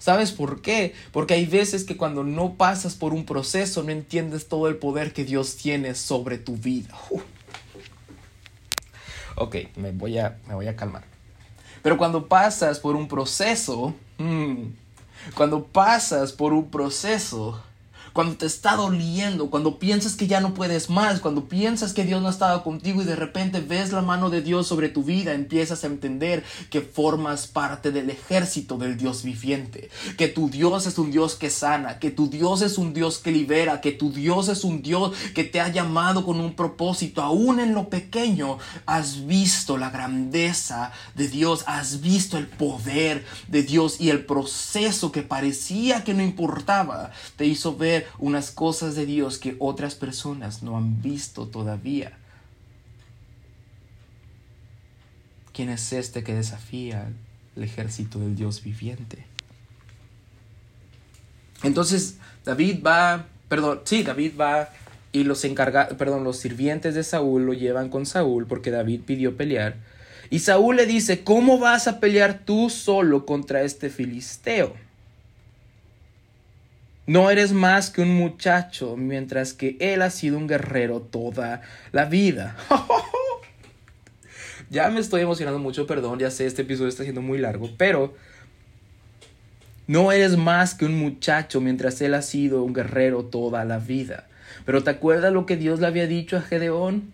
¿Sabes 0.00 0.32
por 0.32 0.62
qué? 0.62 0.94
Porque 1.12 1.34
hay 1.34 1.46
veces 1.46 1.84
que 1.84 1.96
cuando 1.96 2.24
no 2.24 2.54
pasas 2.54 2.96
por 2.96 3.14
un 3.14 3.24
proceso 3.24 3.84
no 3.84 3.92
entiendes 3.92 4.48
todo 4.48 4.66
el 4.66 4.74
poder 4.74 5.12
que 5.12 5.24
Dios 5.24 5.54
tiene 5.54 5.94
sobre 5.94 6.38
tu 6.38 6.56
vida. 6.56 6.98
Ok, 9.36 9.56
me 9.76 9.92
voy 9.92 10.18
a, 10.18 10.38
me 10.48 10.54
voy 10.54 10.68
a 10.68 10.76
calmar. 10.76 11.04
Pero 11.82 11.96
cuando 11.98 12.28
pasas 12.28 12.78
por 12.78 12.96
un 12.96 13.08
proceso, 13.08 13.94
mm, 14.18 14.66
cuando 15.34 15.64
pasas 15.64 16.32
por 16.32 16.52
un 16.52 16.70
proceso, 16.70 17.62
cuando 18.12 18.36
te 18.36 18.46
está 18.46 18.76
doliendo, 18.76 19.50
cuando 19.50 19.78
piensas 19.78 20.16
que 20.16 20.26
ya 20.26 20.40
no 20.40 20.54
puedes 20.54 20.90
más, 20.90 21.20
cuando 21.20 21.44
piensas 21.44 21.92
que 21.92 22.04
Dios 22.04 22.20
no 22.20 22.28
ha 22.28 22.32
estado 22.32 22.62
contigo 22.62 23.02
y 23.02 23.04
de 23.04 23.16
repente 23.16 23.60
ves 23.60 23.92
la 23.92 24.02
mano 24.02 24.30
de 24.30 24.42
Dios 24.42 24.66
sobre 24.66 24.88
tu 24.88 25.02
vida, 25.02 25.32
empiezas 25.32 25.84
a 25.84 25.86
entender 25.86 26.44
que 26.70 26.80
formas 26.80 27.46
parte 27.46 27.90
del 27.90 28.10
ejército 28.10 28.76
del 28.76 28.96
Dios 28.96 29.22
viviente, 29.22 29.90
que 30.16 30.28
tu 30.28 30.50
Dios 30.50 30.86
es 30.86 30.98
un 30.98 31.10
Dios 31.10 31.36
que 31.36 31.50
sana, 31.50 31.98
que 31.98 32.10
tu 32.10 32.28
Dios 32.28 32.62
es 32.62 32.78
un 32.78 32.92
Dios 32.92 33.18
que 33.18 33.32
libera, 33.32 33.80
que 33.80 33.92
tu 33.92 34.12
Dios 34.12 34.48
es 34.48 34.64
un 34.64 34.82
Dios 34.82 35.12
que 35.34 35.44
te 35.44 35.60
ha 35.60 35.68
llamado 35.68 36.24
con 36.24 36.40
un 36.40 36.54
propósito, 36.54 37.22
aún 37.22 37.60
en 37.60 37.74
lo 37.74 37.88
pequeño, 37.88 38.58
has 38.86 39.26
visto 39.26 39.78
la 39.78 39.90
grandeza 39.90 40.92
de 41.14 41.28
Dios, 41.28 41.64
has 41.66 42.00
visto 42.00 42.38
el 42.38 42.46
poder 42.46 43.24
de 43.48 43.62
Dios 43.62 44.00
y 44.00 44.10
el 44.10 44.24
proceso 44.24 45.12
que 45.12 45.22
parecía 45.22 46.04
que 46.04 46.14
no 46.14 46.22
importaba, 46.22 47.10
te 47.36 47.46
hizo 47.46 47.76
ver 47.76 48.01
unas 48.18 48.50
cosas 48.50 48.94
de 48.94 49.06
Dios 49.06 49.38
que 49.38 49.56
otras 49.58 49.94
personas 49.94 50.62
no 50.62 50.76
han 50.76 51.02
visto 51.02 51.46
todavía. 51.46 52.18
¿Quién 55.52 55.68
es 55.68 55.92
este 55.92 56.24
que 56.24 56.34
desafía 56.34 57.10
el 57.56 57.62
ejército 57.62 58.18
del 58.18 58.34
Dios 58.34 58.62
viviente? 58.62 59.26
Entonces 61.62 62.16
David 62.44 62.82
va, 62.84 63.26
perdón, 63.48 63.82
sí, 63.84 64.02
David 64.02 64.32
va 64.40 64.70
y 65.12 65.24
los 65.24 65.44
encargados, 65.44 65.96
perdón, 65.96 66.24
los 66.24 66.38
sirvientes 66.38 66.94
de 66.94 67.04
Saúl 67.04 67.44
lo 67.44 67.52
llevan 67.52 67.90
con 67.90 68.06
Saúl 68.06 68.46
porque 68.46 68.70
David 68.70 69.02
pidió 69.04 69.36
pelear. 69.36 69.76
Y 70.30 70.38
Saúl 70.38 70.76
le 70.76 70.86
dice, 70.86 71.22
¿cómo 71.24 71.58
vas 71.58 71.86
a 71.86 72.00
pelear 72.00 72.40
tú 72.46 72.70
solo 72.70 73.26
contra 73.26 73.62
este 73.62 73.90
filisteo? 73.90 74.74
No 77.06 77.30
eres 77.30 77.52
más 77.52 77.90
que 77.90 78.02
un 78.02 78.14
muchacho, 78.14 78.96
mientras 78.96 79.54
que 79.54 79.76
él 79.80 80.02
ha 80.02 80.10
sido 80.10 80.38
un 80.38 80.46
guerrero 80.46 81.00
toda 81.00 81.62
la 81.90 82.04
vida. 82.04 82.56
ya 84.70 84.88
me 84.88 85.00
estoy 85.00 85.22
emocionando 85.22 85.58
mucho, 85.58 85.86
perdón, 85.86 86.20
ya 86.20 86.30
sé, 86.30 86.46
este 86.46 86.62
episodio 86.62 86.88
está 86.88 87.02
siendo 87.02 87.20
muy 87.20 87.38
largo, 87.38 87.70
pero 87.76 88.14
no 89.88 90.12
eres 90.12 90.36
más 90.36 90.76
que 90.76 90.84
un 90.84 90.96
muchacho 90.96 91.60
mientras 91.60 92.00
él 92.02 92.14
ha 92.14 92.22
sido 92.22 92.62
un 92.62 92.72
guerrero 92.72 93.24
toda 93.24 93.64
la 93.64 93.78
vida. 93.78 94.28
Pero 94.64 94.84
¿te 94.84 94.90
acuerdas 94.90 95.32
lo 95.32 95.44
que 95.44 95.56
Dios 95.56 95.80
le 95.80 95.88
había 95.88 96.06
dicho 96.06 96.36
a 96.36 96.40
Gedeón? 96.40 97.12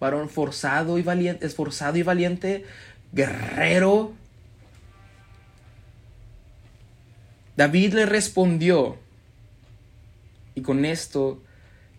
Varón 0.00 0.28
forzado 0.28 0.98
y 0.98 1.02
valiente, 1.02 1.46
esforzado 1.46 1.98
y 1.98 2.02
valiente, 2.02 2.64
guerrero 3.12 4.12
David 7.56 7.94
le 7.94 8.06
respondió, 8.06 8.98
y 10.54 10.60
con 10.60 10.84
esto 10.84 11.42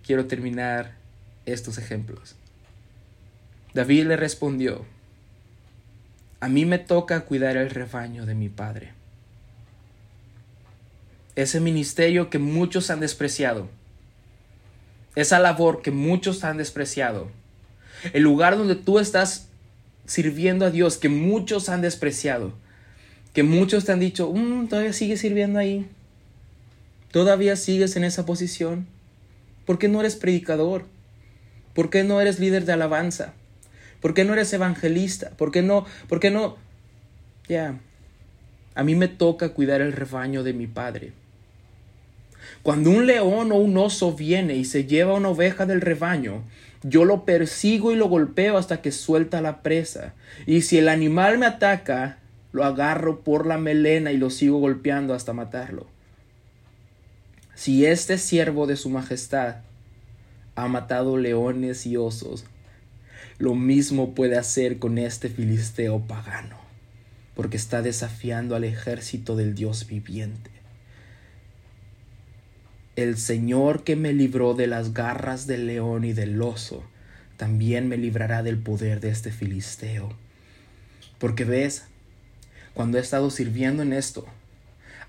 quiero 0.05 0.27
terminar 0.27 0.95
estos 1.45 1.77
ejemplos. 1.77 2.35
David 3.73 4.05
le 4.05 4.17
respondió, 4.17 4.85
a 6.39 6.47
mí 6.47 6.65
me 6.65 6.77
toca 6.77 7.21
cuidar 7.21 7.57
el 7.57 7.71
rebaño 7.71 8.25
de 8.27 8.35
mi 8.35 8.49
padre. 8.49 8.93
Ese 11.35 11.59
ministerio 11.59 12.29
que 12.29 12.39
muchos 12.39 12.91
han 12.91 12.99
despreciado, 12.99 13.67
esa 15.15 15.39
labor 15.39 15.81
que 15.81 15.89
muchos 15.89 16.43
han 16.43 16.57
despreciado, 16.57 17.31
el 18.13 18.21
lugar 18.21 18.57
donde 18.57 18.75
tú 18.75 18.99
estás 18.99 19.47
sirviendo 20.05 20.65
a 20.65 20.69
Dios 20.69 20.97
que 20.97 21.09
muchos 21.09 21.69
han 21.69 21.81
despreciado, 21.81 22.53
que 23.37 23.43
muchos 23.43 23.85
te 23.85 23.91
han 23.91 23.99
dicho, 23.99 24.33
mm, 24.33 24.67
todavía 24.67 24.93
sigues 24.93 25.21
sirviendo 25.21 25.59
ahí, 25.59 25.85
todavía 27.11 27.55
sigues 27.55 27.95
en 27.95 28.03
esa 28.03 28.25
posición, 28.25 28.87
¿por 29.67 29.77
qué 29.77 29.87
no 29.87 29.99
eres 29.99 30.15
predicador? 30.15 30.85
¿Por 31.75 31.91
qué 31.91 32.03
no 32.03 32.19
eres 32.19 32.39
líder 32.39 32.65
de 32.65 32.73
alabanza? 32.73 33.35
¿Por 34.01 34.15
qué 34.15 34.25
no 34.25 34.33
eres 34.33 34.51
evangelista? 34.53 35.29
¿Por 35.37 35.51
qué 35.51 35.61
no? 35.61 35.85
¿Por 36.09 36.19
qué 36.19 36.31
no? 36.31 36.57
Ya, 37.47 37.77
a 38.73 38.83
mí 38.83 38.95
me 38.95 39.07
toca 39.07 39.49
cuidar 39.49 39.81
el 39.81 39.93
rebaño 39.93 40.41
de 40.41 40.53
mi 40.53 40.65
padre. 40.65 41.11
Cuando 42.63 42.89
un 42.89 43.05
león 43.05 43.51
o 43.51 43.57
un 43.57 43.77
oso 43.77 44.13
viene 44.15 44.55
y 44.55 44.65
se 44.65 44.85
lleva 44.85 45.13
una 45.13 45.29
oveja 45.29 45.67
del 45.67 45.81
rebaño, 45.81 46.41
yo 46.81 47.05
lo 47.05 47.23
persigo 47.23 47.91
y 47.91 47.97
lo 47.97 48.09
golpeo 48.09 48.57
hasta 48.57 48.81
que 48.81 48.91
suelta 48.91 49.41
la 49.41 49.61
presa. 49.61 50.15
Y 50.47 50.63
si 50.63 50.79
el 50.79 50.89
animal 50.89 51.37
me 51.37 51.45
ataca, 51.45 52.17
lo 52.51 52.63
agarro 52.63 53.21
por 53.21 53.45
la 53.45 53.57
melena 53.57 54.11
y 54.11 54.17
lo 54.17 54.29
sigo 54.29 54.59
golpeando 54.59 55.13
hasta 55.13 55.33
matarlo. 55.33 55.87
Si 57.55 57.85
este 57.85 58.17
siervo 58.17 58.67
de 58.67 58.75
su 58.75 58.89
majestad 58.89 59.57
ha 60.55 60.67
matado 60.67 61.17
leones 61.17 61.85
y 61.85 61.97
osos, 61.97 62.45
lo 63.39 63.55
mismo 63.55 64.15
puede 64.15 64.37
hacer 64.37 64.79
con 64.79 64.97
este 64.97 65.29
filisteo 65.29 65.99
pagano, 65.99 66.57
porque 67.35 67.57
está 67.57 67.81
desafiando 67.81 68.55
al 68.55 68.63
ejército 68.63 69.35
del 69.35 69.53
Dios 69.53 69.87
viviente. 69.87 70.51
El 72.95 73.17
Señor 73.17 73.83
que 73.83 73.95
me 73.95 74.13
libró 74.13 74.55
de 74.55 74.65
las 74.65 74.93
garras 74.93 75.45
del 75.45 75.67
león 75.67 76.03
y 76.03 76.13
del 76.13 76.41
oso, 76.41 76.83
también 77.37 77.87
me 77.87 77.97
librará 77.97 78.41
del 78.41 78.57
poder 78.57 78.99
de 78.99 79.09
este 79.09 79.31
filisteo. 79.31 80.09
Porque 81.19 81.45
ves, 81.45 81.85
cuando 82.77 82.99
he 82.99 83.01
estado 83.01 83.31
sirviendo 83.31 83.81
en 83.81 83.91
esto, 83.91 84.27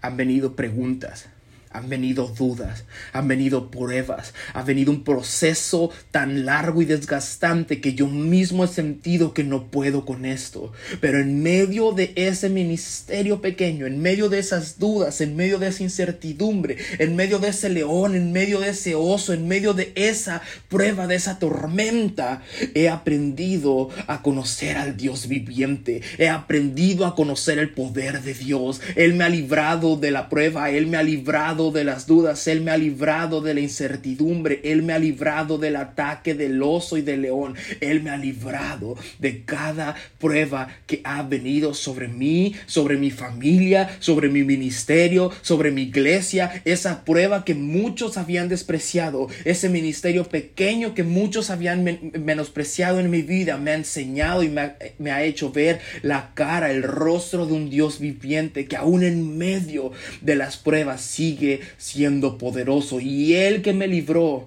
han 0.00 0.16
venido 0.16 0.56
preguntas, 0.56 1.26
han 1.70 1.88
venido 1.88 2.26
dudas, 2.28 2.84
han 3.12 3.28
venido 3.28 3.70
pruebas, 3.70 4.32
ha 4.54 4.62
venido 4.62 4.90
un 4.90 5.04
proceso 5.04 5.90
tan 6.10 6.46
largo 6.46 6.82
y 6.82 6.86
desgastante 6.86 7.80
que 7.80 7.94
yo 7.94 8.06
mismo 8.06 8.64
he 8.64 8.68
sentido 8.68 9.34
que 9.34 9.44
no 9.44 9.70
puedo 9.70 10.04
con 10.04 10.24
esto. 10.24 10.72
Pero 11.00 11.20
en 11.20 11.42
medio 11.42 11.92
de 11.92 12.12
ese 12.16 12.48
ministerio 12.48 13.40
pequeño, 13.40 13.86
en 13.86 14.00
medio 14.00 14.28
de 14.28 14.38
esas 14.38 14.78
dudas, 14.78 15.20
en 15.20 15.36
medio 15.36 15.58
de 15.58 15.68
esa 15.68 15.82
incertidumbre, 15.82 16.76
en 16.98 17.16
medio 17.16 17.38
de 17.38 17.48
ese 17.48 17.68
león, 17.68 18.14
en 18.14 18.32
medio 18.32 18.60
de 18.60 18.70
ese 18.70 18.94
oso, 18.94 19.32
en 19.32 19.46
medio 19.46 19.74
de 19.74 19.92
esa 19.94 20.42
prueba, 20.68 21.06
de 21.06 21.16
esa 21.16 21.38
tormenta, 21.38 22.42
he 22.74 22.88
aprendido 22.88 23.90
a 24.06 24.22
conocer 24.22 24.76
al 24.76 24.96
Dios 24.96 25.28
viviente, 25.28 26.00
he 26.16 26.28
aprendido 26.28 27.04
a 27.06 27.14
conocer 27.14 27.58
el 27.58 27.70
poder 27.70 28.22
de 28.22 28.34
Dios. 28.34 28.80
Él 28.96 29.14
me 29.14 29.24
ha 29.24 29.28
librado 29.28 29.96
de 29.96 30.10
la 30.10 30.28
prueba, 30.28 30.70
Él 30.70 30.86
me 30.86 30.96
ha 30.96 31.02
librado 31.02 31.57
de 31.58 31.84
las 31.84 32.06
dudas, 32.06 32.46
Él 32.46 32.60
me 32.60 32.70
ha 32.70 32.76
librado 32.76 33.40
de 33.40 33.52
la 33.52 33.60
incertidumbre, 33.60 34.60
Él 34.62 34.82
me 34.82 34.92
ha 34.92 34.98
librado 34.98 35.58
del 35.58 35.74
ataque 35.76 36.34
del 36.34 36.62
oso 36.62 36.96
y 36.96 37.02
del 37.02 37.22
león, 37.22 37.56
Él 37.80 38.02
me 38.02 38.10
ha 38.10 38.16
librado 38.16 38.96
de 39.18 39.42
cada 39.44 39.96
prueba 40.18 40.68
que 40.86 41.00
ha 41.02 41.22
venido 41.22 41.74
sobre 41.74 42.06
mí, 42.06 42.54
sobre 42.66 42.96
mi 42.96 43.10
familia, 43.10 43.96
sobre 43.98 44.28
mi 44.28 44.44
ministerio, 44.44 45.32
sobre 45.42 45.72
mi 45.72 45.82
iglesia, 45.82 46.62
esa 46.64 47.04
prueba 47.04 47.44
que 47.44 47.54
muchos 47.54 48.16
habían 48.16 48.48
despreciado, 48.48 49.28
ese 49.44 49.68
ministerio 49.68 50.24
pequeño 50.24 50.94
que 50.94 51.02
muchos 51.02 51.50
habían 51.50 51.84
menospreciado 52.12 53.00
en 53.00 53.10
mi 53.10 53.22
vida, 53.22 53.58
me 53.58 53.72
ha 53.72 53.74
enseñado 53.74 54.44
y 54.44 54.48
me 54.48 54.60
ha, 54.60 54.78
me 54.98 55.10
ha 55.10 55.24
hecho 55.24 55.50
ver 55.50 55.80
la 56.02 56.30
cara, 56.34 56.70
el 56.70 56.84
rostro 56.84 57.46
de 57.46 57.54
un 57.54 57.68
Dios 57.68 57.98
viviente 57.98 58.66
que 58.66 58.76
aún 58.76 59.02
en 59.02 59.36
medio 59.36 59.90
de 60.20 60.36
las 60.36 60.56
pruebas 60.56 61.00
sigue 61.00 61.47
siendo 61.76 62.38
poderoso. 62.38 63.00
Y 63.00 63.34
Él 63.34 63.62
que 63.62 63.72
me 63.72 63.88
libró 63.88 64.46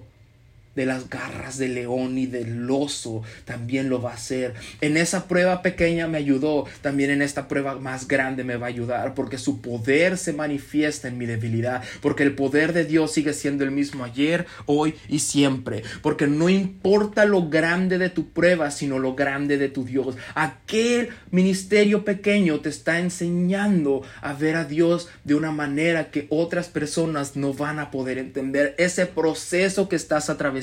de 0.74 0.86
las 0.86 1.10
garras 1.10 1.58
del 1.58 1.74
león 1.74 2.16
y 2.16 2.26
del 2.26 2.70
oso, 2.70 3.22
también 3.44 3.88
lo 3.88 4.00
va 4.00 4.12
a 4.12 4.14
hacer. 4.14 4.54
En 4.80 4.96
esa 4.96 5.28
prueba 5.28 5.62
pequeña 5.62 6.08
me 6.08 6.18
ayudó, 6.18 6.66
también 6.80 7.10
en 7.10 7.22
esta 7.22 7.48
prueba 7.48 7.78
más 7.78 8.08
grande 8.08 8.44
me 8.44 8.56
va 8.56 8.66
a 8.66 8.70
ayudar, 8.70 9.14
porque 9.14 9.38
su 9.38 9.60
poder 9.60 10.16
se 10.16 10.32
manifiesta 10.32 11.08
en 11.08 11.18
mi 11.18 11.26
debilidad, 11.26 11.82
porque 12.00 12.22
el 12.22 12.34
poder 12.34 12.72
de 12.72 12.84
Dios 12.84 13.12
sigue 13.12 13.34
siendo 13.34 13.64
el 13.64 13.70
mismo 13.70 14.04
ayer, 14.04 14.46
hoy 14.66 14.94
y 15.08 15.18
siempre, 15.18 15.82
porque 16.00 16.26
no 16.26 16.48
importa 16.48 17.24
lo 17.24 17.48
grande 17.48 17.98
de 17.98 18.08
tu 18.08 18.30
prueba, 18.30 18.70
sino 18.70 18.98
lo 18.98 19.14
grande 19.14 19.58
de 19.58 19.68
tu 19.68 19.84
Dios. 19.84 20.16
Aquel 20.34 21.10
ministerio 21.30 22.04
pequeño 22.04 22.60
te 22.60 22.70
está 22.70 22.98
enseñando 22.98 24.02
a 24.22 24.32
ver 24.32 24.56
a 24.56 24.64
Dios 24.64 25.08
de 25.24 25.34
una 25.34 25.52
manera 25.52 26.10
que 26.10 26.26
otras 26.30 26.68
personas 26.68 27.36
no 27.36 27.52
van 27.52 27.78
a 27.78 27.90
poder 27.90 28.18
entender. 28.18 28.74
Ese 28.78 29.06
proceso 29.06 29.88
que 29.88 29.96
estás 29.96 30.30
atravesando 30.30 30.61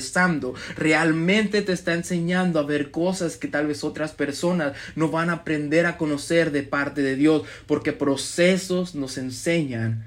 realmente 0.76 1.62
te 1.62 1.72
está 1.72 1.94
enseñando 1.94 2.58
a 2.58 2.64
ver 2.64 2.90
cosas 2.90 3.36
que 3.36 3.48
tal 3.48 3.66
vez 3.66 3.84
otras 3.84 4.12
personas 4.12 4.72
no 4.96 5.08
van 5.08 5.30
a 5.30 5.34
aprender 5.34 5.86
a 5.86 5.96
conocer 5.96 6.50
de 6.50 6.62
parte 6.62 7.02
de 7.02 7.16
Dios, 7.16 7.42
porque 7.66 7.92
procesos 7.92 8.94
nos 8.94 9.18
enseñan 9.18 10.06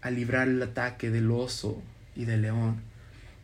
a 0.00 0.10
librar 0.10 0.48
el 0.48 0.62
ataque 0.62 1.10
del 1.10 1.30
oso 1.30 1.82
y 2.14 2.24
del 2.24 2.42
león. 2.42 2.88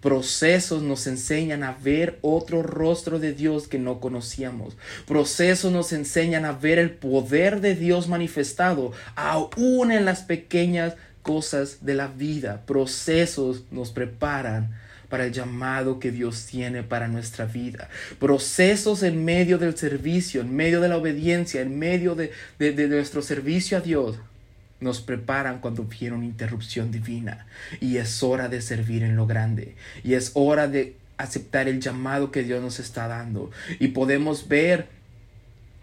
Procesos 0.05 0.82
nos 0.82 1.07
enseñan 1.07 1.62
a 1.62 1.72
ver 1.82 2.18
otro 2.20 2.62
rostro 2.62 3.18
de 3.18 3.32
Dios 3.32 3.68
que 3.68 3.78
no 3.78 4.01
conocíamos. 4.01 4.76
Procesos 5.07 5.72
nos 5.72 5.95
enseñan 5.95 6.45
a 6.45 6.53
ver 6.53 6.78
el 6.78 6.91
poder 6.91 7.62
de 7.62 7.74
Dios 7.74 8.07
manifestado 8.07 8.93
aún 9.16 9.93
en 9.93 10.05
las 10.05 10.20
pequeñas 10.20 10.95
cosas 11.22 11.87
de 11.87 11.95
la 11.95 12.09
vida. 12.09 12.66
Procesos 12.66 13.64
nos 13.70 13.93
preparan 13.93 14.78
para 15.14 15.26
el 15.26 15.32
llamado 15.32 16.00
que 16.00 16.10
Dios 16.10 16.44
tiene 16.46 16.82
para 16.82 17.06
nuestra 17.06 17.44
vida. 17.44 17.88
Procesos 18.18 19.04
en 19.04 19.24
medio 19.24 19.58
del 19.58 19.78
servicio, 19.78 20.40
en 20.40 20.56
medio 20.56 20.80
de 20.80 20.88
la 20.88 20.96
obediencia, 20.96 21.60
en 21.60 21.78
medio 21.78 22.16
de, 22.16 22.32
nuestro 22.88 23.22
servicio 23.22 23.78
a 23.78 23.80
Dios 23.80 24.18
nos 24.80 25.00
preparan 25.00 25.60
cuando 25.60 25.84
viene 25.84 26.16
una 26.16 26.24
interrupción 26.24 26.90
divina. 26.90 27.46
Y 27.80 27.98
es 27.98 28.24
hora 28.24 28.48
de 28.48 28.60
servir 28.60 29.04
en 29.04 29.14
lo 29.14 29.28
grande. 29.28 29.76
Y 30.02 30.14
es 30.14 30.32
hora 30.34 30.66
de 30.66 30.96
aceptar 31.16 31.68
el 31.68 31.78
llamado 31.78 32.32
que 32.32 32.42
Dios 32.42 32.60
nos 32.60 32.80
está 32.80 33.06
dando. 33.06 33.52
Y 33.78 33.88
podemos 33.88 34.48
ver 34.48 34.88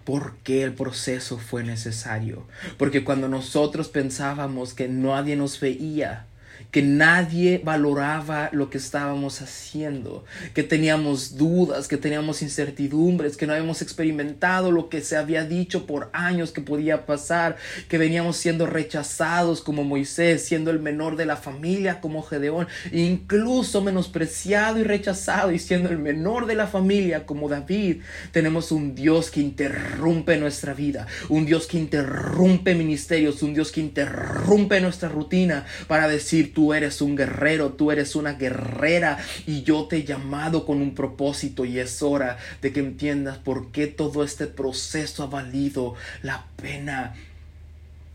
por 0.03 0.36
qué 0.43 0.63
el 0.63 0.73
proceso 0.73 1.38
fue 1.38 1.63
necesario. 1.63 2.45
Porque 2.77 3.05
cuando 3.05 3.29
nosotros 3.29 3.88
pensábamos 3.88 4.73
que 4.73 4.89
nadie 4.89 5.38
nos 5.38 5.57
veía 5.61 6.25
que 6.70 6.82
nadie 6.82 7.62
valoraba 7.64 8.49
lo 8.51 8.70
que 8.70 8.78
estábamos 8.78 9.41
haciendo, 9.41 10.24
que 10.53 10.64
teníamos 10.64 11.38
dudas, 11.38 11.88
que 11.88 11.97
teníamos 11.97 12.41
incertidumbres, 12.41 13.38
que 13.38 13.47
no 13.47 13.53
habíamos 13.53 13.82
experimentado 13.82 14.72
lo 14.72 14.89
que 14.89 15.01
se 15.01 15.18
había 15.18 15.45
dicho 15.45 15.86
por 15.86 16.09
años 16.14 16.51
que 16.51 16.62
podía 16.62 17.05
pasar, 17.05 17.57
que 17.89 17.97
veníamos 17.97 18.38
siendo 18.38 18.68
rechazados 18.68 19.62
como 19.62 19.84
Moisés, 19.84 20.45
siendo 20.45 20.72
el 20.72 20.80
menor 20.80 21.16
de 21.16 21.26
la 21.26 21.38
familia 21.38 22.01
como 22.01 22.22
Gedeón, 22.22 22.68
incluso 22.91 23.82
menospreciado 23.82 24.80
y 24.80 24.84
rechazado 24.84 25.51
y 25.51 25.59
siendo 25.59 25.89
el 25.89 25.97
menor 25.97 26.45
de 26.45 26.55
la 26.55 26.68
familia 26.68 27.26
como 27.26 27.49
David. 27.49 28.01
Tenemos 28.32 28.72
un 28.72 28.95
Dios 28.95 29.32
que 29.32 29.41
interrumpe 29.41 30.38
nuestra 30.38 30.74
vida, 30.74 31.07
un 31.30 31.45
Dios 31.45 31.68
que 31.68 31.78
interrumpe 31.78 32.76
ministerios, 32.76 33.41
un 33.43 33.53
Dios 33.53 33.72
que 33.72 33.82
interrumpe 33.82 34.82
nuestra 34.82 35.09
rutina 35.09 35.66
para 35.88 36.07
decir, 36.07 36.51
tú 36.54 36.74
eres 36.74 37.02
un 37.02 37.16
guerrero, 37.16 37.73
tú 37.73 37.91
eres 37.91 38.15
una 38.15 38.34
guerrera 38.34 39.18
y 39.45 39.64
yo 39.64 39.86
te 39.86 39.98
he 39.98 40.03
llamado 40.03 40.65
con 40.65 40.82
un 40.82 40.95
propósito 40.95 41.65
y 41.65 41.80
es 41.80 42.02
hora 42.02 42.38
de 42.61 42.72
que 42.72 42.80
entiendas 42.80 43.38
por 43.38 43.72
qué 43.72 43.88
todo 43.88 44.23
este 44.23 44.48
proceso 44.48 45.23
ha 45.23 45.28
valido 45.28 45.95
la 46.22 46.45
pena. 46.56 47.15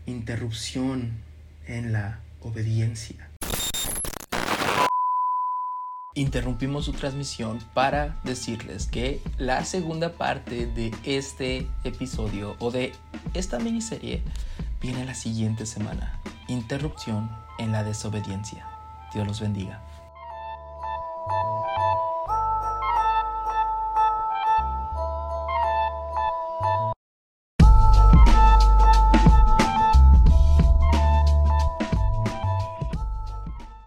Interrupción 0.05 1.11
en 1.67 1.91
la 1.91 2.19
obediencia. 2.41 3.29
Interrumpimos 6.17 6.85
su 6.85 6.93
transmisión 6.93 7.59
para 7.75 8.19
decirles 8.23 8.87
que 8.87 9.21
la 9.37 9.63
segunda 9.65 10.13
parte 10.13 10.65
de 10.65 10.91
este 11.03 11.67
episodio 11.83 12.55
o 12.57 12.71
de 12.71 12.93
esta 13.35 13.59
miniserie 13.59 14.23
viene 14.81 15.05
la 15.05 15.13
siguiente 15.13 15.67
semana. 15.67 16.19
Interrupción 16.47 17.29
en 17.57 17.71
la 17.71 17.83
desobediencia. 17.83 18.65
Dios 19.13 19.25
los 19.25 19.39
bendiga. 19.39 19.81